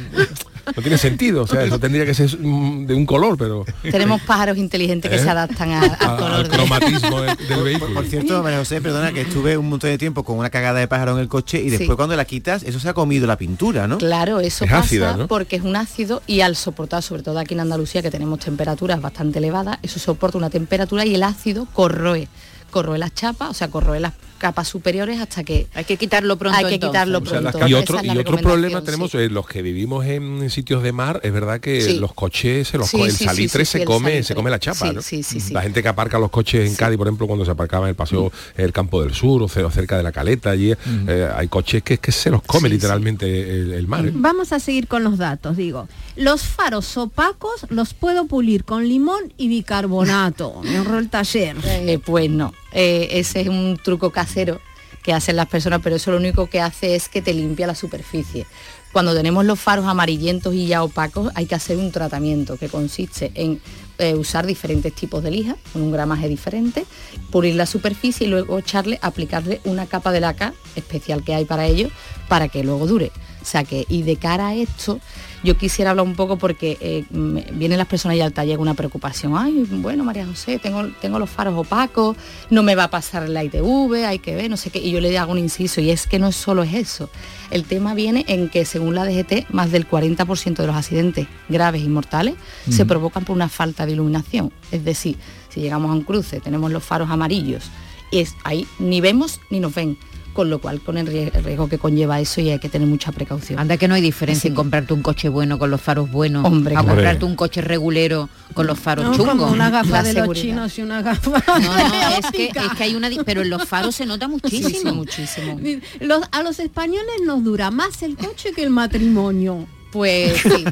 no 0.74 0.82
tiene 0.82 0.98
sentido. 0.98 1.42
O 1.42 1.46
sea, 1.46 1.62
eso 1.64 1.78
tendría 1.78 2.04
que 2.04 2.14
ser 2.14 2.30
de 2.36 2.94
un 2.94 3.06
color, 3.06 3.36
pero 3.38 3.64
Tenemos 3.82 4.20
pájaros 4.22 4.58
inteligentes 4.58 5.10
que 5.10 5.16
¿Eh? 5.16 5.22
se 5.22 5.30
adaptan 5.30 5.70
a- 5.72 5.80
al 5.82 6.16
color 6.16 6.32
al 6.32 6.42
de- 6.44 6.48
cromatismo 6.50 7.20
del, 7.22 7.36
del 7.36 7.46
Por, 7.48 7.64
vehículo. 7.64 7.94
por 7.94 8.06
cierto, 8.06 8.42
María 8.42 8.58
José, 8.58 8.80
perdona 8.80 9.12
que 9.12 9.20
estuve 9.22 9.56
un 9.56 9.68
montón 9.68 9.90
de 9.90 9.98
tiempo 9.98 10.24
con 10.24 10.38
una 10.38 10.50
cagada 10.50 10.78
de 10.80 10.88
pájaro 10.88 11.12
en 11.12 11.18
el 11.20 11.28
coche 11.28 11.60
y 11.60 11.70
después 11.70 11.90
Sí. 11.90 11.96
cuando 11.96 12.16
la 12.16 12.24
quitas, 12.24 12.62
eso 12.62 12.80
se 12.80 12.88
ha 12.88 12.94
comido 12.94 13.26
la 13.26 13.36
pintura, 13.38 13.86
¿no? 13.86 13.98
Claro, 13.98 14.40
eso 14.40 14.64
Es 14.64 14.70
pasa 14.70 14.82
ácida, 14.84 15.16
¿no? 15.16 15.26
porque 15.28 15.56
es 15.56 15.62
un 15.62 15.76
ácido 15.76 16.22
y 16.26 16.40
al 16.40 16.56
soportar, 16.56 17.02
sobre 17.02 17.22
todo 17.22 17.38
aquí 17.38 17.54
en 17.54 17.60
Andalucía, 17.60 18.02
que 18.02 18.10
tenemos 18.10 18.40
temperaturas 18.40 19.00
bastante 19.00 19.38
elevadas, 19.38 19.78
eso 19.82 19.98
soporta 19.98 20.36
una 20.38 20.50
temperatura 20.50 21.04
y 21.04 21.14
el 21.14 21.22
ácido 21.22 21.66
corroe, 21.72 22.28
corroe 22.70 22.98
las 22.98 23.14
chapas, 23.14 23.50
o 23.50 23.54
sea, 23.54 23.68
corroe 23.68 24.00
las 24.00 24.12
capas 24.36 24.68
superiores 24.68 25.20
hasta 25.20 25.44
que 25.44 25.66
hay 25.74 25.84
que 25.84 25.96
quitarlo 25.96 26.36
pronto. 26.36 26.56
Hay 26.58 26.64
que 26.66 26.74
entonces. 26.74 26.90
quitarlo 26.90 27.18
O 27.18 27.26
sea, 27.26 27.40
las 27.40 27.52
pronto. 27.52 27.68
y 27.68 27.74
otro, 27.74 27.98
es 27.98 28.04
y 28.04 28.18
otro 28.18 28.36
problema 28.38 28.82
tenemos 28.82 29.10
sí. 29.10 29.18
eh, 29.18 29.28
los 29.30 29.46
que 29.46 29.62
vivimos 29.62 30.04
en 30.06 30.48
sitios 30.50 30.82
de 30.82 30.92
mar, 30.92 31.20
es 31.22 31.32
verdad 31.32 31.60
que 31.60 31.80
Sí. 31.80 31.98
los 31.98 32.12
coches 32.12 32.68
se 32.68 32.78
los 32.78 32.88
Sí, 32.88 32.98
co- 32.98 33.04
el 33.06 33.12
salitre 33.12 33.64
sí, 33.64 33.78
se 33.78 33.84
come, 33.84 34.00
salitre. 34.10 34.22
se 34.24 34.34
come 34.34 34.50
la 34.50 34.58
chapa, 34.58 34.88
Sí, 34.88 34.94
¿no? 34.94 35.02
sí, 35.02 35.22
sí, 35.22 35.40
sí. 35.40 35.52
La 35.52 35.62
gente 35.62 35.82
que 35.82 35.88
aparca 35.88 36.18
los 36.18 36.30
coches 36.30 36.68
en 36.68 36.74
Cádiz, 36.76 36.98
por 36.98 37.06
ejemplo, 37.06 37.26
cuando 37.26 37.44
se 37.44 37.50
aparcaba 37.50 37.86
en 37.86 37.90
el 37.90 37.94
paseo 37.96 38.30
el 38.56 38.72
campo 38.72 39.02
del 39.02 39.14
sur 39.14 39.42
o 39.42 39.48
ce- 39.48 39.64
o 39.64 39.70
cerca 39.70 39.96
de 39.96 40.02
la 40.02 40.12
caleta, 40.12 40.50
allí 40.50 40.72
eh, 41.08 41.28
hay 41.34 41.48
coches 41.48 41.82
que, 41.82 41.98
que 41.98 42.12
se 42.12 42.30
los 42.30 42.42
come 42.42 42.68
literalmente 42.68 43.26
el, 43.50 43.72
el 43.72 43.86
mar. 43.86 44.06
¿eh? 44.06 44.12
Vamos 44.14 44.52
a 44.52 44.60
seguir 44.60 44.86
con 44.88 45.02
los 45.04 45.18
datos, 45.18 45.56
digo. 45.56 45.88
Los 46.16 46.42
faros 46.42 46.96
opacos 46.96 47.66
los 47.68 47.94
puedo 47.94 48.26
pulir 48.26 48.64
con 48.64 48.88
limón 48.88 49.32
y 49.36 49.48
bicarbonato. 49.48 50.60
Me 50.64 50.76
ahorró 50.78 50.98
el 50.98 51.08
taller. 51.08 51.56
Eh, 51.64 51.98
pues 52.04 52.30
no, 52.30 52.52
Eh, 52.72 53.08
ese 53.12 53.42
es 53.42 53.48
un 53.48 53.78
truco 53.82 54.10
casero 54.10 54.60
que 55.02 55.12
hacen 55.12 55.36
las 55.36 55.46
personas, 55.46 55.80
pero 55.82 55.96
eso 55.96 56.10
lo 56.10 56.16
único 56.16 56.48
que 56.48 56.60
hace 56.60 56.96
es 56.96 57.08
que 57.08 57.22
te 57.22 57.32
limpia 57.32 57.66
la 57.66 57.76
superficie. 57.76 58.46
Cuando 58.92 59.14
tenemos 59.14 59.44
los 59.44 59.60
faros 59.60 59.86
amarillentos 59.86 60.54
y 60.54 60.66
ya 60.66 60.82
opacos, 60.82 61.30
hay 61.34 61.46
que 61.46 61.54
hacer 61.54 61.76
un 61.76 61.92
tratamiento 61.92 62.56
que 62.56 62.68
consiste 62.68 63.30
en 63.34 63.60
eh, 63.98 64.14
usar 64.14 64.46
diferentes 64.46 64.92
tipos 64.92 65.22
de 65.22 65.30
lija, 65.30 65.56
con 65.72 65.82
un 65.82 65.92
gramaje 65.92 66.28
diferente, 66.28 66.86
pulir 67.30 67.54
la 67.54 67.66
superficie 67.66 68.26
y 68.26 68.30
luego 68.30 68.58
echarle, 68.58 68.98
aplicarle 69.02 69.60
una 69.64 69.86
capa 69.86 70.12
de 70.12 70.20
laca 70.20 70.54
especial 70.74 71.22
que 71.22 71.34
hay 71.34 71.44
para 71.44 71.66
ello, 71.66 71.88
para 72.28 72.48
que 72.48 72.64
luego 72.64 72.86
dure. 72.86 73.12
O 73.46 73.48
sea 73.48 73.62
que, 73.62 73.86
y 73.88 74.02
de 74.02 74.16
cara 74.16 74.48
a 74.48 74.54
esto, 74.56 74.98
yo 75.44 75.56
quisiera 75.56 75.92
hablar 75.92 76.04
un 76.04 76.16
poco 76.16 76.36
porque 76.36 76.76
eh, 76.80 77.04
vienen 77.10 77.78
las 77.78 77.86
personas 77.86 78.16
y 78.16 78.20
al 78.20 78.32
taller 78.32 78.56
con 78.56 78.62
una 78.62 78.74
preocupación. 78.74 79.34
Ay, 79.36 79.64
bueno, 79.70 80.02
María 80.02 80.26
José, 80.26 80.58
tengo, 80.58 80.84
tengo 81.00 81.20
los 81.20 81.30
faros 81.30 81.54
opacos, 81.56 82.16
no 82.50 82.64
me 82.64 82.74
va 82.74 82.84
a 82.84 82.90
pasar 82.90 83.28
la 83.28 83.44
ITV, 83.44 84.04
hay 84.04 84.18
que 84.18 84.34
ver, 84.34 84.50
no 84.50 84.56
sé 84.56 84.70
qué. 84.70 84.80
Y 84.80 84.90
yo 84.90 85.00
le 85.00 85.16
hago 85.16 85.30
un 85.30 85.38
inciso, 85.38 85.80
y 85.80 85.90
es 85.90 86.08
que 86.08 86.18
no 86.18 86.32
solo 86.32 86.64
es 86.64 86.74
eso. 86.74 87.08
El 87.52 87.62
tema 87.62 87.94
viene 87.94 88.24
en 88.26 88.48
que, 88.48 88.64
según 88.64 88.96
la 88.96 89.04
DGT, 89.04 89.48
más 89.50 89.70
del 89.70 89.88
40% 89.88 90.56
de 90.56 90.66
los 90.66 90.74
accidentes 90.74 91.28
graves 91.48 91.82
y 91.84 91.88
mortales 91.88 92.34
se 92.68 92.82
Ujú. 92.82 92.88
provocan 92.88 93.24
por 93.24 93.36
una 93.36 93.48
falta 93.48 93.86
de 93.86 93.92
iluminación. 93.92 94.52
Es 94.72 94.84
decir, 94.84 95.16
si 95.50 95.60
llegamos 95.60 95.92
a 95.92 95.94
un 95.94 96.02
cruce, 96.02 96.40
tenemos 96.40 96.72
los 96.72 96.82
faros 96.82 97.10
amarillos, 97.10 97.70
es 98.10 98.34
ahí 98.42 98.66
ni 98.80 99.00
vemos 99.00 99.40
ni 99.50 99.60
nos 99.60 99.72
ven. 99.72 99.96
Con 100.36 100.50
lo 100.50 100.58
cual, 100.60 100.80
con 100.82 100.98
el 100.98 101.06
rie- 101.08 101.30
el 101.34 101.42
riesgo 101.42 101.66
que 101.68 101.78
conlleva 101.78 102.20
eso 102.20 102.40
y 102.42 102.50
hay 102.50 102.58
que 102.58 102.68
tener 102.68 102.86
mucha 102.86 103.10
precaución. 103.10 103.58
Anda 103.58 103.76
que 103.78 103.88
no 103.88 103.94
hay 103.94 104.02
diferencia 104.02 104.46
en 104.48 104.54
comprarte 104.54 104.92
un 104.92 105.00
coche 105.02 105.30
bueno 105.30 105.58
con 105.58 105.70
los 105.70 105.80
faros 105.80 106.10
buenos 106.10 106.44
Hombre, 106.44 106.74
a 106.76 106.80
claro. 106.80 106.94
comprarte 106.94 107.24
un 107.24 107.34
coche 107.36 107.62
regulero 107.62 108.28
con 108.52 108.66
los 108.66 108.78
faros 108.78 109.06
No, 109.06 109.14
chungos. 109.16 109.34
como 109.34 109.50
una 109.50 109.70
gafa 109.70 109.90
La 109.90 110.02
de 110.02 110.12
los 110.12 110.22
seguridad. 110.22 110.42
chinos 110.44 110.78
y 110.78 110.82
una 110.82 111.00
gafa 111.02 111.30
No, 111.48 111.58
no, 111.58 111.78
es 112.18 112.30
que, 112.32 112.44
es 112.48 112.74
que 112.76 112.82
hay 112.84 112.94
una... 112.94 113.08
Pero 113.24 113.40
en 113.42 113.50
los 113.50 113.64
faros 113.66 113.94
se 113.94 114.04
nota 114.04 114.28
muchísimo. 114.28 114.68
Sí, 114.68 114.76
sí, 114.84 114.92
muchísimo. 114.92 115.58
Los- 116.00 116.24
a 116.30 116.42
los 116.42 116.58
españoles 116.60 117.22
nos 117.24 117.42
dura 117.42 117.70
más 117.70 118.02
el 118.02 118.16
coche 118.16 118.52
que 118.54 118.62
el 118.62 118.70
matrimonio. 118.70 119.66
Pues 119.90 120.40
sí, 120.42 120.64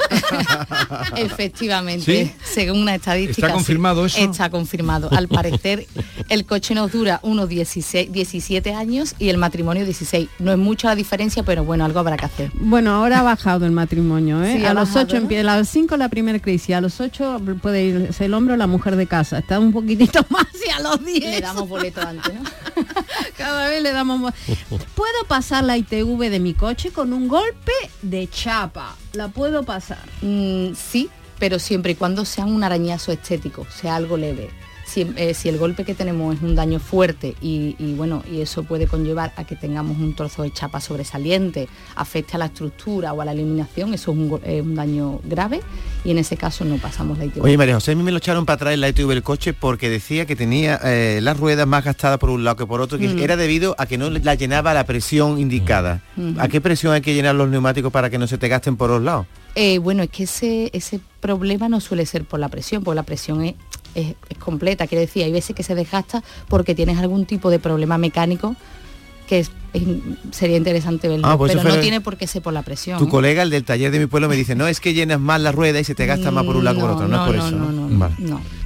efectivamente, 1.16 2.26
¿Sí? 2.26 2.32
según 2.44 2.80
una 2.82 2.94
estadística. 2.96 3.46
¿Está 3.46 3.54
confirmado 3.54 4.08
sí, 4.08 4.20
eso? 4.20 4.30
Está 4.30 4.50
confirmado. 4.50 5.08
Al 5.12 5.28
parecer, 5.28 5.86
el 6.28 6.44
coche 6.44 6.74
nos 6.74 6.92
dura 6.92 7.20
unos 7.22 7.48
16, 7.48 8.12
17 8.12 8.74
años 8.74 9.14
y 9.18 9.28
el 9.28 9.38
matrimonio 9.38 9.84
16. 9.84 10.28
No 10.38 10.52
es 10.52 10.58
mucha 10.58 10.88
la 10.88 10.96
diferencia, 10.96 11.42
pero 11.42 11.64
bueno, 11.64 11.84
algo 11.84 11.98
habrá 12.00 12.16
que 12.16 12.26
hacer. 12.26 12.50
Bueno, 12.54 12.92
ahora 12.92 13.20
ha 13.20 13.22
bajado 13.22 13.66
el 13.66 13.72
matrimonio, 13.72 14.42
¿eh? 14.42 14.56
Sí, 14.58 14.64
a 14.64 14.74
los 14.74 14.88
bajado, 14.88 15.04
ocho 15.06 15.16
¿no? 15.16 15.22
empieza, 15.22 15.40
a 15.52 15.56
las 15.58 15.68
cinco 15.68 15.96
la 15.96 16.08
primera 16.08 16.38
crisis, 16.38 16.74
a 16.74 16.80
los 16.80 17.00
ocho 17.00 17.40
puede 17.62 17.84
irse 17.84 18.24
el 18.26 18.34
hombro 18.34 18.56
la 18.56 18.66
mujer 18.66 18.96
de 18.96 19.06
casa. 19.06 19.38
Está 19.38 19.58
un 19.58 19.72
poquitito 19.72 20.24
más 20.30 20.46
y 20.66 20.70
a 20.70 20.80
los 20.80 21.04
diez. 21.04 21.24
Le 21.24 21.40
damos 21.40 21.68
boleto 21.68 22.00
antes, 22.00 22.34
¿no? 22.34 22.42
Cada 23.36 23.68
vez 23.68 23.82
le 23.82 23.92
damos 23.92 24.18
mo- 24.20 24.32
¿Puedo 24.94 25.24
pasar 25.28 25.64
la 25.64 25.76
ITV 25.76 26.30
de 26.30 26.40
mi 26.40 26.54
coche 26.54 26.90
con 26.90 27.12
un 27.12 27.28
golpe 27.28 27.72
de 28.02 28.28
chapa? 28.28 28.96
¿La 29.14 29.28
puedo 29.28 29.62
pasar? 29.62 30.02
Mm, 30.22 30.74
sí, 30.74 31.08
pero 31.38 31.58
siempre 31.58 31.92
y 31.92 31.94
cuando 31.94 32.24
sea 32.24 32.44
un 32.46 32.64
arañazo 32.64 33.12
estético, 33.12 33.66
sea 33.70 33.96
algo 33.96 34.16
leve. 34.16 34.50
Si, 34.94 35.12
eh, 35.16 35.34
si 35.34 35.48
el 35.48 35.58
golpe 35.58 35.84
que 35.84 35.94
tenemos 35.94 36.36
es 36.36 36.42
un 36.42 36.54
daño 36.54 36.78
fuerte 36.78 37.34
y, 37.40 37.74
y, 37.78 37.94
bueno, 37.94 38.22
y 38.30 38.40
eso 38.40 38.62
puede 38.62 38.86
conllevar 38.86 39.32
a 39.36 39.44
que 39.44 39.56
tengamos 39.56 39.98
un 39.98 40.14
trozo 40.14 40.44
de 40.44 40.52
chapa 40.52 40.80
sobresaliente, 40.80 41.68
afecte 41.96 42.36
a 42.36 42.38
la 42.38 42.46
estructura 42.46 43.12
o 43.12 43.20
a 43.20 43.24
la 43.24 43.32
eliminación, 43.32 43.92
eso 43.94 44.12
es 44.12 44.16
un, 44.18 44.40
eh, 44.44 44.62
daño 44.64 45.20
grave 45.24 45.60
y 46.04 46.12
en 46.12 46.18
ese 46.18 46.36
caso 46.36 46.64
no 46.64 46.76
pasamos 46.76 47.18
la 47.18 47.24
ITV. 47.24 47.42
Oye, 47.42 47.56
María 47.58 47.74
José, 47.74 47.92
a 47.92 47.94
mí 47.96 48.02
me 48.02 48.12
lo 48.12 48.18
echaron 48.18 48.46
para 48.46 48.54
atrás 48.54 48.74
en 48.74 48.80
la 48.80 48.88
ITV 48.88 49.08
del 49.08 49.22
coche 49.22 49.52
porque 49.52 49.88
decía 49.90 50.26
que 50.26 50.36
tenía 50.36 50.78
eh, 50.84 51.18
las 51.22 51.38
ruedas 51.38 51.66
más 51.66 51.84
gastadas 51.84 52.18
por 52.18 52.30
un 52.30 52.44
lado 52.44 52.56
que 52.56 52.66
por 52.66 52.80
otro, 52.80 52.98
que 52.98 53.08
Mm. 53.08 53.18
era 53.18 53.36
debido 53.36 53.74
a 53.78 53.86
que 53.86 53.98
no 53.98 54.10
la 54.10 54.34
llenaba 54.34 54.74
la 54.74 54.84
presión 54.84 55.38
indicada. 55.38 56.02
¿A 56.38 56.48
qué 56.48 56.60
presión 56.60 56.92
hay 56.92 57.00
que 57.00 57.14
llenar 57.14 57.34
los 57.34 57.48
neumáticos 57.48 57.92
para 57.92 58.10
que 58.10 58.18
no 58.18 58.26
se 58.26 58.38
te 58.38 58.48
gasten 58.48 58.76
por 58.76 58.90
los 58.90 59.02
lados? 59.02 59.26
Eh, 59.56 59.78
bueno, 59.78 60.02
es 60.02 60.10
que 60.10 60.24
ese, 60.24 60.70
ese 60.72 61.00
problema 61.20 61.68
no 61.68 61.80
suele 61.80 62.06
ser 62.06 62.24
por 62.24 62.40
la 62.40 62.48
presión, 62.48 62.82
porque 62.82 62.96
la 62.96 63.02
presión 63.04 63.44
es, 63.44 63.54
es- 63.94 64.14
es 64.28 64.38
completa, 64.38 64.86
quiere 64.86 65.02
decir, 65.06 65.24
hay 65.24 65.32
veces 65.32 65.54
que 65.54 65.62
se 65.62 65.74
desgasta 65.74 66.22
porque 66.48 66.74
tienes 66.74 66.98
algún 66.98 67.26
tipo 67.26 67.50
de 67.50 67.58
problema 67.58 67.98
mecánico 67.98 68.56
que 69.28 69.38
es- 69.40 69.50
es- 69.72 69.82
sería 70.32 70.58
interesante 70.58 71.08
verlo, 71.08 71.26
Ah, 71.26 71.38
pues 71.38 71.50
pero 71.54 71.66
no 71.66 71.80
tiene 71.80 72.02
por 72.02 72.18
qué 72.18 72.26
ser 72.26 72.42
por 72.42 72.52
la 72.52 72.62
presión. 72.62 72.98
Tu 72.98 73.06
¿eh? 73.06 73.08
colega, 73.08 73.42
el 73.42 73.48
del 73.48 73.64
taller 73.64 73.90
de 73.90 73.98
mi 73.98 74.06
pueblo, 74.06 74.28
me 74.28 74.36
dice, 74.36 74.54
no, 74.54 74.66
es 74.68 74.80
que 74.80 74.92
llenas 74.92 75.18
más 75.18 75.40
la 75.40 75.50
rueda 75.50 75.80
y 75.80 75.84
se 75.84 75.94
te 75.94 76.04
gasta 76.04 76.30
más 76.30 76.44
por 76.44 76.56
un 76.56 76.64
lado 76.64 76.76
que 76.76 76.82
por 76.82 76.90
otro. 76.90 77.08
No, 77.08 77.16
no, 77.16 77.22
es 77.24 77.26
por 77.28 77.36
no, 77.36 77.46
eso. 77.48 77.56
no, 77.56 77.72
¿no? 77.72 77.88
no, 77.88 77.98
Vale. 77.98 78.14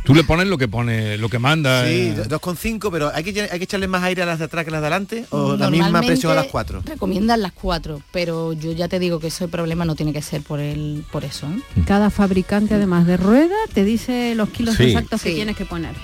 Tú 0.09 0.15
le 0.15 0.25
pones 0.25 0.47
lo 0.47 0.57
que 0.57 0.69
pone, 0.69 1.19
lo 1.19 1.29
que 1.29 1.39
manda. 1.39 1.85
Sí, 1.87 2.15
eh. 2.17 2.23
2,5, 2.27 2.89
pero 2.91 3.11
¿hay 3.15 3.23
que, 3.23 3.43
hay 3.43 3.59
que 3.59 3.65
echarle 3.65 3.89
más 3.89 4.03
aire 4.05 4.23
a 4.23 4.25
las 4.25 4.39
de 4.39 4.47
atrás 4.47 4.65
que 4.65 4.71
a 4.71 4.73
las 4.73 4.81
de 4.81 4.87
adelante 4.87 5.25
o 5.29 5.55
la 5.55 5.69
misma 5.69 6.01
presión 6.01 6.33
a 6.33 6.35
las 6.35 6.47
4. 6.47 6.81
Recomiendan 6.87 7.43
las 7.43 7.53
cuatro, 7.53 8.01
pero 8.11 8.55
yo 8.55 8.73
ya 8.73 8.89
te 8.89 8.99
digo 8.99 9.21
que 9.21 9.27
ese 9.27 9.49
problema 9.49 9.85
no 9.85 9.95
tiene 9.97 10.15
que 10.15 10.23
ser 10.23 10.41
por 10.41 10.61
el, 10.61 11.05
por 11.13 11.27
eso. 11.27 11.47
¿eh? 11.47 11.83
Cada 11.87 12.09
fabricante, 12.09 12.73
además 12.73 13.07
de 13.07 13.19
rueda, 13.19 13.55
te 13.75 13.85
dice 13.85 14.35
los 14.35 14.49
kilos 14.49 14.77
Sí. 14.77 14.85
exactos 14.85 15.21
que 15.21 15.29
Sí. 15.29 15.35
tienes 15.35 15.57
que 15.59 15.67
poner. 15.67 15.95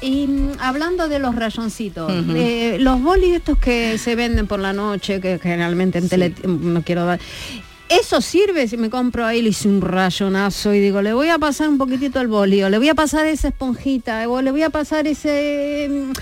Y 0.00 0.28
mm, 0.28 0.50
hablando 0.60 1.08
de 1.08 1.18
los 1.18 1.34
rayoncitos, 1.34 2.08
eh, 2.36 2.76
los 2.78 3.02
bolis 3.02 3.34
estos 3.34 3.58
que 3.58 3.98
se 3.98 4.14
venden 4.14 4.46
por 4.46 4.60
la 4.60 4.72
noche, 4.72 5.20
que 5.20 5.40
generalmente 5.40 5.98
en 5.98 6.08
tele, 6.08 6.34
no 6.46 6.82
quiero 6.82 7.04
dar, 7.04 7.18
eso 7.90 8.20
sirve 8.20 8.66
si 8.68 8.76
me 8.76 8.88
compro 8.88 9.26
ahí, 9.26 9.42
le 9.42 9.50
hice 9.50 9.68
un 9.68 9.80
rayonazo 9.80 10.72
y 10.72 10.80
digo, 10.80 11.02
le 11.02 11.12
voy 11.12 11.28
a 11.28 11.38
pasar 11.38 11.68
un 11.68 11.76
poquitito 11.76 12.20
el 12.20 12.28
boli, 12.28 12.62
o 12.62 12.68
le 12.70 12.78
voy 12.78 12.88
a 12.88 12.94
pasar 12.94 13.26
esa 13.26 13.48
esponjita, 13.48 14.28
o 14.28 14.40
le 14.40 14.50
voy 14.52 14.62
a 14.62 14.70
pasar 14.70 15.06
ese... 15.06 15.88
mm, 15.90 16.12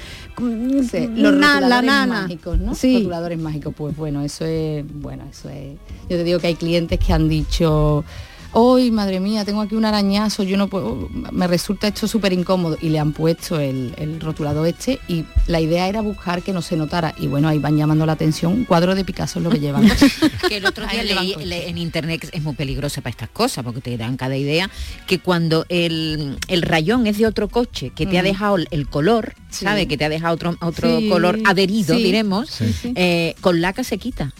Sí, 0.88 1.08
na- 1.08 1.30
los 1.30 1.34
la 1.34 1.52
rotuladores 1.54 1.84
nana. 1.90 2.22
mágicos, 2.22 2.58
¿no? 2.60 2.74
Sí. 2.74 2.96
Rotuladores 2.98 3.38
mágicos, 3.38 3.74
pues 3.76 3.96
bueno, 3.96 4.22
eso 4.22 4.44
es, 4.46 4.84
bueno, 4.94 5.24
eso 5.30 5.48
es. 5.48 5.76
Yo 6.08 6.16
te 6.16 6.24
digo 6.24 6.38
que 6.38 6.46
hay 6.46 6.54
clientes 6.54 6.98
que 6.98 7.12
han 7.12 7.28
dicho, 7.28 8.04
hoy 8.52 8.90
madre 8.90 9.20
mía, 9.20 9.44
tengo 9.44 9.60
aquí 9.60 9.74
un 9.74 9.84
arañazo, 9.84 10.42
yo 10.42 10.56
no 10.56 10.68
puedo, 10.68 11.08
me 11.32 11.46
resulta 11.46 11.86
esto 11.88 12.08
súper 12.08 12.32
incómodo 12.32 12.76
y 12.80 12.88
le 12.88 12.98
han 12.98 13.12
puesto 13.12 13.60
el, 13.60 13.94
el 13.98 14.20
rotulador 14.20 14.66
este 14.66 14.98
y 15.06 15.24
la 15.46 15.60
idea 15.60 15.86
era 15.88 16.00
buscar 16.00 16.42
que 16.42 16.52
no 16.52 16.62
se 16.62 16.76
notara 16.76 17.14
y 17.18 17.26
bueno, 17.26 17.48
ahí 17.48 17.58
van 17.58 17.76
llamando 17.76 18.06
la 18.06 18.12
atención, 18.12 18.52
un 18.52 18.64
cuadro 18.64 18.94
de 18.94 19.04
Picasso 19.04 19.38
es 19.38 19.44
lo 19.44 19.50
que 19.50 19.60
llevan. 19.60 19.88
que 20.48 20.56
el 20.56 20.66
otro 20.66 20.86
día 20.86 21.02
leí 21.04 21.34
le- 21.44 21.68
en 21.68 21.78
internet 21.78 22.20
que 22.30 22.36
es 22.36 22.42
muy 22.42 22.54
peligroso 22.54 23.00
para 23.02 23.10
estas 23.10 23.28
cosas 23.28 23.62
porque 23.64 23.80
te 23.80 23.96
dan 23.96 24.16
cada 24.16 24.36
idea 24.36 24.70
que 25.06 25.18
cuando 25.20 25.66
el, 25.68 26.38
el 26.48 26.62
rayón 26.62 27.06
es 27.06 27.18
de 27.18 27.26
otro 27.26 27.48
coche 27.48 27.90
que 27.94 28.06
te 28.06 28.18
ha 28.18 28.22
Mm. 28.22 28.24
dejado 28.24 28.56
el- 28.70 28.88
color 28.88 29.34
Sí. 29.50 29.64
sabe 29.64 29.86
que 29.88 29.96
te 29.96 30.04
ha 30.04 30.08
dejado 30.08 30.34
otro 30.34 30.56
otro 30.60 30.98
Sí, 30.98 31.08
color 31.08 31.38
adherido 31.46 31.96
sí. 31.96 32.02
diremos 32.02 32.50
eh, 32.94 33.34
con 33.40 33.60
laca 33.60 33.82
se 33.84 33.96
quita 33.98 34.32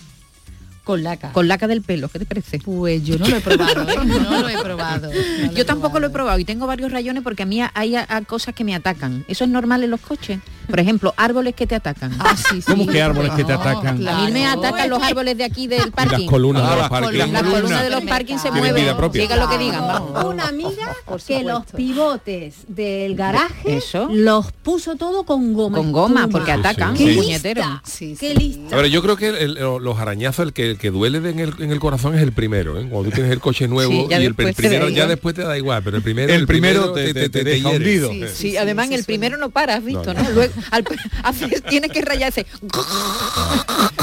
con 0.89 1.03
laca. 1.03 1.33
Con 1.33 1.47
laca 1.49 1.67
del 1.69 1.83
pelo 1.83 2.09
qué 2.09 2.19
te 2.19 2.25
parece 2.25 2.59
pues 2.61 3.05
yo 3.05 3.19
no 3.19 3.29
lo 3.29 3.37
he 3.37 3.41
probado 3.43 3.83
¿eh? 3.91 3.95
no 4.07 4.41
lo 4.41 4.49
he 4.49 4.57
probado. 4.59 5.09
No 5.13 5.15
lo 5.47 5.53
yo 5.53 5.63
he 5.63 5.65
tampoco 5.67 6.01
lo 6.01 6.07
he 6.07 6.11
probado 6.11 6.39
y 6.39 6.47
tengo 6.47 6.67
varios 6.67 6.91
rayones 6.91 7.23
porque 7.23 7.43
a 7.43 7.47
mí 7.47 7.61
hay 7.75 7.95
a- 7.95 8.07
a 8.09 8.23
cosas 8.23 8.55
que 8.55 8.65
me 8.65 8.75
atacan. 8.75 9.23
Eso 9.29 9.45
es 9.45 9.51
normal 9.51 9.85
en 9.85 9.91
los 9.91 10.01
coches 10.01 10.39
por 10.69 10.81
ejemplo 10.81 11.15
árboles 11.17 11.55
que 11.55 11.67
te 11.67 11.75
atacan 11.75 12.13
ah, 12.19 12.37
sí, 12.37 12.61
¿Cómo 12.67 12.87
que 12.87 13.01
árboles 13.03 13.33
que 13.33 13.45
te 13.45 13.53
atacan? 13.53 14.07
a 14.07 14.25
mí 14.27 14.33
me 14.33 14.47
atacan 14.47 14.89
los 14.91 15.03
árboles 15.03 15.37
de 15.39 15.45
aquí 15.45 15.67
del 15.67 15.91
parking 15.93 16.27
columnas 16.27 16.63
de 16.63 16.69
Ah, 16.69 16.73
los 16.73 16.81
las 16.83 16.91
parkings. 16.91 17.17
las 17.19 17.27
columnas. 17.29 17.53
columnas 17.55 17.83
de 17.85 17.91
los 17.91 18.05
parkings 18.05 18.43
se 18.43 18.51
mueven 18.51 18.75
vida 18.75 18.97
propia. 18.97 19.23
digan 19.23 19.39
lo 19.41 19.49
que 19.49 19.59
digan 19.59 19.87
vamos 19.87 20.25
Una 20.25 20.49
amiga 20.49 20.95
que 21.27 21.43
los 21.43 21.65
pivotes 21.75 22.55
del 22.69 23.15
garaje 23.17 23.77
Eso. 23.79 24.09
los 24.11 24.53
puso 24.53 24.97
todo 24.97 25.25
con 25.25 25.53
goma. 25.55 25.79
con 25.79 25.93
goma 25.93 26.29
porque 26.29 26.53
atacan 26.53 26.95
¡Qué 26.95 27.07
lista! 27.07 27.23
puñetero 27.23 27.81
Sí, 27.85 28.17
¡Qué 28.19 28.33
sí. 28.33 28.37
lista! 28.39 28.77
A 28.77 28.83
ver, 28.83 28.91
yo 28.91 29.03
creo 29.03 29.17
que 29.17 29.29
el- 29.29 29.55
los 29.55 29.99
arañazos, 29.99 30.47
el 30.47 30.53
que, 30.53 30.71
el 30.71 30.79
que 30.79 30.91
duele 30.91 31.19
en 31.19 31.39
el, 31.39 31.55
en 31.59 31.73
el 31.73 31.81
corazón 31.81 32.15
es 32.15 32.23
el 32.23 32.33
primero, 32.33 32.79
¿eh? 32.79 32.87
Cuando 32.91 33.09
tú 33.11 33.15
tienes 33.17 33.33
el 33.33 33.41
coche 33.41 33.67
nuevo 33.69 33.91
Sí, 33.93 34.07
ya 34.11 34.19
y 34.21 34.25
el, 34.27 34.29
después 34.35 34.49
el 34.49 34.55
te 34.55 34.63
primero 34.63 34.85
da 34.85 34.91
ya 34.91 34.95
igual. 34.97 35.09
después 35.09 35.35
te 35.35 35.43
da 35.43 35.57
igual, 35.59 35.83
pero 35.83 35.97
el 35.97 36.03
primero 36.03 36.33
El 36.35 36.47
primero 36.47 36.93
te- 36.93 37.15
te- 37.15 37.29
te 37.29 37.45
deja 37.45 37.71
hiere. 37.71 37.77
hundido. 37.85 38.11
Sí. 38.11 38.19
Sí, 38.29 38.51
sí, 38.51 38.57
además 38.57 38.89
sí, 38.89 38.95
el 38.95 39.01
sí, 39.01 39.07
primero 39.07 39.37
no 39.37 39.51
para, 39.51 39.75
has 39.75 39.85
visto, 39.85 40.13
No, 40.15 40.23
¿no? 40.23 40.31
Luego 40.31 40.53
al- 40.71 40.85
haces- 41.25 41.63
tienes 41.69 41.91
que 41.91 42.03
rayarse 42.03 42.47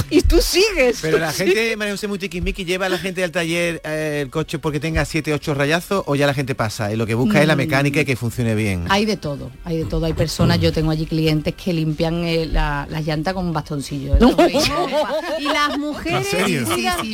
y 0.09 0.21
tú 0.21 0.39
sigues. 0.41 0.99
Pero 1.01 1.17
la 1.17 1.31
gente, 1.33 1.75
María 1.77 1.93
José, 1.93 2.07
muy 2.07 2.19
tiquismiqui, 2.19 2.65
lleva 2.65 2.85
a 2.85 2.89
la 2.89 2.97
gente 2.97 3.23
al 3.23 3.31
taller 3.31 3.81
eh, 3.83 4.19
el 4.23 4.29
coche 4.29 4.59
porque 4.59 4.79
tenga 4.79 5.03
7, 5.05 5.33
8 5.33 5.53
rayazos 5.53 6.03
o 6.05 6.15
ya 6.15 6.27
la 6.27 6.33
gente 6.33 6.55
pasa 6.55 6.91
y 6.93 6.95
lo 6.95 7.05
que 7.05 7.15
busca 7.15 7.41
es 7.41 7.47
la 7.47 7.55
Mm. 7.55 7.57
mecánica 7.57 8.01
y 8.01 8.05
que 8.05 8.15
funcione 8.15 8.55
bien. 8.55 8.85
Hay 8.89 9.05
de 9.05 9.17
todo, 9.17 9.51
hay 9.63 9.77
de 9.77 9.85
todo. 9.85 10.05
Hay 10.05 10.13
personas, 10.13 10.59
yo 10.59 10.71
tengo 10.71 10.91
allí 10.91 11.05
clientes 11.05 11.53
que 11.55 11.73
limpian 11.73 12.23
eh, 12.25 12.45
la, 12.45 12.87
la 12.89 13.01
llanta 13.01 13.33
con 13.33 13.45
un 13.47 13.53
bastoncillo. 13.53 14.15
¿eh? 14.15 14.19
Y 15.39 15.43
las 15.45 15.77
mujeres 15.77 16.27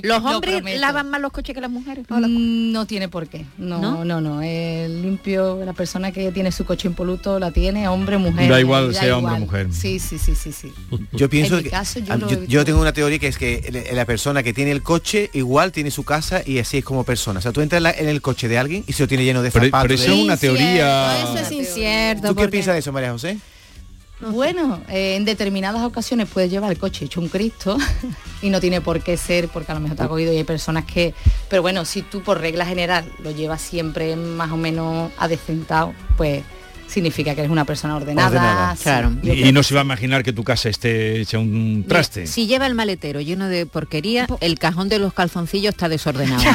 Los 0.04 0.22
lo 0.24 0.30
hombres 0.30 0.80
lavan 0.80 1.10
más 1.10 1.22
los 1.22 1.32
coches 1.32 1.54
que 1.56 1.62
las 1.62 1.70
mujeres. 1.70 2.06
Mm, 2.10 2.72
No 2.72 2.86
tiene 2.86 3.08
por 3.10 3.28
qué. 3.28 3.46
No, 3.58 3.80
¿No? 3.80 4.06
no, 4.06 4.22
no. 4.22 4.42
El 4.42 5.02
limpio, 5.02 5.64
la 5.64 5.74
persona 5.74 6.12
que 6.12 6.32
tiene 6.32 6.52
su 6.52 6.66
coche 6.66 6.88
impoluto 6.88 7.40
la 7.40 7.52
tiene, 7.52 7.88
hombre, 7.88 8.18
mujer. 8.18 8.50
Da 8.50 8.60
igual 8.60 8.94
da 8.94 9.00
sea 9.00 9.18
hombre 9.18 9.31
mujer. 9.36 9.68
Sí, 9.72 10.00
sí, 10.00 10.18
sí, 10.18 10.36
sí, 10.36 10.52
sí. 10.52 10.74
Yo 11.12 11.30
pienso 11.30 11.62
que 11.62 11.70
caso, 11.70 12.00
yo 12.48 12.66
tengo 12.66 12.80
una 12.82 12.94
teoría 12.94 13.20
que 13.20 13.28
es 13.28 13.38
que 13.38 13.88
la- 13.94 14.06
persona 14.06 14.44
que 14.44 14.54
tiene 14.54 14.72
el 14.72 14.82
coche 14.84 15.30
igual 15.34 15.72
tiene 15.72 15.92
su 15.92 16.04
casa 16.04 16.42
y 16.46 16.60
así 16.60 16.78
es 16.80 16.84
como 16.84 17.04
persona. 17.04 17.40
O 17.40 17.42
sea, 17.42 17.52
tú 17.52 17.62
entras 17.62 17.82
en 17.98 18.08
el 18.10 18.22
coche 18.22 18.48
de 18.48 18.58
alguien 18.58 18.84
y 18.88 18.94
se 18.94 19.04
lo 19.04 19.08
tiene 19.08 19.24
lleno 19.24 19.42
de 19.42 19.52
zapatos. 19.52 19.82
pero 19.84 19.94
eso 19.94 20.12
de- 20.12 20.18
es 20.18 20.24
una 20.26 20.38
teoría. 20.38 21.24
Eso 21.24 21.38
es 21.38 21.52
incierto. 21.52 22.28
¿Tú 22.30 22.36
qué 22.36 22.42
porque- 22.42 22.52
piensas 22.52 22.74
de 22.74 22.80
eso, 22.80 22.92
María 22.92 23.12
José? 23.12 23.38
Bueno, 24.20 24.80
eh, 24.88 25.16
en 25.16 25.26
determinadas 25.26 25.82
ocasiones 25.82 26.28
puedes 26.32 26.52
llevar 26.52 26.72
el 26.72 26.78
coche 26.78 27.06
hecho 27.06 27.20
un 27.20 27.28
Cristo 27.28 27.76
y 28.44 28.52
no 28.52 28.60
tiene 28.60 28.80
por 28.80 29.02
qué 29.02 29.18
ser 29.18 29.48
porque 29.48 29.72
a 29.72 29.76
lo 29.76 29.82
mejor 29.82 29.98
te 29.98 30.04
ha 30.04 30.08
cogido 30.08 30.32
y 30.32 30.38
hay 30.38 30.44
personas 30.44 30.86
que... 30.86 31.16
Pero 31.50 31.64
bueno, 31.64 31.86
si 31.86 32.04
tú 32.04 32.22
por 32.22 32.40
regla 32.40 32.64
general 32.68 33.04
lo 33.24 33.32
llevas 33.32 33.64
siempre 33.64 34.16
más 34.16 34.52
o 34.52 34.58
menos 34.58 35.12
adecentado, 35.18 35.94
pues 36.18 36.44
significa 36.92 37.34
que 37.34 37.42
eres 37.42 37.52
una 37.52 37.66
persona 37.66 37.96
ordenada. 37.96 38.28
Ordenada, 38.28 38.76
sí. 38.76 38.84
claro. 38.84 39.12
Yo 39.24 39.34
Y, 39.34 39.52
no 39.52 39.64
se 39.64 39.74
va 39.74 39.82
a 39.82 39.84
imaginar 39.84 40.24
que 40.24 40.34
tu 40.34 40.44
casa 40.44 40.70
esté 40.70 41.22
hecha 41.22 41.40
un 41.40 41.86
traste. 41.88 42.28
Si 42.28 42.48
lleva 42.48 42.68
el 42.68 42.76
maletero 42.76 43.22
lleno 43.22 43.48
de 43.48 43.66
porquería, 43.66 44.28
el 44.42 44.60
cajón 44.60 44.90
de 44.90 45.00
los 45.00 45.14
calzoncillos 45.14 45.72
está 45.72 45.90
desordenado. 45.90 46.44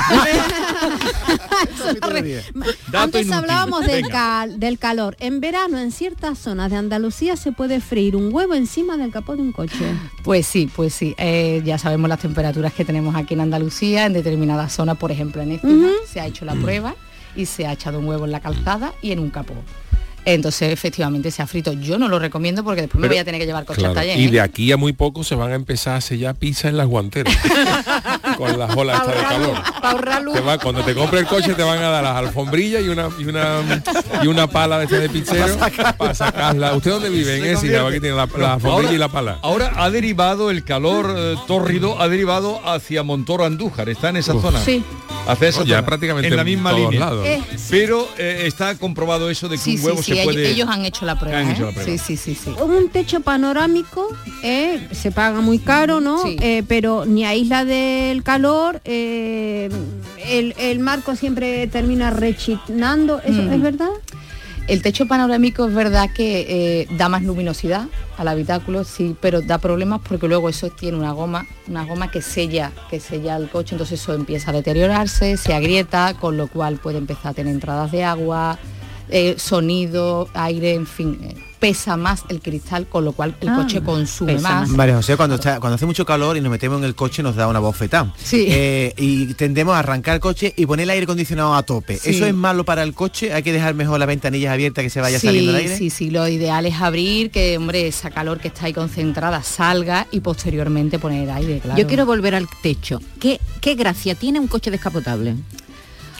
Antes 2.93 3.31
hablábamos 3.31 3.87
del, 3.87 4.09
cal- 4.09 4.59
del 4.61 4.79
calor. 4.79 5.17
En 5.21 5.41
verano, 5.41 5.79
en 5.79 5.93
ciertas 5.93 6.39
zonas 6.39 6.71
de 6.71 6.77
Andalucía, 6.77 7.37
se 7.37 7.53
puede 7.53 7.81
freír 7.81 8.17
un 8.17 8.33
huevo 8.33 8.55
encima 8.55 8.97
del 8.97 9.11
capó 9.11 9.37
de 9.37 9.43
un 9.43 9.53
coche. 9.53 9.85
Pues 10.23 10.47
sí, 10.47 10.69
pues 10.75 10.95
sí. 10.95 11.15
Eh, 11.19 11.63
ya 11.65 11.79
sabemos 11.79 12.09
las 12.09 12.21
temperaturas 12.21 12.73
que 12.73 12.85
tenemos 12.85 13.15
aquí 13.17 13.35
en 13.35 13.41
Andalucía, 13.41 14.07
en 14.07 14.13
determinadas 14.13 14.73
zonas, 14.73 14.97
por 14.99 15.11
ejemplo 15.13 15.43
en 15.43 15.53
Écija, 15.53 15.69
Ujú. 15.69 15.89
se 16.11 16.21
ha 16.21 16.27
hecho 16.27 16.45
la 16.45 16.55
prueba 16.55 16.95
y 17.35 17.47
se 17.47 17.67
ha 17.67 17.73
echado 17.73 17.99
un 17.99 18.07
huevo 18.07 18.25
en 18.25 18.33
la 18.33 18.41
calzada 18.41 18.93
y 19.03 19.13
en 19.13 19.19
un 19.21 19.31
capó. 19.31 19.55
Entonces, 20.27 20.73
efectivamente, 20.73 21.31
se 21.31 21.41
ha 21.41 21.47
frito. 21.47 21.73
Yo 21.73 21.99
no 21.99 22.09
lo 22.09 22.19
recomiendo 22.19 22.65
porque 22.65 22.83
después 22.83 23.01
me 23.01 23.07
voy 23.09 23.19
a 23.19 23.25
tener 23.25 23.41
que 23.41 23.47
llevar 23.47 23.65
coche 23.65 23.79
Claro, 23.79 23.93
al 23.93 23.95
taller. 23.95 24.19
Y 24.19 24.25
¿eh? 24.27 24.31
de 24.33 24.41
aquí 24.41 24.71
a 24.73 24.77
muy 24.77 24.93
poco 24.93 25.23
se 25.25 25.37
van 25.37 25.53
a 25.53 25.55
empezar 25.55 25.97
a 25.97 26.01
sellar 26.01 26.35
pizza 26.35 26.69
en 26.69 26.77
las 26.77 26.89
guanteras. 26.89 27.35
con 28.37 28.59
las 28.59 28.77
olas 28.77 29.01
estas 29.01 29.15
de 29.17 29.23
calor. 29.23 29.55
Para 29.63 29.91
ahorrar 29.91 30.23
luz. 30.23 30.35
Te 30.35 30.41
va- 30.41 30.59
cuando 30.59 30.83
te 30.85 30.95
compre 30.95 31.21
el 31.21 31.27
coche 31.27 31.55
te 31.55 31.63
van 31.63 31.79
a 31.79 31.89
dar 31.91 32.03
las 32.03 32.17
alfombrillas 32.17 32.83
y 32.83 32.89
una 32.89 33.09
y 33.19 33.25
una 33.25 33.83
y 34.23 34.27
una 34.27 34.47
pala 34.49 34.79
de 34.79 34.85
este 34.85 34.99
de 34.99 35.09
pizzero 35.09 35.57
para 35.97 36.15
sacarla. 36.15 36.75
¿Usted 36.75 36.91
dónde 36.91 37.09
vive? 37.09 37.37
En 37.37 37.43
Se 37.43 37.53
ese, 37.53 37.61
convierte- 37.79 37.89
aquí 37.89 38.01
tiene 38.01 38.17
la, 38.17 38.27
No, 38.27 38.37
la 38.39 38.55
alfombrilla 38.55 38.75
ahora- 38.89 38.93
y 38.93 38.99
la 38.99 39.09
pala. 39.09 39.39
Ahora 39.43 39.73
ha 39.77 39.91
derivado 39.91 40.51
el 40.51 40.65
calor 40.65 41.15
eh, 41.17 41.37
tórrido, 41.47 42.01
ha 42.03 42.09
derivado 42.09 42.61
hacia 42.69 43.03
Montoro 43.05 43.45
Andújar, 43.45 43.89
está 43.89 44.09
en 44.11 44.17
esa 44.17 44.35
Uf. 44.35 44.43
zona. 44.43 44.61
Sí. 44.61 44.83
Hacia 45.29 45.49
esa 45.49 45.65
ya 45.65 45.77
zona, 45.77 45.87
prácticamente 45.87 46.29
en 46.29 46.37
la 46.37 46.45
misma 46.45 46.73
línea. 46.73 47.01
lados. 47.01 47.27
Eh, 47.27 47.43
Pero 47.71 48.09
eh, 48.19 48.43
está 48.47 48.77
comprobado 48.77 49.29
eso 49.31 49.49
de 49.49 49.57
que 49.57 49.63
Sí, 49.63 49.71
un 49.73 49.79
sí, 49.79 49.85
huevo 49.87 50.03
sí, 50.03 50.13
se 50.15 50.16
ellos, 50.23 50.35
puede. 50.35 50.51
ellos 50.51 50.69
han 50.69 50.85
hecho 50.85 51.05
la 51.07 51.19
prueba. 51.19 51.39
Han 51.39 51.49
¿eh? 51.49 51.53
hecho 51.53 51.67
la 51.67 51.73
prueba. 51.73 51.91
Sí, 51.91 51.99
sí, 51.99 52.17
sí, 52.17 52.35
sí. 52.35 52.51
Un 52.63 52.89
techo 52.91 53.21
panorámico 53.21 54.09
eh, 54.43 54.87
se 54.93 55.11
paga 55.13 55.41
muy 55.41 55.59
caro, 55.59 56.01
¿no? 56.01 56.23
Sí. 56.23 56.37
Eh, 56.41 56.63
pero 56.67 57.05
ni 57.07 57.25
aísla 57.25 57.65
del 57.65 58.23
calor, 58.23 58.81
eh, 58.85 59.71
el, 60.29 60.55
el 60.59 60.79
marco 60.81 61.17
siempre 61.17 61.67
termina 61.69 62.11
rechinando. 62.11 63.21
¿Eso 63.25 63.43
Mm. 63.43 63.53
es 63.53 63.61
verdad? 63.63 63.89
El 64.69 64.83
techo 64.83 65.07
panorámico 65.07 65.69
es 65.69 65.75
verdad 65.75 66.11
que 66.13 66.45
eh, 66.81 66.89
da 66.97 67.09
más 67.09 67.23
luminosidad 67.23 67.87
al 68.19 68.27
habitáculo, 68.27 68.83
sí, 68.83 69.15
pero 69.21 69.41
da 69.41 69.59
problemas 69.59 70.01
porque 70.09 70.27
luego 70.27 70.49
eso 70.49 70.71
tiene 70.71 70.99
una 70.99 71.13
goma, 71.13 71.47
una 71.69 71.85
goma 71.85 72.11
que 72.11 72.21
sella, 72.21 72.73
que 72.91 72.99
sella 72.99 73.37
el 73.37 73.49
coche, 73.49 73.77
entonces 73.77 74.01
eso 74.01 74.13
empieza 74.13 74.51
a 74.51 74.55
deteriorarse, 74.55 75.37
se 75.37 75.55
agrieta, 75.55 76.15
con 76.19 76.37
lo 76.37 76.49
cual 76.49 76.79
puede 76.79 76.99
empezar 76.99 77.29
a 77.29 77.35
tener 77.35 77.55
entradas 77.55 77.93
de 77.93 78.03
agua, 78.03 78.59
eh, 79.09 79.35
sonido, 79.39 80.29
aire, 80.35 80.75
en 80.75 80.87
fin. 80.87 81.19
eh, 81.23 81.35
pesa 81.59 81.97
más 81.97 82.23
el 82.29 82.41
cristal, 82.43 82.87
con 82.87 83.07
lo 83.07 83.13
cual 83.13 83.35
el 83.41 83.49
Ah, 83.49 83.57
coche 83.57 83.81
consume 83.81 84.39
más. 84.39 84.69
María 84.69 84.95
José, 84.97 85.17
cuando, 85.17 85.37
está, 85.37 85.59
cuando 85.59 85.77
hace 85.77 85.87
mucho 85.87 86.05
calor 86.05 86.37
y 86.37 86.43
nos 86.43 86.51
metemos 86.51 86.79
en 86.79 86.85
el 86.85 86.95
coche 86.95 87.23
nos 87.23 87.35
da 87.35 87.49
una 87.49 87.61
bofetada. 87.61 88.13
Sí. 88.23 88.45
Eh, 88.49 88.93
y 88.99 89.33
tendemos 89.35 89.75
a 89.75 89.79
arrancar 89.79 90.15
el 90.17 90.21
coche 90.21 90.53
y 90.55 90.67
poner 90.67 90.85
el 90.85 90.91
aire 90.91 91.05
acondicionado 91.05 91.55
a 91.55 91.63
tope. 91.63 91.97
Sí. 91.97 92.11
¿Eso 92.11 92.27
es 92.27 92.35
malo 92.35 92.65
para 92.65 92.83
el 92.83 92.93
coche? 92.93 93.33
¿Hay 93.33 93.43
que 93.43 93.55
dejar 93.55 93.75
mejor 93.75 93.99
las 93.99 94.07
ventanillas 94.07 94.53
abiertas 94.53 94.83
que 94.85 94.91
se 94.91 95.01
vaya 95.01 95.19
saliendo 95.19 95.53
el 95.53 95.57
aire? 95.57 95.79
Sí, 95.79 95.89
sí, 95.89 96.11
lo 96.11 96.29
ideal 96.29 96.67
es 96.67 96.75
abrir, 96.75 97.31
que 97.31 97.57
hombre, 97.57 97.87
esa 97.89 98.11
calor 98.11 98.39
que 98.39 98.49
está 98.49 98.67
ahí 98.67 98.75
concentrada 98.75 99.43
salga 99.43 100.07
y 100.13 100.21
posteriormente 100.21 100.99
poner 100.99 101.31
aire, 101.31 101.61
claro. 101.61 101.81
Yo 101.81 101.87
quiero 101.87 102.05
volver 102.05 102.35
al 102.35 102.47
techo. 102.63 103.01
¿Qué, 103.19 103.41
qué 103.63 103.75
gracia 103.77 104.15
tiene 104.15 104.39
un 104.41 104.47
coche 104.47 104.71
descapotable? 104.71 105.35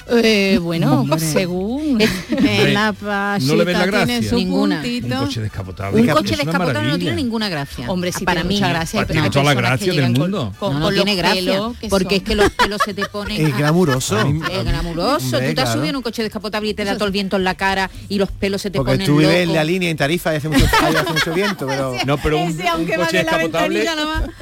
Eh, 0.09 0.59
bueno, 0.63 1.01
Hombre. 1.01 1.19
según 1.19 2.01
En 2.01 2.75
la 2.75 2.93
no 3.41 3.57
le 3.57 3.65
ves 3.65 3.77
la 3.77 3.81
pasita 3.87 4.05
tiene 4.05 4.13
gracia. 4.21 4.31
su 4.31 4.37
Ninguna. 4.37 4.77
puntito. 4.77 5.07
Un 5.07 5.27
coche 5.27 5.41
descapotable. 5.41 6.01
Un 6.01 6.07
coche 6.09 6.37
descapotable 6.37 6.89
no 6.89 6.99
tiene 6.99 7.17
ninguna 7.17 7.49
gracia. 7.49 7.91
Hombre, 7.91 8.13
sí 8.13 8.25
para 8.25 8.43
tiene 8.43 8.49
mí 8.49 8.55
mucha 8.61 8.69
gracia. 8.69 9.07
Tiene 9.07 9.23
Hay 9.23 9.31
toda 9.31 9.45
la 9.45 9.55
gracia 9.55 9.87
del 9.87 9.95
llegan 9.97 10.13
con- 10.15 10.23
mundo. 10.23 10.53
Con, 10.59 10.79
no, 10.79 10.91
tiene 10.91 11.13
los 11.13 11.17
gracia, 11.17 11.61
porque 11.91 12.17
son- 12.17 12.17
es 12.19 12.23
que 12.23 12.35
los 12.37 12.51
pelos 12.51 12.81
se 12.85 12.95
te 12.95 13.05
ponen... 13.07 13.47
Es 13.47 13.57
glamuroso. 13.57 14.19
Es 14.19 14.65
glamuroso. 14.65 15.39
Tú 15.41 15.55
te 15.55 15.61
has 15.61 15.73
subido 15.73 15.89
en 15.89 15.97
un 15.97 16.03
coche 16.03 16.23
descapotable 16.23 16.71
y 16.71 16.75
te 16.75 16.85
da 16.85 16.95
todo 16.95 17.07
el 17.07 17.13
viento 17.13 17.37
en 17.37 17.45
la 17.45 17.55
cara 17.55 17.91
y 18.09 18.19
los 18.19 18.31
pelos 18.31 18.63
se 18.63 18.71
te 18.71 18.79
ponen 18.79 19.07
tú 19.07 19.17
vives 19.17 19.35
en 19.49 19.53
la 19.55 19.65
línea 19.65 19.91
en 19.91 19.97
Tarifa 19.97 20.33
y 20.35 20.37
hace 20.37 20.49
mucho, 20.49 20.67
ahí 20.83 20.95
hace 20.95 21.13
mucho 21.13 21.33
viento, 21.35 21.67
pero... 21.67 21.95
No, 22.07 22.19
pero 22.19 22.39
un, 22.39 22.53
coche 22.57 23.19
descapotable 23.19 23.87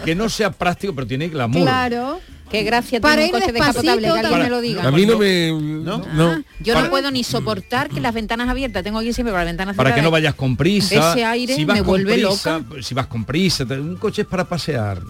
que 0.05 0.15
no 0.15 0.29
sea 0.29 0.51
práctico, 0.51 0.95
pero 0.95 1.07
tiene 1.07 1.29
glamour. 1.29 1.63
Claro. 1.63 2.21
Qué 2.51 2.63
gracia 2.63 3.01
Para 3.01 3.23
tiene 3.23 3.35
un 3.35 3.41
coche 3.41 3.53
descapotable, 3.53 4.03
que 4.03 4.19
alguien 4.19 4.39
me 4.43 4.49
lo 4.51 4.61
diga. 4.61 4.87
A 4.87 4.91
mí 4.91 5.07
no 5.07 5.19
me... 5.19 5.51
No. 5.53 6.45
Yo 6.61 6.75
Para- 6.75 6.85
no 6.85 6.91
puedo 6.91 7.11
ni 7.11 7.25
soportar 7.25 7.89
que 7.89 8.01
las 8.01 8.15
ventanas 8.15 8.49
abiertas, 8.49 8.85
tengo 8.85 8.99
aquí 8.99 9.13
siempre 9.13 9.35
las 9.35 9.45
ventanas 9.45 9.77
Para 9.77 9.95
que 9.95 10.03
no 10.03 10.11
vayas 10.11 10.35
con 10.35 10.57
prisa. 10.57 11.13
Ese 11.13 11.25
aire 11.25 11.57
si 11.57 11.65
vas 11.65 11.77
me 11.79 11.81
con 11.81 11.89
vuelve 11.89 12.13
prisa, 12.15 12.59
loca. 12.61 12.83
Si 12.83 12.95
vas 12.95 13.07
con 13.07 13.25
prisa, 13.25 13.65
un 13.65 13.97
coche 13.97 14.23
es 14.23 14.29
para 14.29 14.45
pasear. 14.45 15.01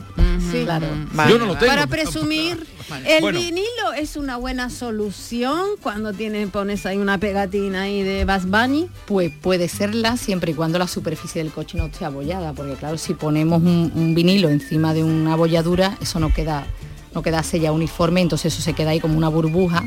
Sí, 0.51 0.62
claro. 0.64 0.87
Yo 1.28 1.39
no 1.39 1.47
lo 1.47 1.57
tengo. 1.57 1.66
Para 1.72 1.87
presumir, 1.87 2.66
el 3.07 3.20
Bueno. 3.20 3.41
vinilo 3.41 3.93
es 3.97 4.16
una 4.16 4.37
buena 4.37 4.70
solución 4.70 5.66
cuando 5.82 6.12
tienes, 6.12 6.49
pones 6.51 6.87
ahí 6.87 6.97
una 6.99 7.18
pegatina 7.18 7.82
ahí 7.82 8.03
de 8.03 8.24
Bass 8.24 8.47
Bunny. 8.49 8.89
Pues 9.07 9.32
puede 9.43 9.68
serla 9.68 10.16
siempre 10.16 10.53
y 10.53 10.55
cuando 10.55 10.78
la 10.78 10.87
superficie 10.89 11.43
del 11.43 11.53
coche 11.53 11.76
no 11.78 11.87
esté 11.87 12.05
abollada, 12.05 12.53
porque 12.53 12.74
claro, 12.74 12.97
si 12.99 13.14
ponemos 13.14 13.61
un, 13.62 13.93
un 13.95 14.14
vinilo 14.14 14.49
encima 14.49 14.95
de 14.95 15.05
una 15.05 15.32
abolladura, 15.35 15.97
eso 16.01 16.20
no 16.20 16.32
queda 16.32 16.66
no 17.14 17.22
queda 17.22 17.42
sellado 17.42 17.74
uniforme, 17.74 18.20
entonces 18.20 18.52
eso 18.52 18.62
se 18.62 18.72
queda 18.72 18.90
ahí 18.90 19.00
como 19.00 19.16
una 19.16 19.28
burbuja 19.28 19.84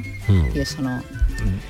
y 0.53 0.59
eso 0.59 0.82
no 0.82 1.01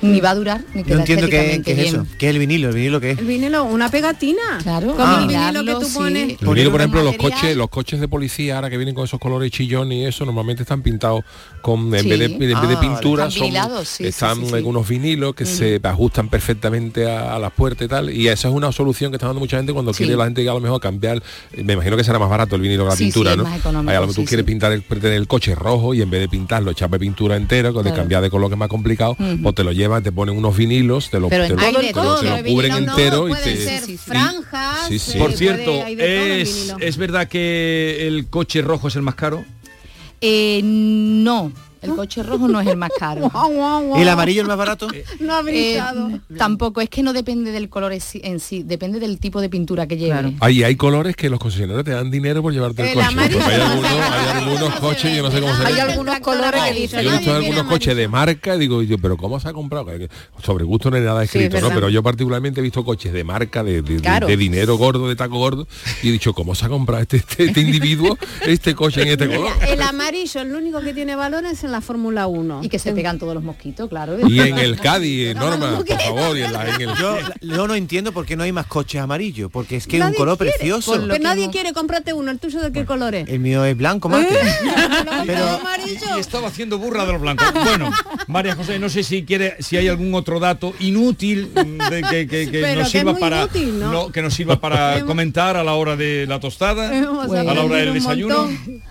ni 0.02 0.20
va 0.20 0.30
a 0.30 0.34
durar 0.34 0.60
ni 0.74 0.82
queda 0.84 0.94
No 0.96 1.00
entiendo 1.00 1.26
qué, 1.28 1.62
qué 1.64 1.72
es 1.72 1.78
eso. 1.88 2.06
¿Qué 2.18 2.28
es 2.28 2.34
el 2.34 2.38
vinilo? 2.38 2.68
¿El 2.68 2.74
vinilo 2.74 3.00
qué 3.00 3.12
es? 3.12 3.18
El 3.18 3.24
vinilo, 3.26 3.64
una 3.64 3.88
pegatina. 3.90 4.58
Claro, 4.62 4.94
Ah. 4.98 5.18
el 5.20 5.26
vinilo 5.28 5.42
que 5.52 5.58
Vinilarlo, 5.58 5.80
tú 5.80 5.86
sí. 5.86 5.94
pones. 5.98 6.28
El 6.40 6.48
vinilo, 6.48 6.70
por 6.70 6.80
ejemplo, 6.80 7.02
los 7.02 7.12
material. 7.12 7.32
coches, 7.40 7.56
los 7.56 7.68
coches 7.68 8.00
de 8.00 8.08
policía 8.08 8.56
ahora 8.56 8.70
que 8.70 8.76
vienen 8.76 8.94
con 8.94 9.04
esos 9.04 9.18
colores 9.20 9.50
chillón 9.50 9.92
y 9.92 10.04
eso, 10.06 10.24
normalmente 10.24 10.62
están 10.62 10.82
pintados 10.82 11.24
con 11.62 11.94
en 11.94 12.02
Sí. 12.02 12.08
vez 12.10 12.18
de, 12.18 12.24
en 12.26 12.38
vez 12.38 12.48
de 12.48 12.54
Ah, 12.54 12.60
vale. 12.62 12.76
pintura, 12.76 13.24
Están 13.24 13.30
son, 13.38 13.42
vinilados, 13.48 13.88
sí, 13.88 14.06
están 14.06 14.36
sí, 14.36 14.46
sí. 14.50 14.54
en 14.56 14.66
unos 14.66 14.88
vinilos 14.88 15.34
que 15.34 15.44
se 15.44 15.80
ajustan 15.82 16.28
perfectamente 16.28 17.10
a, 17.10 17.34
a 17.34 17.38
las 17.38 17.52
puertas 17.52 17.84
y 17.84 17.88
tal. 17.88 18.10
Y 18.10 18.28
esa 18.28 18.48
es 18.48 18.54
una 18.54 18.72
solución 18.72 19.10
que 19.10 19.16
está 19.16 19.26
dando 19.26 19.40
mucha 19.40 19.56
gente 19.56 19.72
cuando 19.72 19.92
Sí. 19.92 20.04
quiere 20.04 20.16
la 20.16 20.24
gente 20.24 20.42
que 20.42 20.48
a 20.48 20.54
lo 20.54 20.60
mejor 20.60 20.80
cambiar. 20.80 21.22
Me 21.56 21.72
imagino 21.74 21.96
que 21.96 22.04
será 22.04 22.18
más 22.18 22.30
barato 22.30 22.56
el 22.56 22.62
vinilo 22.62 22.84
que 22.84 22.90
la 22.90 22.96
pintura, 22.96 23.30
es 23.32 23.36
¿no? 23.36 23.44
más 23.44 23.58
económico, 23.58 23.90
Ahí 23.90 23.96
a 23.96 24.00
lo 24.00 24.06
mejor 24.06 24.22
tú 24.22 24.28
quieres 24.28 24.44
pintar 24.46 24.72
el, 24.72 24.82
tener 24.82 25.12
el 25.14 25.26
coche 25.26 25.54
rojo 25.54 25.94
y 25.94 26.02
en 26.02 26.10
vez 26.10 26.20
de 26.20 26.28
pintarlo, 26.28 26.70
echarle 26.70 26.98
pintura 26.98 27.36
entera, 27.36 27.72
con 27.72 27.84
de 27.84 27.92
cambiar 27.92 28.22
de 28.22 28.30
color 28.30 28.48
que 28.48 28.54
es 28.54 28.58
más 28.58 28.68
complicado, 28.68 29.16
pues 29.42 29.54
te 29.54 29.64
lo 29.68 29.72
llevan, 29.72 30.02
te 30.02 30.12
ponen 30.12 30.36
unos 30.36 30.56
vinilos, 30.56 31.10
te 31.10 31.20
lo, 31.20 31.28
te 31.28 31.36
en 31.36 31.56
lo- 31.56 31.56
todo 31.92 32.20
te 32.20 32.26
lo- 32.26 32.36
te 32.36 32.42
cubren 32.44 32.44
vinilo 32.44 32.80
no, 32.80 32.92
entero 32.92 33.28
y 33.28 33.32
pueden 33.32 33.44
te... 33.58 33.64
ser 33.64 33.80
Sí, 33.82 33.92
sí. 33.92 33.98
franjas. 33.98 34.88
Sí, 34.88 34.98
sí. 34.98 35.12
eh, 35.16 35.20
Por 35.20 35.32
cierto, 35.34 35.86
es, 35.86 36.74
es 36.80 36.96
verdad 36.96 37.28
que 37.28 38.06
el 38.06 38.26
coche 38.28 38.62
rojo 38.62 38.88
es 38.88 38.96
el 38.96 39.02
más 39.02 39.14
caro. 39.14 39.44
Eh, 40.20 40.60
no, 40.64 41.52
el 41.82 41.94
coche 41.94 42.22
rojo 42.22 42.48
no 42.48 42.60
es 42.60 42.66
el 42.68 42.76
más 42.76 42.90
caro. 42.98 43.30
¿Y 43.96 44.00
el 44.02 44.08
amarillo 44.08 44.42
el 44.42 44.48
más 44.48 44.56
barato? 44.56 44.88
No 45.20 45.34
ha 45.36 45.40
Eh, 45.40 45.42
brillado. 45.42 46.10
tampoco, 46.36 46.80
es 46.80 46.88
que 46.88 47.02
no 47.02 47.12
depende 47.12 47.52
del 47.52 47.68
color 47.68 47.92
en 47.92 48.00
sí- 48.00 48.20
en 48.24 48.40
sí, 48.40 48.62
depende 48.62 48.98
del 49.00 49.18
tipo 49.18 49.40
de 49.40 49.48
pintura 49.48 49.86
que 49.86 49.96
lleve. 49.96 50.10
Claro. 50.12 50.32
Hay, 50.40 50.62
hay 50.62 50.76
colores 50.76 51.16
que 51.16 51.28
los 51.30 51.38
concesionarios 51.38 51.84
te 51.84 51.92
dan 51.92 52.10
dinero 52.10 52.42
por 52.42 52.52
llevarte 52.52 52.82
el, 52.82 52.88
El 52.88 52.94
coche. 52.94 53.06
amarillo 53.06 53.40
hay 53.44 53.58
no 53.58 53.64
algunos, 53.64 53.90
hay 54.74 54.80
coches, 54.80 55.16
yo 55.16 55.22
no 55.22 55.30
sé 55.30 55.40
cómo 55.40 55.56
se 55.56 55.66
Hay 55.66 55.74
ven. 55.74 55.82
algunos 55.90 56.20
colores 56.20 56.62
que 56.62 56.72
dicen, 56.74 57.02
Yo 57.02 57.10
he 57.12 57.16
visto 57.18 57.34
algunos 57.34 57.64
coches 57.64 57.96
de 57.96 58.08
marca 58.08 58.54
y 58.56 58.58
digo 58.58 58.82
yo, 58.82 58.98
pero 58.98 59.16
¿cómo 59.16 59.38
se 59.40 59.48
ha 59.48 59.52
comprado? 59.52 59.86
Sobre 60.42 60.64
gusto 60.64 60.90
no 60.90 60.96
hay 60.96 61.02
nada 61.02 61.22
escrito, 61.24 61.56
es 61.56 61.62
¿no? 61.62 61.68
Pero 61.70 61.88
yo 61.88 62.02
particularmente 62.02 62.60
he 62.60 62.62
visto 62.62 62.84
coches 62.84 63.12
de 63.12 63.24
marca, 63.24 63.62
de, 63.62 63.82
de- 63.82 63.94
de- 63.96 64.00
Claro. 64.00 64.26
de 64.26 64.36
dinero 64.36 64.76
gordo, 64.76 65.08
de 65.08 65.16
taco 65.16 65.36
gordo, 65.38 65.66
y 66.02 66.08
he 66.08 66.12
dicho, 66.12 66.32
¿cómo 66.34 66.54
se 66.54 66.66
ha 66.66 66.68
comprado 66.68 67.02
este, 67.02 67.18
este, 67.18 67.44
este 67.44 67.60
individuo 67.60 68.16
este 68.46 68.74
coche 68.74 69.02
en 69.02 69.08
este 69.08 69.26
color? 69.28 69.52
El 69.66 69.82
amarillo, 69.82 70.40
el 70.40 70.54
único 70.54 70.80
que 70.80 70.94
tiene 70.94 71.14
valor 71.16 71.44
es 71.44 71.62
en 71.68 71.72
la 71.72 71.80
Fórmula 71.80 72.26
1. 72.26 72.60
Y 72.64 72.68
que 72.68 72.78
se 72.78 72.92
pegan 72.92 73.18
todos 73.18 73.34
los 73.34 73.44
mosquitos, 73.44 73.88
claro. 73.88 74.16
Y 74.28 74.40
en 74.40 74.58
el 74.58 74.78
Cádiz, 74.80 75.34
Norma, 75.36 75.78
por 75.86 76.00
favor, 76.00 76.36
y 76.36 76.42
en, 76.42 76.52
la- 76.52 76.68
en 76.74 76.80
el... 76.80 76.94
Yo, 76.96 77.16
yo 77.42 77.68
no 77.68 77.74
entiendo 77.74 78.12
por 78.12 78.26
qué 78.26 78.36
no 78.36 78.42
hay 78.42 78.52
más 78.52 78.66
coches 78.66 79.00
amarillos, 79.00 79.50
porque 79.52 79.76
es 79.76 79.86
que 79.86 79.98
es 79.98 80.04
un 80.04 80.14
color 80.14 80.36
quiere, 80.38 80.52
precioso. 80.54 80.92
Pero 80.92 81.08
que 81.14 81.18
nadie 81.20 81.46
no- 81.46 81.52
quiere 81.52 81.72
comprarte 81.72 82.12
uno. 82.12 82.30
¿El 82.30 82.38
tuyo 82.38 82.60
de 82.60 82.72
qué 82.72 82.84
color 82.84 83.14
es? 83.14 83.28
El 83.28 83.40
mío 83.40 83.64
es 83.64 83.76
blanco. 83.76 84.10
Pero 84.10 84.26
Pero- 85.26 85.48
amarillo. 85.60 86.16
Y 86.16 86.20
estaba 86.20 86.48
haciendo 86.48 86.78
burra 86.78 87.04
de 87.06 87.12
los 87.12 87.20
blancos. 87.20 87.46
Bueno, 87.64 87.90
María 88.26 88.54
José, 88.56 88.78
no 88.78 88.88
sé 88.88 89.02
si 89.02 89.24
quiere, 89.24 89.56
si 89.60 89.76
hay 89.76 89.88
algún 89.88 90.14
otro 90.14 90.40
dato 90.40 90.72
inútil 90.80 91.52
de 91.54 92.02
que, 92.10 92.26
que- 92.26 92.50
que 92.50 92.60
Pero 92.60 92.80
nos 92.80 92.90
sirva 92.90 93.14
para 93.16 93.38
inútil, 93.42 93.78
¿no? 93.78 94.10
que 94.10 94.22
nos 94.22 94.34
sirva 94.34 94.60
para 94.60 95.04
comentar 95.04 95.56
a 95.56 95.64
la 95.64 95.74
hora 95.74 95.96
de 95.96 96.26
la 96.26 96.40
tostada, 96.40 96.88
a 96.88 96.92
la 97.54 97.62
hora 97.64 97.76
del 97.76 97.94
desayuno. 97.94 98.46
montón. 98.46 98.82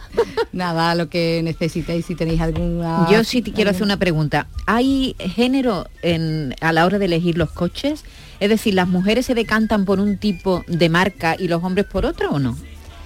Nada, 0.53 0.95
lo 0.95 1.09
que 1.09 1.41
necesitéis, 1.43 2.05
si 2.05 2.15
tenéis 2.15 2.41
alguna... 2.41 3.07
Yo 3.11 3.23
sí 3.23 3.41
te 3.41 3.51
quiero 3.51 3.69
hacer 3.71 3.83
una 3.83 3.97
pregunta. 3.97 4.47
¿Hay 4.65 5.15
género 5.19 5.87
en, 6.01 6.55
a 6.61 6.71
la 6.73 6.85
hora 6.85 6.99
de 6.99 7.05
elegir 7.05 7.37
los 7.37 7.51
coches? 7.51 8.03
Es 8.39 8.49
decir, 8.49 8.73
¿las 8.73 8.87
mujeres 8.87 9.25
se 9.25 9.35
decantan 9.35 9.85
por 9.85 9.99
un 9.99 10.17
tipo 10.17 10.63
de 10.67 10.89
marca 10.89 11.35
y 11.37 11.47
los 11.47 11.63
hombres 11.63 11.85
por 11.85 12.05
otro 12.05 12.31
o 12.31 12.39
no? 12.39 12.57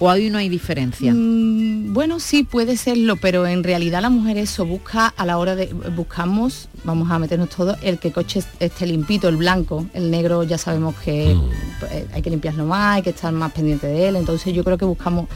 ¿O 0.04 0.10
ahí 0.10 0.32
no 0.32 0.40
hay 0.40 0.50
diferencia? 0.50 1.14
Mm, 1.14 1.94
bueno, 1.94 2.20
sí 2.20 2.42
puede 2.44 2.76
serlo, 2.76 3.18
pero 3.18 3.46
en 3.46 3.64
realidad 3.64 4.02
la 4.02 4.10
mujer 4.10 4.36
eso 4.40 4.66
busca 4.66 5.06
a 5.16 5.26
la 5.28 5.38
hora 5.38 5.56
de 5.56 5.68
buscamos, 5.96 6.70
vamos 6.84 7.12
a 7.12 7.20
meternos 7.20 7.50
todos, 7.50 7.78
el 7.84 8.00
que 8.00 8.12
coche 8.12 8.40
est- 8.40 8.50
esté 8.60 8.88
limpito, 8.88 9.28
el 9.30 9.38
blanco, 9.38 9.86
el 9.94 10.10
negro 10.10 10.42
ya 10.42 10.58
sabemos 10.58 10.96
que 11.06 11.34
eh, 11.92 12.08
hay 12.14 12.22
que 12.24 12.32
limpiarlo 12.32 12.66
más, 12.66 12.96
hay 12.96 13.02
que 13.04 13.12
estar 13.12 13.32
más 13.32 13.52
pendiente 13.52 13.86
de 13.86 14.08
él, 14.08 14.16
entonces 14.16 14.52
yo 14.56 14.64
creo 14.64 14.78
que 14.80 14.86
buscamos, 14.86 15.28
eh, 15.30 15.34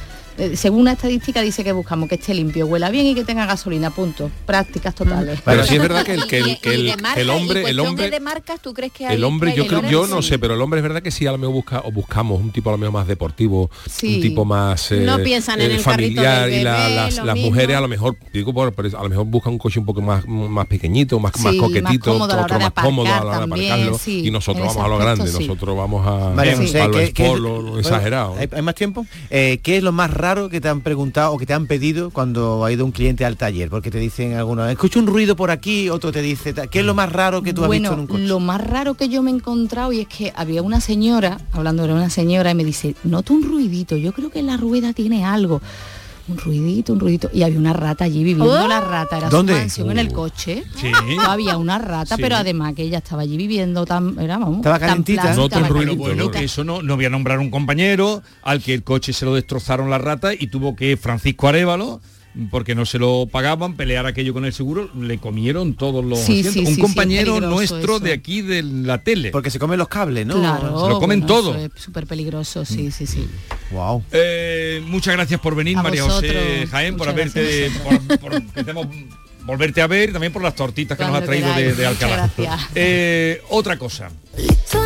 según 0.56 0.82
una 0.82 0.94
estadística 0.94 1.42
dice 1.42 1.64
que 1.64 1.72
buscamos 1.72 2.10
que 2.10 2.16
esté 2.16 2.34
limpio, 2.34 2.66
huela 2.68 2.90
bien 2.90 3.06
y 3.06 3.16
que 3.16 3.24
tenga 3.24 3.46
gasolina, 3.46 3.90
punto. 3.92 4.30
Prácticas 4.46 4.94
totales. 4.96 5.40
Pero 5.44 5.64
sí 5.66 5.76
es 5.76 5.82
verdad 5.82 6.04
que 6.04 6.14
el, 6.14 6.28
que 6.28 6.38
el, 6.40 6.60
que 6.60 6.96
marca, 7.02 7.22
hombre, 7.34 7.70
el 7.70 7.80
hombre, 7.80 8.10
de 8.10 8.20
marcas, 8.20 8.60
¿tú 8.62 8.74
crees 8.74 8.92
que 8.92 9.06
hay 9.08 9.16
el 9.16 9.24
hombre, 9.24 9.54
yo 9.56 9.66
creo, 9.68 9.82
yo 9.90 10.08
no 10.08 10.22
sé, 10.22 10.38
pero 10.40 10.54
el 10.56 10.62
hombre 10.62 10.80
es 10.80 10.84
verdad 10.84 11.02
que 11.02 11.12
sí 11.12 11.26
a 11.28 11.32
lo 11.32 11.38
mejor 11.38 11.54
busca 11.56 11.82
o 11.86 11.92
buscamos 11.92 12.40
un 12.42 12.52
tipo 12.52 12.70
a 12.70 12.74
lo 12.74 12.78
mejor 12.78 12.94
más 12.94 13.08
deportivo, 13.08 13.70
Sí. 13.90 14.16
un 14.16 14.22
tipo 14.22 14.46
más 14.46 14.92
eh, 14.92 15.02
No 15.02 15.20
piensan 15.20 15.62
en 15.62 15.72
el 15.72 15.80
familiar 15.80 16.50
y 16.50 16.62
la- 16.64 16.90
las, 16.90 17.18
las 17.24 17.38
mujeres 17.38 17.76
a 17.78 17.82
lo 17.82 17.88
mejor 17.88 18.18
digo 18.34 18.54
por, 18.54 18.74
pero 18.74 18.98
a 18.98 19.04
lo 19.04 19.10
mejor 19.10 19.26
buscan 19.26 19.54
un 19.54 19.60
coche 19.60 19.80
un 19.80 19.86
poco 19.86 20.02
más 20.02 20.26
más 20.28 20.68
pequeñito, 20.68 21.20
más, 21.20 21.38
más 21.40 21.56
coquetito, 21.56 22.18
más 22.18 22.28
cómodo 22.30 22.42
otro 22.44 22.60
más 22.60 22.72
cómodo 22.72 23.08
a 23.08 23.10
la 23.20 23.26
hora 23.26 23.38
de 23.40 23.44
aparcarlo 23.46 23.98
sí, 23.98 24.26
y 24.26 24.32
nosotros 24.32 24.68
vamos 24.68 24.84
a 24.84 24.88
lo 24.88 24.98
grande, 24.98 25.32
nosotros 25.32 25.78
vamos 25.78 26.06
a, 26.08 26.30
lo 26.36 26.92
¿qué- 26.92 27.14
qué- 27.14 27.24
sport, 27.26 27.42
lo 27.42 27.80
exagerado. 27.80 28.36
¿Hay, 28.38 28.62
más 28.62 28.76
tiempo? 28.76 29.06
Eh, 29.30 29.60
¿Qué 29.64 29.78
es 29.78 29.84
lo 29.84 29.92
más 29.92 30.12
raro 30.26 30.49
que 30.49 30.59
te 30.59 30.67
han 30.69 30.82
preguntado 30.82 31.34
o 31.34 31.38
que 31.38 31.45
te 31.45 31.53
han 31.53 31.67
pedido 31.67 32.09
cuando 32.09 32.65
ha 32.65 32.71
ido 32.71 32.84
un 32.84 32.91
cliente 32.91 33.26
al 33.26 33.38
taller? 33.38 33.69
Porque 33.69 33.91
te 33.91 33.99
dicen 33.99 34.34
algunos, 34.34 34.69
escucho 34.71 34.99
un 34.99 35.05
ruido 35.07 35.36
por 35.36 35.51
aquí, 35.51 35.89
otro 35.89 36.11
te 36.11 36.21
dice. 36.21 36.53
¿qué 36.71 36.80
es 36.80 36.86
lo 36.86 36.95
más 36.95 37.11
raro 37.11 37.43
que 37.43 37.53
tú 37.53 37.63
has 37.63 37.69
visto 37.69 37.89
en 37.89 37.95
Bueno, 37.95 38.01
un 38.01 38.07
coche? 38.07 38.28
lo 38.28 38.39
más 38.39 38.59
raro 38.61 38.95
que 38.95 39.07
yo 39.07 39.21
me 39.21 39.30
he 39.32 39.36
encontrado 39.36 39.93
y 39.93 39.99
es 40.01 40.07
que 40.07 40.34
había 40.36 40.61
una 40.63 40.82
señora, 40.82 41.38
hablando 41.51 41.86
de 41.86 41.93
una 41.93 42.09
señora, 42.09 42.51
y 42.51 42.55
me 42.55 42.63
dice, 42.63 42.95
noto 43.03 43.34
un 43.34 43.43
ruidito, 43.43 43.97
yo 43.97 44.13
creo 44.13 44.32
que 44.32 44.41
la 44.41 44.57
rueda 44.57 44.93
tiene 44.93 45.23
algo. 45.26 45.61
Un 46.28 46.38
ruidito, 46.38 46.93
un 46.93 46.99
ruidito. 46.99 47.30
Y 47.34 47.43
había 47.43 47.59
una 47.59 47.73
rata 47.73 48.05
allí 48.05 48.23
viviendo 48.23 48.45
¡Oh! 48.63 48.67
la 48.67 48.82
rata. 48.82 49.17
Era 49.17 49.30
¿Dónde? 49.30 49.53
su 49.53 49.59
mansión 49.59 49.91
en 49.91 49.99
el 49.99 50.07
Uh. 50.09 50.13
coche. 50.13 50.63
Sí. 50.76 50.91
Había 51.26 51.57
una 51.57 51.78
rata, 51.78 52.15
Sí. 52.15 52.21
pero 52.21 52.36
además 52.36 52.73
que 52.73 52.82
ella 52.84 52.97
estaba 52.97 53.21
allí 53.21 53.38
viviendo 53.38 53.86
tan, 53.86 54.17
era, 54.19 54.38
vamos, 54.39 54.57
Estaba 54.57 54.80
calentita. 54.80 55.36
No 55.36 55.45
estaba 55.45 55.67
Pero 55.67 55.95
bueno, 55.95 56.32
que 56.32 56.43
eso 56.45 56.63
no, 56.63 56.82
no 56.82 56.95
voy 56.95 57.05
a 57.05 57.09
nombrar 57.11 57.38
un 57.39 57.51
compañero 57.51 58.23
al 58.41 58.61
que 58.63 58.73
el 58.73 58.84
coche 58.84 59.13
se 59.13 59.23
lo 59.26 59.36
destrozaron 59.36 59.89
la 59.89 59.99
rata 59.99 60.34
y 60.34 60.47
tuvo 60.47 60.76
que 60.76 60.97
Francisco 60.97 61.47
Arevalo 61.47 62.01
porque 62.52 62.76
no 62.76 62.86
se 62.86 63.00
lo 63.00 63.28
pagaban, 63.32 63.76
pelear 63.76 64.06
aquello 64.06 64.34
con 64.34 64.46
el 64.46 64.54
seguro, 64.54 64.90
le 65.00 65.18
comieron 65.18 65.74
todos 65.74 66.04
los 66.04 66.20
Sí, 66.20 66.40
asientos. 66.42 66.54
sí, 66.54 66.60
un 66.70 66.76
sí, 66.76 66.82
compañero 66.82 67.40
nuestro 67.40 67.96
eso. 67.96 68.00
de 68.00 68.14
aquí 68.14 68.42
de 68.42 68.64
la 68.64 69.04
tele. 69.04 69.32
Porque 69.32 69.50
se 69.50 69.60
comen 69.60 69.78
los 69.78 69.88
cables, 69.88 70.26
¿no? 70.26 70.36
Claro, 70.40 70.82
Se 70.82 70.90
lo 70.90 71.00
comen 71.00 71.22
bueno, 71.22 71.26
todo. 71.34 71.56
eso 71.56 71.72
Es 71.76 71.82
súper 71.82 72.06
peligroso, 72.08 72.66
sí, 72.66 72.92
sí, 72.92 73.08
sí. 73.08 73.28
Wow. 73.72 74.04
Eh, 74.12 74.82
muchas 74.86 75.14
gracias 75.16 75.40
por 75.40 75.56
venir, 75.56 75.78
A 75.78 75.84
María 75.84 76.04
vosotros. 76.04 76.34
José 76.34 76.68
Jaén, 76.68 76.98
por 76.98 77.08
Muchas 77.08 77.36
haberte, 77.36 77.72
por, 78.24 78.82
volverte 79.46 79.82
a 79.82 79.88
ver 79.88 80.12
también 80.12 80.34
por 80.34 80.42
las 80.42 80.56
tortitas 80.56 80.98
que 80.98 81.06
nos 81.06 81.16
ha 81.16 81.22
traído 81.22 81.54
de, 81.54 81.86
Alcalá. 81.86 82.30
Eh, 82.74 83.42
otra 83.50 83.78
cosa. 83.78 84.10
Tú 84.70 84.78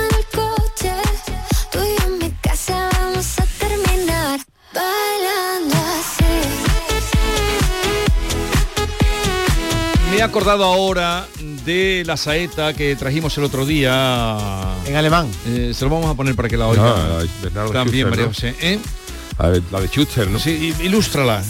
Me 10.12 10.18
he 10.18 10.24
acordado 10.24 10.64
ahora 10.64 11.28
de 11.66 12.04
la 12.06 12.18
saeta 12.18 12.74
que 12.74 12.96
trajimos 12.96 13.38
el 13.38 13.44
otro 13.44 13.66
día. 13.66 14.38
En 14.86 14.96
alemán. 14.96 15.30
Eh, 15.48 15.72
se 15.74 15.86
lo 15.86 15.92
vamos 15.92 16.10
a 16.10 16.16
poner 16.16 16.36
para 16.36 16.50
que 16.50 16.58
la 16.58 16.68
oiga. 16.68 16.84
Ah, 17.20 17.24
También, 17.72 18.08
Schuster, 18.08 18.10
María 18.10 18.24
¿no? 18.26 18.28
José. 18.30 18.56
¿eh? 18.62 18.80
La 19.38 19.50
de, 19.52 19.62
la 19.72 19.80
de 19.82 19.88
Schuster, 19.88 20.28
¿no? 20.30 20.40
Sí, 20.40 20.74
ilústrala. 20.82 21.44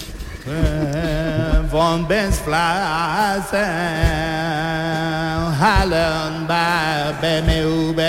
von 1.70 2.06
Benzflasen, 2.06 3.64
Bei 6.46 7.14
BMW. 7.20 8.02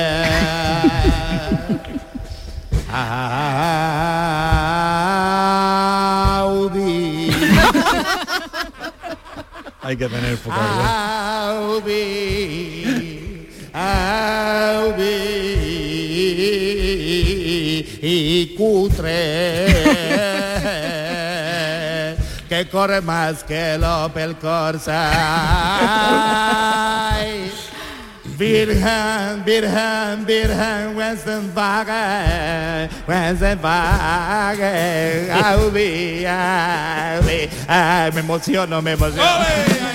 Audi. 6.33 7.31
Hay 9.81 9.95
que 9.95 10.09
tener 10.09 10.37
Audi. 11.47 12.03
Audi. 13.73 15.07
Y 18.01 18.55
cutre. 18.57 19.87
Que 22.47 22.69
corre 22.69 23.01
más 23.01 23.43
que 23.43 23.73
el 23.73 23.83
Opel 23.83 24.37
Corsa. 24.37 25.11
Virgen, 28.37 29.43
Virgen, 29.43 30.25
Virgen, 30.25 30.95
Westenwagen, 30.95 32.89
Westenwagen, 33.07 35.31
Audi, 35.43 36.23
Audi. 36.23 37.49
Ay, 37.67 38.11
me 38.13 38.19
emociono, 38.19 38.79
me 38.81 38.91
emociono. 38.91 39.86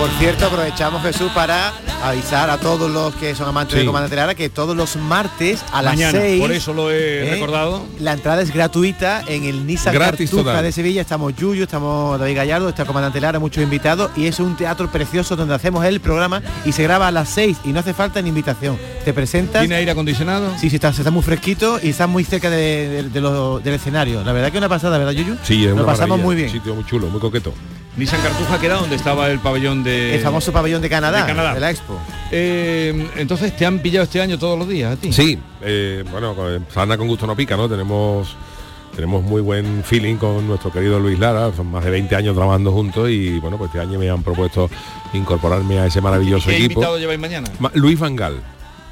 Por 0.00 0.08
cierto, 0.18 0.46
aprovechamos 0.46 1.02
Jesús 1.02 1.30
para 1.34 1.74
avisar 2.02 2.48
a 2.48 2.56
todos 2.56 2.90
los 2.90 3.14
que 3.16 3.34
son 3.34 3.46
amantes 3.48 3.72
Sí. 3.74 3.78
del 3.80 3.86
comandante 3.86 4.16
Lara 4.16 4.34
que 4.34 4.48
todos 4.48 4.74
los 4.74 4.96
martes 4.96 5.62
a 5.74 5.82
las 5.82 5.92
Mañana, 5.92 6.18
6 6.18 6.40
por 6.40 6.52
eso 6.52 6.72
lo 6.72 6.90
he 6.90 7.26
¿eh? 7.26 7.30
recordado. 7.32 7.84
La 7.98 8.14
entrada 8.14 8.40
es 8.40 8.50
gratuita 8.52 9.22
en 9.26 9.44
el 9.44 9.66
Nissan 9.66 9.92
Gratis 9.92 10.30
Cartuja 10.30 10.52
total. 10.52 10.64
de 10.64 10.72
Sevilla. 10.72 11.02
Estamos 11.02 11.36
Yuyu, 11.36 11.64
estamos 11.64 12.18
David 12.18 12.34
Gallardo, 12.34 12.70
está 12.70 12.86
comandante 12.86 13.20
Lara, 13.20 13.38
muchos 13.38 13.62
invitados 13.62 14.10
y 14.16 14.26
es 14.26 14.40
un 14.40 14.56
teatro 14.56 14.90
precioso 14.90 15.36
donde 15.36 15.54
hacemos 15.54 15.84
el 15.84 16.00
programa 16.00 16.40
y 16.64 16.72
se 16.72 16.82
graba 16.82 17.08
a 17.08 17.10
las 17.10 17.28
6 17.28 17.58
y 17.64 17.68
no 17.68 17.80
hace 17.80 17.92
falta 17.92 18.22
ni 18.22 18.30
invitación. 18.30 18.78
Te 19.04 19.12
presentas. 19.12 19.60
¿Tiene 19.60 19.74
aire 19.74 19.90
acondicionado? 19.90 20.50
Sí, 20.58 20.70
sí, 20.70 20.76
está, 20.76 20.88
está 20.88 21.10
muy 21.10 21.22
fresquito 21.22 21.78
y 21.82 21.90
está 21.90 22.06
muy 22.06 22.24
cerca 22.24 22.48
de, 22.48 22.88
de- 22.88 23.02
de 23.10 23.20
lo- 23.20 23.60
del 23.60 23.74
escenario. 23.74 24.24
La 24.24 24.32
verdad 24.32 24.50
que 24.50 24.56
una 24.56 24.68
pasada, 24.70 24.96
¿verdad, 24.96 25.12
Yuyu? 25.12 25.36
Sí, 25.42 25.66
es 25.66 25.74
Lo 25.76 25.84
pasamos 25.84 26.18
muy 26.18 26.36
bien. 26.36 26.48
Un 26.48 26.54
sitio 26.54 26.74
muy 26.74 26.86
chulo, 26.86 27.08
muy 27.08 27.20
coqueto. 27.20 27.52
Nissan 27.96 28.20
Cartuja 28.22 28.58
queda 28.60 28.74
donde 28.76 28.96
estaba 28.96 29.28
el 29.30 29.40
pabellón 29.40 29.82
de... 29.82 30.14
El 30.14 30.20
famoso 30.22 30.52
pabellón 30.52 30.80
de 30.80 30.88
Canadá, 30.88 31.20
de 31.22 31.26
Canadá. 31.26 31.54
de 31.54 31.60
la 31.60 31.70
Expo. 31.70 31.98
Eh, 32.30 33.08
entonces, 33.16 33.54
¿te 33.56 33.66
han 33.66 33.80
pillado 33.80 34.04
este 34.04 34.20
año 34.20 34.38
todos 34.38 34.58
los 34.58 34.68
días 34.68 34.92
a 34.92 34.96
ti? 34.96 35.12
Sí, 35.12 35.38
eh, 35.60 36.04
bueno, 36.10 36.34
sana 36.72 36.96
con 36.96 37.08
gusto 37.08 37.26
no 37.26 37.36
pica, 37.36 37.56
¿no? 37.56 37.68
Tenemos 37.68 38.36
tenemos 38.94 39.22
muy 39.22 39.40
buen 39.40 39.84
feeling 39.84 40.16
con 40.16 40.46
nuestro 40.48 40.72
querido 40.72 40.98
Luis 40.98 41.18
Lara, 41.18 41.52
son 41.56 41.68
más 41.70 41.84
de 41.84 41.90
20 41.90 42.14
años 42.16 42.34
trabajando 42.34 42.72
juntos 42.72 43.08
y 43.08 43.38
bueno, 43.38 43.56
pues 43.56 43.68
este 43.70 43.80
año 43.80 43.98
me 43.98 44.10
han 44.10 44.22
propuesto 44.22 44.68
incorporarme 45.12 45.78
a 45.78 45.86
ese 45.86 46.00
maravilloso 46.00 46.48
¿Qué 46.50 46.56
equipo. 46.56 46.72
invitado 46.80 46.98
lleváis 46.98 47.20
mañana? 47.20 47.48
Ma- 47.60 47.70
Luis 47.74 47.98
Vangal. 47.98 48.40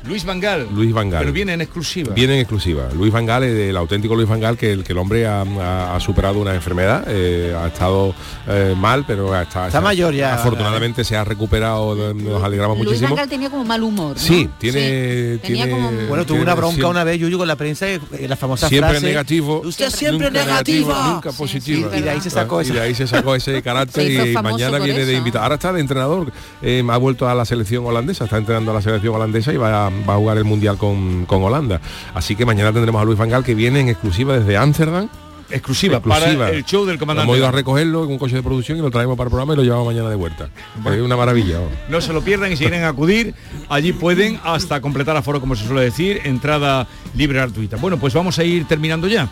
Luis 0.07 0.25
Vangal. 0.25 0.69
Luis 0.75 0.93
Vangal. 0.93 1.21
Pero 1.21 1.33
viene 1.33 1.53
en 1.55 1.61
exclusiva. 1.61 2.15
Viene 2.15 2.35
en 2.35 2.41
exclusiva. 2.41 2.89
Luis 2.95 3.13
Vangal 3.13 3.43
es 3.45 3.71
el 3.71 3.77
auténtico 3.77 4.15
Luis 4.15 4.29
Vangal 4.29 4.57
que 4.57 4.73
el, 4.73 4.85
que 4.85 4.93
el 4.93 4.99
hombre 4.99 5.27
ha, 5.27 5.43
ha- 5.43 5.97
ha 5.97 6.01
superado 6.01 6.39
una 6.39 6.55
enfermedad, 6.55 7.05
eh, 7.09 7.55
ha 7.57 7.67
estado 7.67 8.15
eh, 8.47 8.75
mal, 8.77 9.05
pero 9.07 9.39
está, 9.39 9.67
Está 9.67 9.81
mayor 9.81 10.15
ya, 10.15 10.35
Afortunadamente 10.35 11.05
se 11.05 11.17
ha 11.17 11.25
recuperado, 11.25 12.15
nos 12.15 12.43
alegramos 12.43 12.77
Luis 12.79 12.87
muchísimo. 12.89 13.11
Vangal 13.11 13.29
tenía 13.29 13.51
como 13.51 13.65
mal 13.65 13.83
humor. 13.83 14.17
¿no? 14.17 14.23
Sí, 14.23 14.49
tiene, 14.59 15.39
Tenía 15.43 15.65
tiene 15.65 15.71
como- 15.71 15.91
Bueno, 16.09 16.25
tuvo 16.25 16.41
una 16.43 16.55
bronca 16.55 16.75
siempre- 16.77 16.91
una 16.91 17.05
vez, 17.05 17.19
Yuyu, 17.19 17.37
con 17.39 17.49
la 17.49 17.57
prensa, 17.57 17.89
eh, 17.89 18.01
la 18.29 18.37
famosa 18.37 18.69
siempre 18.69 18.91
frase. 18.93 19.07
negativo. 19.07 19.63
Usted 19.65 19.91
siempre 19.91 20.31
nunca 20.31 20.45
negativo. 20.45 20.95
nunca 20.95 21.33
positivo. 21.33 21.91
y 21.95 22.01
de 22.01 22.11
ahí 22.11 22.21
se 22.21 22.31
sacó 22.31 22.61
y 22.63 22.65
esa. 22.65 22.75
de 22.75 22.81
ahí 22.81 22.95
se 22.95 23.07
sacó 23.07 23.35
ese 23.35 23.61
carácter 23.63 24.11
y 24.29 24.33
mañana 24.35 24.79
viene 24.79 25.05
de 25.05 25.15
invitado. 25.15 25.43
Ahora 25.43 25.57
está 25.57 25.73
de 25.73 25.81
entrenador, 25.81 26.33
eh, 26.63 26.85
ha 26.89 26.97
vuelto 26.97 27.29
a 27.29 27.35
la 27.35 27.45
selección 27.45 27.85
holandesa, 27.85 28.25
está 28.25 28.39
entrenando 28.39 28.71
a 28.71 28.75
la 28.75 28.83
selección 28.83 29.15
holandesa 29.15 29.53
y 29.53 29.57
va 29.57 29.87
a, 29.87 29.88
va 29.89 30.15
a 30.15 30.17
jugar 30.17 30.39
el 30.39 30.45
mundial 30.45 30.77
con, 30.77 31.27
con 31.27 31.43
Holanda. 31.43 31.81
Así 32.15 32.37
que 32.37 32.45
mañana 32.45 32.73
tendremos 32.73 33.01
a 33.01 33.05
Luis 33.05 33.19
Vangal 33.19 33.45
que 33.45 33.55
viene 33.55 33.81
en 33.81 33.89
exclusiva 33.89 34.39
desde 34.39 34.57
Ámsterdam. 34.57 35.09
Exclusiva, 35.51 36.01
para 36.01 36.51
el 36.51 36.65
show 36.65 36.85
del 36.85 36.99
comandante. 36.99 37.27
Hemos 37.27 37.39
ido 37.39 37.49
a 37.49 37.51
recogerlo 37.51 38.05
en 38.05 38.11
un 38.11 38.19
coche 38.19 38.37
de 38.37 38.43
producción 38.43 38.77
y 38.77 38.83
lo 38.83 38.91
traemos 38.91 39.17
para 39.17 39.29
el 39.29 39.31
programa 39.31 39.55
y 39.55 39.57
lo 39.57 39.63
llevamos 39.63 39.87
mañana 39.87 40.11
de 40.11 40.17
vuelta. 40.17 40.51
Es 40.85 41.01
una 41.01 41.17
maravilla. 41.17 41.59
No 41.89 42.03
se 42.03 42.13
lo 42.13 42.21
pierdan 42.21 42.53
y 42.53 42.57
si 42.57 42.65
quieren 42.65 42.85
acudir, 42.85 43.35
allí 43.71 43.95
pueden 43.95 44.39
hasta 44.45 44.83
completar 44.83 45.17
aforo, 45.17 45.41
como 45.41 45.57
se 45.57 45.67
suele 45.67 45.81
decir, 45.81 46.21
entrada 46.25 46.87
libre 47.15 47.39
gratuita. 47.39 47.79
Bueno, 47.79 47.99
pues 47.99 48.13
vamos 48.13 48.39
a 48.39 48.45
ir 48.45 48.67
terminando 48.67 49.09
ya. 49.09 49.27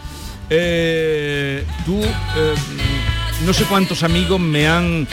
Eh, 0.48 1.66
tú, 1.84 2.00
eh, 2.00 2.54
no 3.44 3.52
sé 3.52 3.64
cuántos 3.64 4.02
amigos 4.02 4.40
me 4.40 4.66
han, 4.66 5.06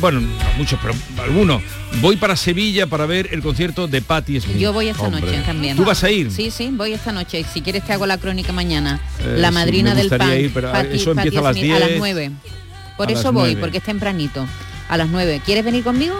bueno, 0.00 0.20
muchos, 0.58 0.78
pero 0.82 0.94
algunos. 1.22 1.62
Voy 2.00 2.16
para 2.16 2.36
Sevilla 2.36 2.86
para 2.86 3.06
ver 3.06 3.28
el 3.32 3.40
concierto 3.42 3.86
de 3.86 4.02
Patti 4.02 4.40
Smith. 4.40 4.56
Yo 4.56 4.72
voy 4.72 4.88
esta 4.88 5.08
noche 5.08 5.42
también. 5.46 5.76
¿Tú 5.76 5.84
vas 5.84 6.02
a 6.04 6.10
ir? 6.10 6.30
Sí, 6.30 6.50
sí, 6.50 6.70
voy 6.72 6.92
esta 6.92 7.12
noche. 7.12 7.44
Si 7.52 7.60
quieres 7.62 7.84
te 7.84 7.92
hago 7.92 8.06
la 8.06 8.18
crónica 8.18 8.52
mañana. 8.52 9.00
Eh, 9.20 9.36
la 9.38 9.48
sí, 9.48 9.54
madrina 9.54 9.94
me 9.94 10.00
del 10.02 10.08
pan. 10.18 10.38
ir, 10.38 10.50
pero 10.52 10.72
Patti- 10.72 10.94
eso 10.96 11.12
empieza 11.12 11.14
Patti 11.14 11.36
a 11.38 11.42
las 11.42 11.56
Smith, 11.56 11.72
A 11.72 11.78
las 11.78 11.88
10. 11.88 11.98
9. 11.98 12.30
Por 12.96 13.08
A 13.08 13.12
eso 13.12 13.32
voy, 13.32 13.42
9. 13.54 13.60
porque 13.60 13.78
es 13.78 13.84
tempranito. 13.84 14.46
A 14.94 14.96
las 14.96 15.08
9. 15.08 15.42
¿Quieres 15.44 15.64
venir 15.64 15.82
conmigo? 15.82 16.14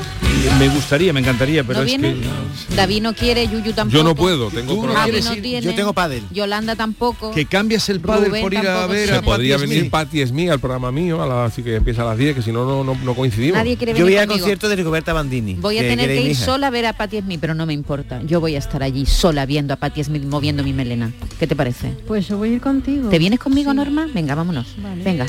Me 0.59 0.69
gustaría, 0.69 1.13
me 1.13 1.21
encantaría, 1.21 1.63
pero 1.63 1.79
¿No 1.79 1.85
es 1.85 1.87
viene? 1.87 2.15
que... 2.15 2.75
David 2.75 3.03
no 3.03 3.15
quiere, 3.15 3.47
Yuyu 3.47 3.73
tampoco. 3.73 3.97
Yo 3.97 4.03
no 4.03 4.17
puedo, 4.17 4.51
tengo 4.51 4.83
problemas. 4.83 5.25
No 5.25 5.33
tiene. 5.41 5.63
Yo 5.65 5.75
tengo 5.77 5.93
pádel. 5.93 6.25
Yolanda 6.33 6.75
tampoco. 6.75 7.31
Que 7.31 7.47
cambias 7.47 7.89
el 7.89 8.01
padre 8.01 8.31
Rubén 8.31 8.43
por 8.43 8.53
ir 8.53 8.67
a 8.67 8.87
ver 8.89 9.09
Se 9.09 9.15
a 9.15 9.23
podría 9.23 9.59
venir. 9.59 9.89
Patti 9.91 10.27
Smith 10.27 10.51
al 10.51 10.59
programa 10.59 10.91
mío, 10.91 11.23
a 11.23 11.27
la, 11.27 11.45
así 11.45 11.63
que 11.63 11.77
empieza 11.77 12.03
a 12.03 12.07
las 12.07 12.19
10, 12.19 12.35
que 12.35 12.43
si 12.43 12.51
no, 12.51 12.65
no, 12.65 12.83
no, 12.83 12.99
no 13.01 13.15
coincidimos. 13.15 13.59
Nadie 13.59 13.77
quiere 13.77 13.95
Yo 13.95 14.05
voy 14.05 14.17
al 14.17 14.27
concierto 14.27 14.69
de 14.69 14.75
Rigoberta 14.75 15.13
Bandini. 15.13 15.55
Voy 15.55 15.79
a 15.79 15.83
tener 15.83 16.09
que 16.09 16.23
ir 16.23 16.37
sola 16.37 16.67
a 16.67 16.71
ver 16.71 16.87
a 16.87 16.95
Patti 16.95 17.21
Smith, 17.21 17.39
pero 17.41 17.55
no 17.55 17.67
me 17.67 17.75
importa. 17.75 18.23
Yo 18.23 18.41
voy 18.41 18.57
a 18.57 18.59
estar 18.59 18.83
allí 18.83 19.07
sola 19.07 19.47
viendo 19.47 19.73
a 19.73 19.77
Patti 19.77 20.03
Smith 20.03 20.25
moviendo 20.25 20.65
mi 20.65 20.73
melena. 20.73 21.13
¿Qué 21.39 21.47
te 21.47 21.55
parece? 21.55 21.93
Pues 22.09 22.27
yo 22.27 22.39
voy 22.39 22.51
a 22.51 22.53
ir 22.55 22.61
contigo. 22.61 23.09
¿Te 23.09 23.21
vienes 23.21 23.39
conmigo, 23.39 23.73
Norma? 23.73 24.09
Venga, 24.13 24.35
vámonos. 24.35 24.67
Venga. 25.05 25.27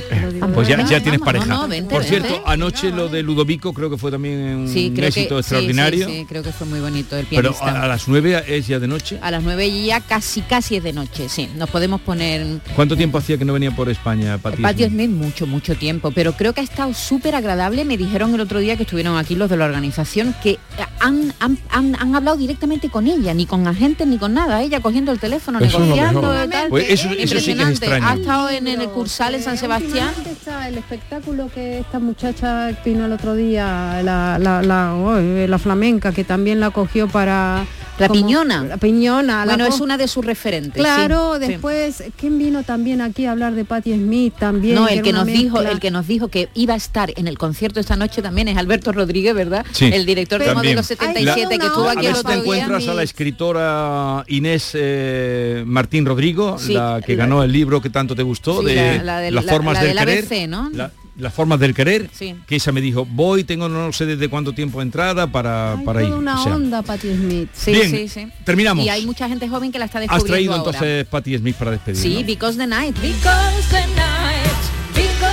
Pues 0.56 0.68
ya, 0.68 0.84
ya 0.84 1.00
tienes 1.00 1.22
pareja. 1.22 1.46
No, 1.46 1.62
no, 1.62 1.68
vente, 1.68 1.94
Por 1.94 2.04
vente. 2.04 2.28
cierto, 2.28 2.44
anoche 2.48 2.90
lo 2.90 3.08
de 3.08 3.22
Ludovico 3.36 3.74
creo 3.74 3.90
que 3.90 3.98
fue 3.98 4.12
también 4.12 4.40
un 4.56 4.68
Sí, 4.70 4.92
creo 4.96 5.10
éxito 5.10 5.36
que, 5.36 5.40
extraordinario. 5.42 6.08
Sí, 6.08 6.14
sí, 6.20 6.26
creo 6.28 6.42
que 6.44 6.52
fue 6.52 6.66
muy 6.68 6.80
bonito 6.80 7.18
el 7.18 7.26
pero 7.28 7.52
pianista. 7.54 7.82
a, 7.82 7.84
a 7.84 7.88
las 7.88 8.08
9 8.08 8.44
es 8.48 8.68
ya 8.68 8.80
de 8.80 8.88
noche. 8.88 9.20
A 9.22 9.30
las 9.32 9.44
9 9.44 9.84
ya 9.86 10.00
casi 10.02 10.42
casi 10.42 10.78
es 10.78 10.84
de 10.84 10.94
noche, 10.94 11.28
sí. 11.30 11.50
Nos 11.56 11.70
podemos 11.70 12.02
poner 12.02 12.46
¿Cuánto 12.76 12.96
tiempo 12.96 13.18
hacía 13.18 13.38
que 13.38 13.46
no 13.46 13.54
venía 13.54 13.72
por 13.76 13.90
España, 13.90 14.38
Patti? 14.38 14.62
Patti 14.62 14.86
Smith? 14.86 14.92
Smith 14.92 15.10
mucho, 15.12 15.48
mucho 15.48 15.76
tiempo, 15.76 16.12
pero 16.12 16.34
creo 16.34 16.54
que 16.54 16.62
ha 16.62 16.64
estado 16.64 16.94
súper 16.94 17.36
agradable. 17.36 17.86
Me 17.86 17.98
dijeron 17.98 18.34
el 18.34 18.42
otro 18.42 18.60
día 18.60 18.78
que 18.78 18.84
estuvieron 18.84 19.18
aquí 19.18 19.36
los 19.36 19.50
de 19.50 19.58
la 19.58 19.66
organización 19.66 20.34
que 20.42 20.58
han, 21.00 21.34
han, 21.40 21.58
han- 21.70 21.96
han 22.00 22.16
hablado 22.16 22.38
directamente 22.38 22.90
con 22.90 23.08
ella, 23.08 23.34
ni 23.34 23.46
con 23.46 23.68
agentes 23.68 24.08
ni 24.08 24.18
con 24.18 24.34
nada, 24.34 24.62
ella 24.64 24.80
cogiendo 24.80 25.12
el 25.12 25.20
teléfono, 25.20 25.60
Eso 25.60 25.80
negociando 25.80 26.22
tal. 26.50 26.70
Pues 26.70 26.86
eso- 26.90 27.10
eso 27.10 27.10
sí 27.10 27.16
que 27.18 27.24
es 27.24 27.32
Impresionante. 27.32 27.74
extraño. 27.86 28.08
Ha 28.08 28.14
estado 28.16 28.50
en, 28.50 28.68
en 28.68 28.82
el 28.82 28.90
Cursal 28.90 29.36
en 29.36 29.44
San 29.44 29.58
Sebastián. 29.58 30.10
Está 30.30 30.68
el 30.70 30.78
espectáculo 30.78 31.50
que 31.54 31.80
esta 31.80 32.00
muchacha 32.00 32.72
vino 32.86 33.06
el 33.06 33.14
otro 33.16 33.36
día, 33.36 34.02
la, 34.04 34.38
la, 34.40 34.62
la, 34.62 34.94
oh, 34.96 35.20
la 35.20 35.58
flamenca, 35.60 36.12
que 36.12 36.24
también 36.24 36.60
la 36.60 36.70
cogió 36.72 37.08
para... 37.08 37.66
La 37.98 38.10
como- 38.10 38.20
Piñona. 38.20 38.64
La 38.66 38.76
Piñona. 38.76 39.46
la 39.46 39.54
Bueno, 39.56 39.66
es 39.74 39.80
una 39.80 39.98
de 39.98 40.10
sus 40.10 40.26
referentes. 40.26 40.74
Claro, 40.82 41.36
sí, 41.40 41.46
sí. 41.46 41.52
después, 41.54 42.04
¿quién 42.20 42.38
vino 42.38 42.64
también 42.64 43.00
aquí 43.00 43.26
a 43.26 43.32
hablar 43.32 43.54
de 43.56 43.64
Patti 43.64 43.94
Smith 43.94 44.34
también? 44.38 44.76
No, 44.76 44.90
el 44.90 45.02
que 45.02 45.14
nos 45.14 45.26
dijo, 45.26 45.62
el 45.62 45.80
que 45.80 45.92
nos 45.92 46.06
dijo 46.06 46.28
que 46.28 46.50
iba 46.56 46.74
a 46.74 46.78
estar 46.78 47.14
en 47.16 47.28
el 47.30 47.38
concierto 47.38 47.80
esta 47.80 47.96
noche 47.96 48.22
también 48.22 48.50
es 48.50 48.58
Alberto 48.58 48.92
Rodríguez, 48.92 49.34
¿verdad? 49.34 49.66
Sí, 49.72 49.86
el 49.94 50.06
director 50.06 50.40
de 50.42 50.48
también. 50.48 50.76
Modelo 50.76 50.84
77 50.84 51.58
que 51.58 51.66
estuvo 51.68 51.88
a 51.88 51.92
aquí 51.94 52.02
ver 52.02 52.08
el 52.08 52.14
te 52.16 52.20
otro 52.20 52.32
día. 52.32 52.40
encuentras 52.42 52.88
a 52.90 52.94
la 52.96 53.04
escritora 53.04 54.24
Inés 54.28 54.72
eh, 54.74 55.64
Martín 55.66 56.06
Rodrigo, 56.06 56.58
Sí, 56.60 56.74
la 56.74 57.00
que 57.06 57.16
la- 57.16 57.24
ganó 57.24 57.44
el 57.44 57.52
libro 57.54 57.82
que 57.82 57.90
tanto 57.90 58.14
te 58.14 58.24
gustó 58.24 58.60
Sí, 58.60 58.66
de 58.68 58.76
la- 58.98 59.04
la 59.04 59.20
del- 59.20 59.36
las 59.36 59.46
la- 59.46 59.54
formas 59.54 59.74
la 59.76 59.84
del 59.84 59.96
del 59.96 60.06
querer. 60.06 60.26
ABC, 60.26 60.48
¿no? 60.50 60.70
La- 61.18 61.24
las 61.26 61.34
formas 61.34 61.60
del 61.60 61.74
querer, 61.74 62.10
Sí. 62.14 62.36
que 62.46 62.56
ella 62.56 62.72
me 62.72 62.82
dijo, 62.82 63.06
voy, 63.10 63.44
tengo 63.44 63.68
no 63.70 63.92
sé 63.94 64.06
desde 64.06 64.28
cuánto 64.30 64.54
tiempo 64.54 64.80
de 64.80 64.84
entrada 64.84 65.28
para, 65.28 65.78
para 65.86 66.04
ir. 66.04 66.14
Una 66.14 66.42
O 66.42 66.44
sea, 66.44 66.56
onda 66.56 66.82
Patti 66.82 67.10
Smith. 67.14 67.50
Sí, 67.54 67.72
Bien, 67.72 67.90
sí, 67.92 68.08
sí. 68.10 68.28
terminamos. 68.44 68.86
Y 68.86 68.90
hay 68.90 69.06
mucha 69.06 69.28
gente 69.30 69.48
joven 69.48 69.72
que 69.72 69.80
la 69.80 69.86
está 69.86 70.00
Has 70.00 70.04
descubriendo 70.04 70.34
traído 70.34 70.52
ahora. 70.54 70.70
entonces 70.72 71.06
Patti 71.08 71.38
Smith 71.38 71.56
para 71.56 71.72
despedir. 71.72 72.02
Sí, 72.02 72.16
¿no? 72.22 72.26
Because 72.28 72.58
the 72.58 72.68
Night. 72.68 72.96
Because 73.02 73.70
the 73.70 73.88
night, 73.96 74.52
because 74.94 75.26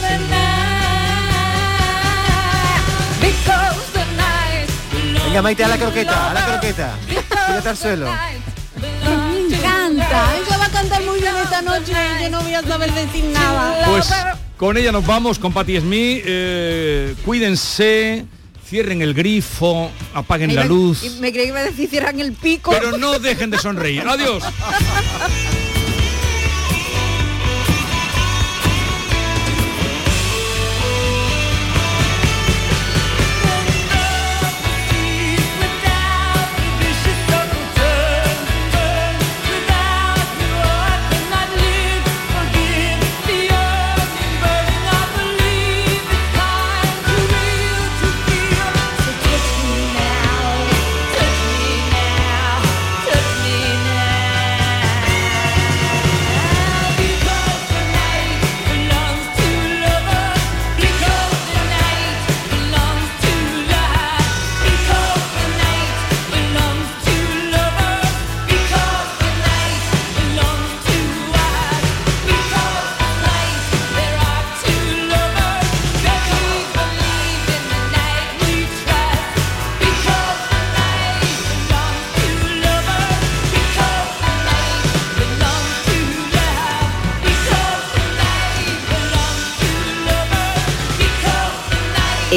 the 0.00 0.18
night, 0.30 0.80
because 3.20 3.92
the 3.92 4.04
night. 4.16 4.68
Venga, 5.26 5.42
Maite, 5.42 5.64
a 5.64 5.68
la 5.68 5.76
croqueta, 5.78 6.30
a 6.30 6.34
la 6.34 6.46
croqueta. 6.46 6.94
Tírate 7.06 7.68
al 7.68 7.76
suelo. 7.76 8.06
Me 8.80 8.88
encanta. 9.56 10.32
Ella 10.80 10.88
va 10.88 10.96
a 10.96 10.98
cantar 10.98 11.02
muy 11.02 11.20
bien 11.20 11.36
esta 11.36 11.62
noche. 11.62 11.92
Yo 12.22 12.30
no 12.30 12.40
voy 12.42 12.54
a 12.54 12.62
saber 12.62 12.92
decir 12.92 13.24
nada. 13.24 13.86
Pues 13.86 14.10
con 14.56 14.76
ella 14.76 14.92
nos 14.92 15.06
vamos, 15.06 15.38
con 15.38 15.52
Patti 15.52 15.78
Smith. 15.78 16.22
eh, 16.24 17.14
cuídense, 17.24 18.24
cierren 18.66 19.02
el 19.02 19.14
grifo, 19.14 19.90
apaguen 20.14 20.54
la 20.54 20.64
luz. 20.64 21.18
Me 21.20 21.32
creí 21.32 21.44
que 21.44 21.48
iba 21.48 21.60
a 21.60 21.64
decir 21.64 21.88
cierran 21.88 22.20
el 22.20 22.32
pico. 22.32 22.70
Pero 22.70 22.96
no 22.96 23.18
dejen 23.18 23.50
de 23.50 23.58
sonreír. 23.58 24.02
Adiós. 24.06 24.42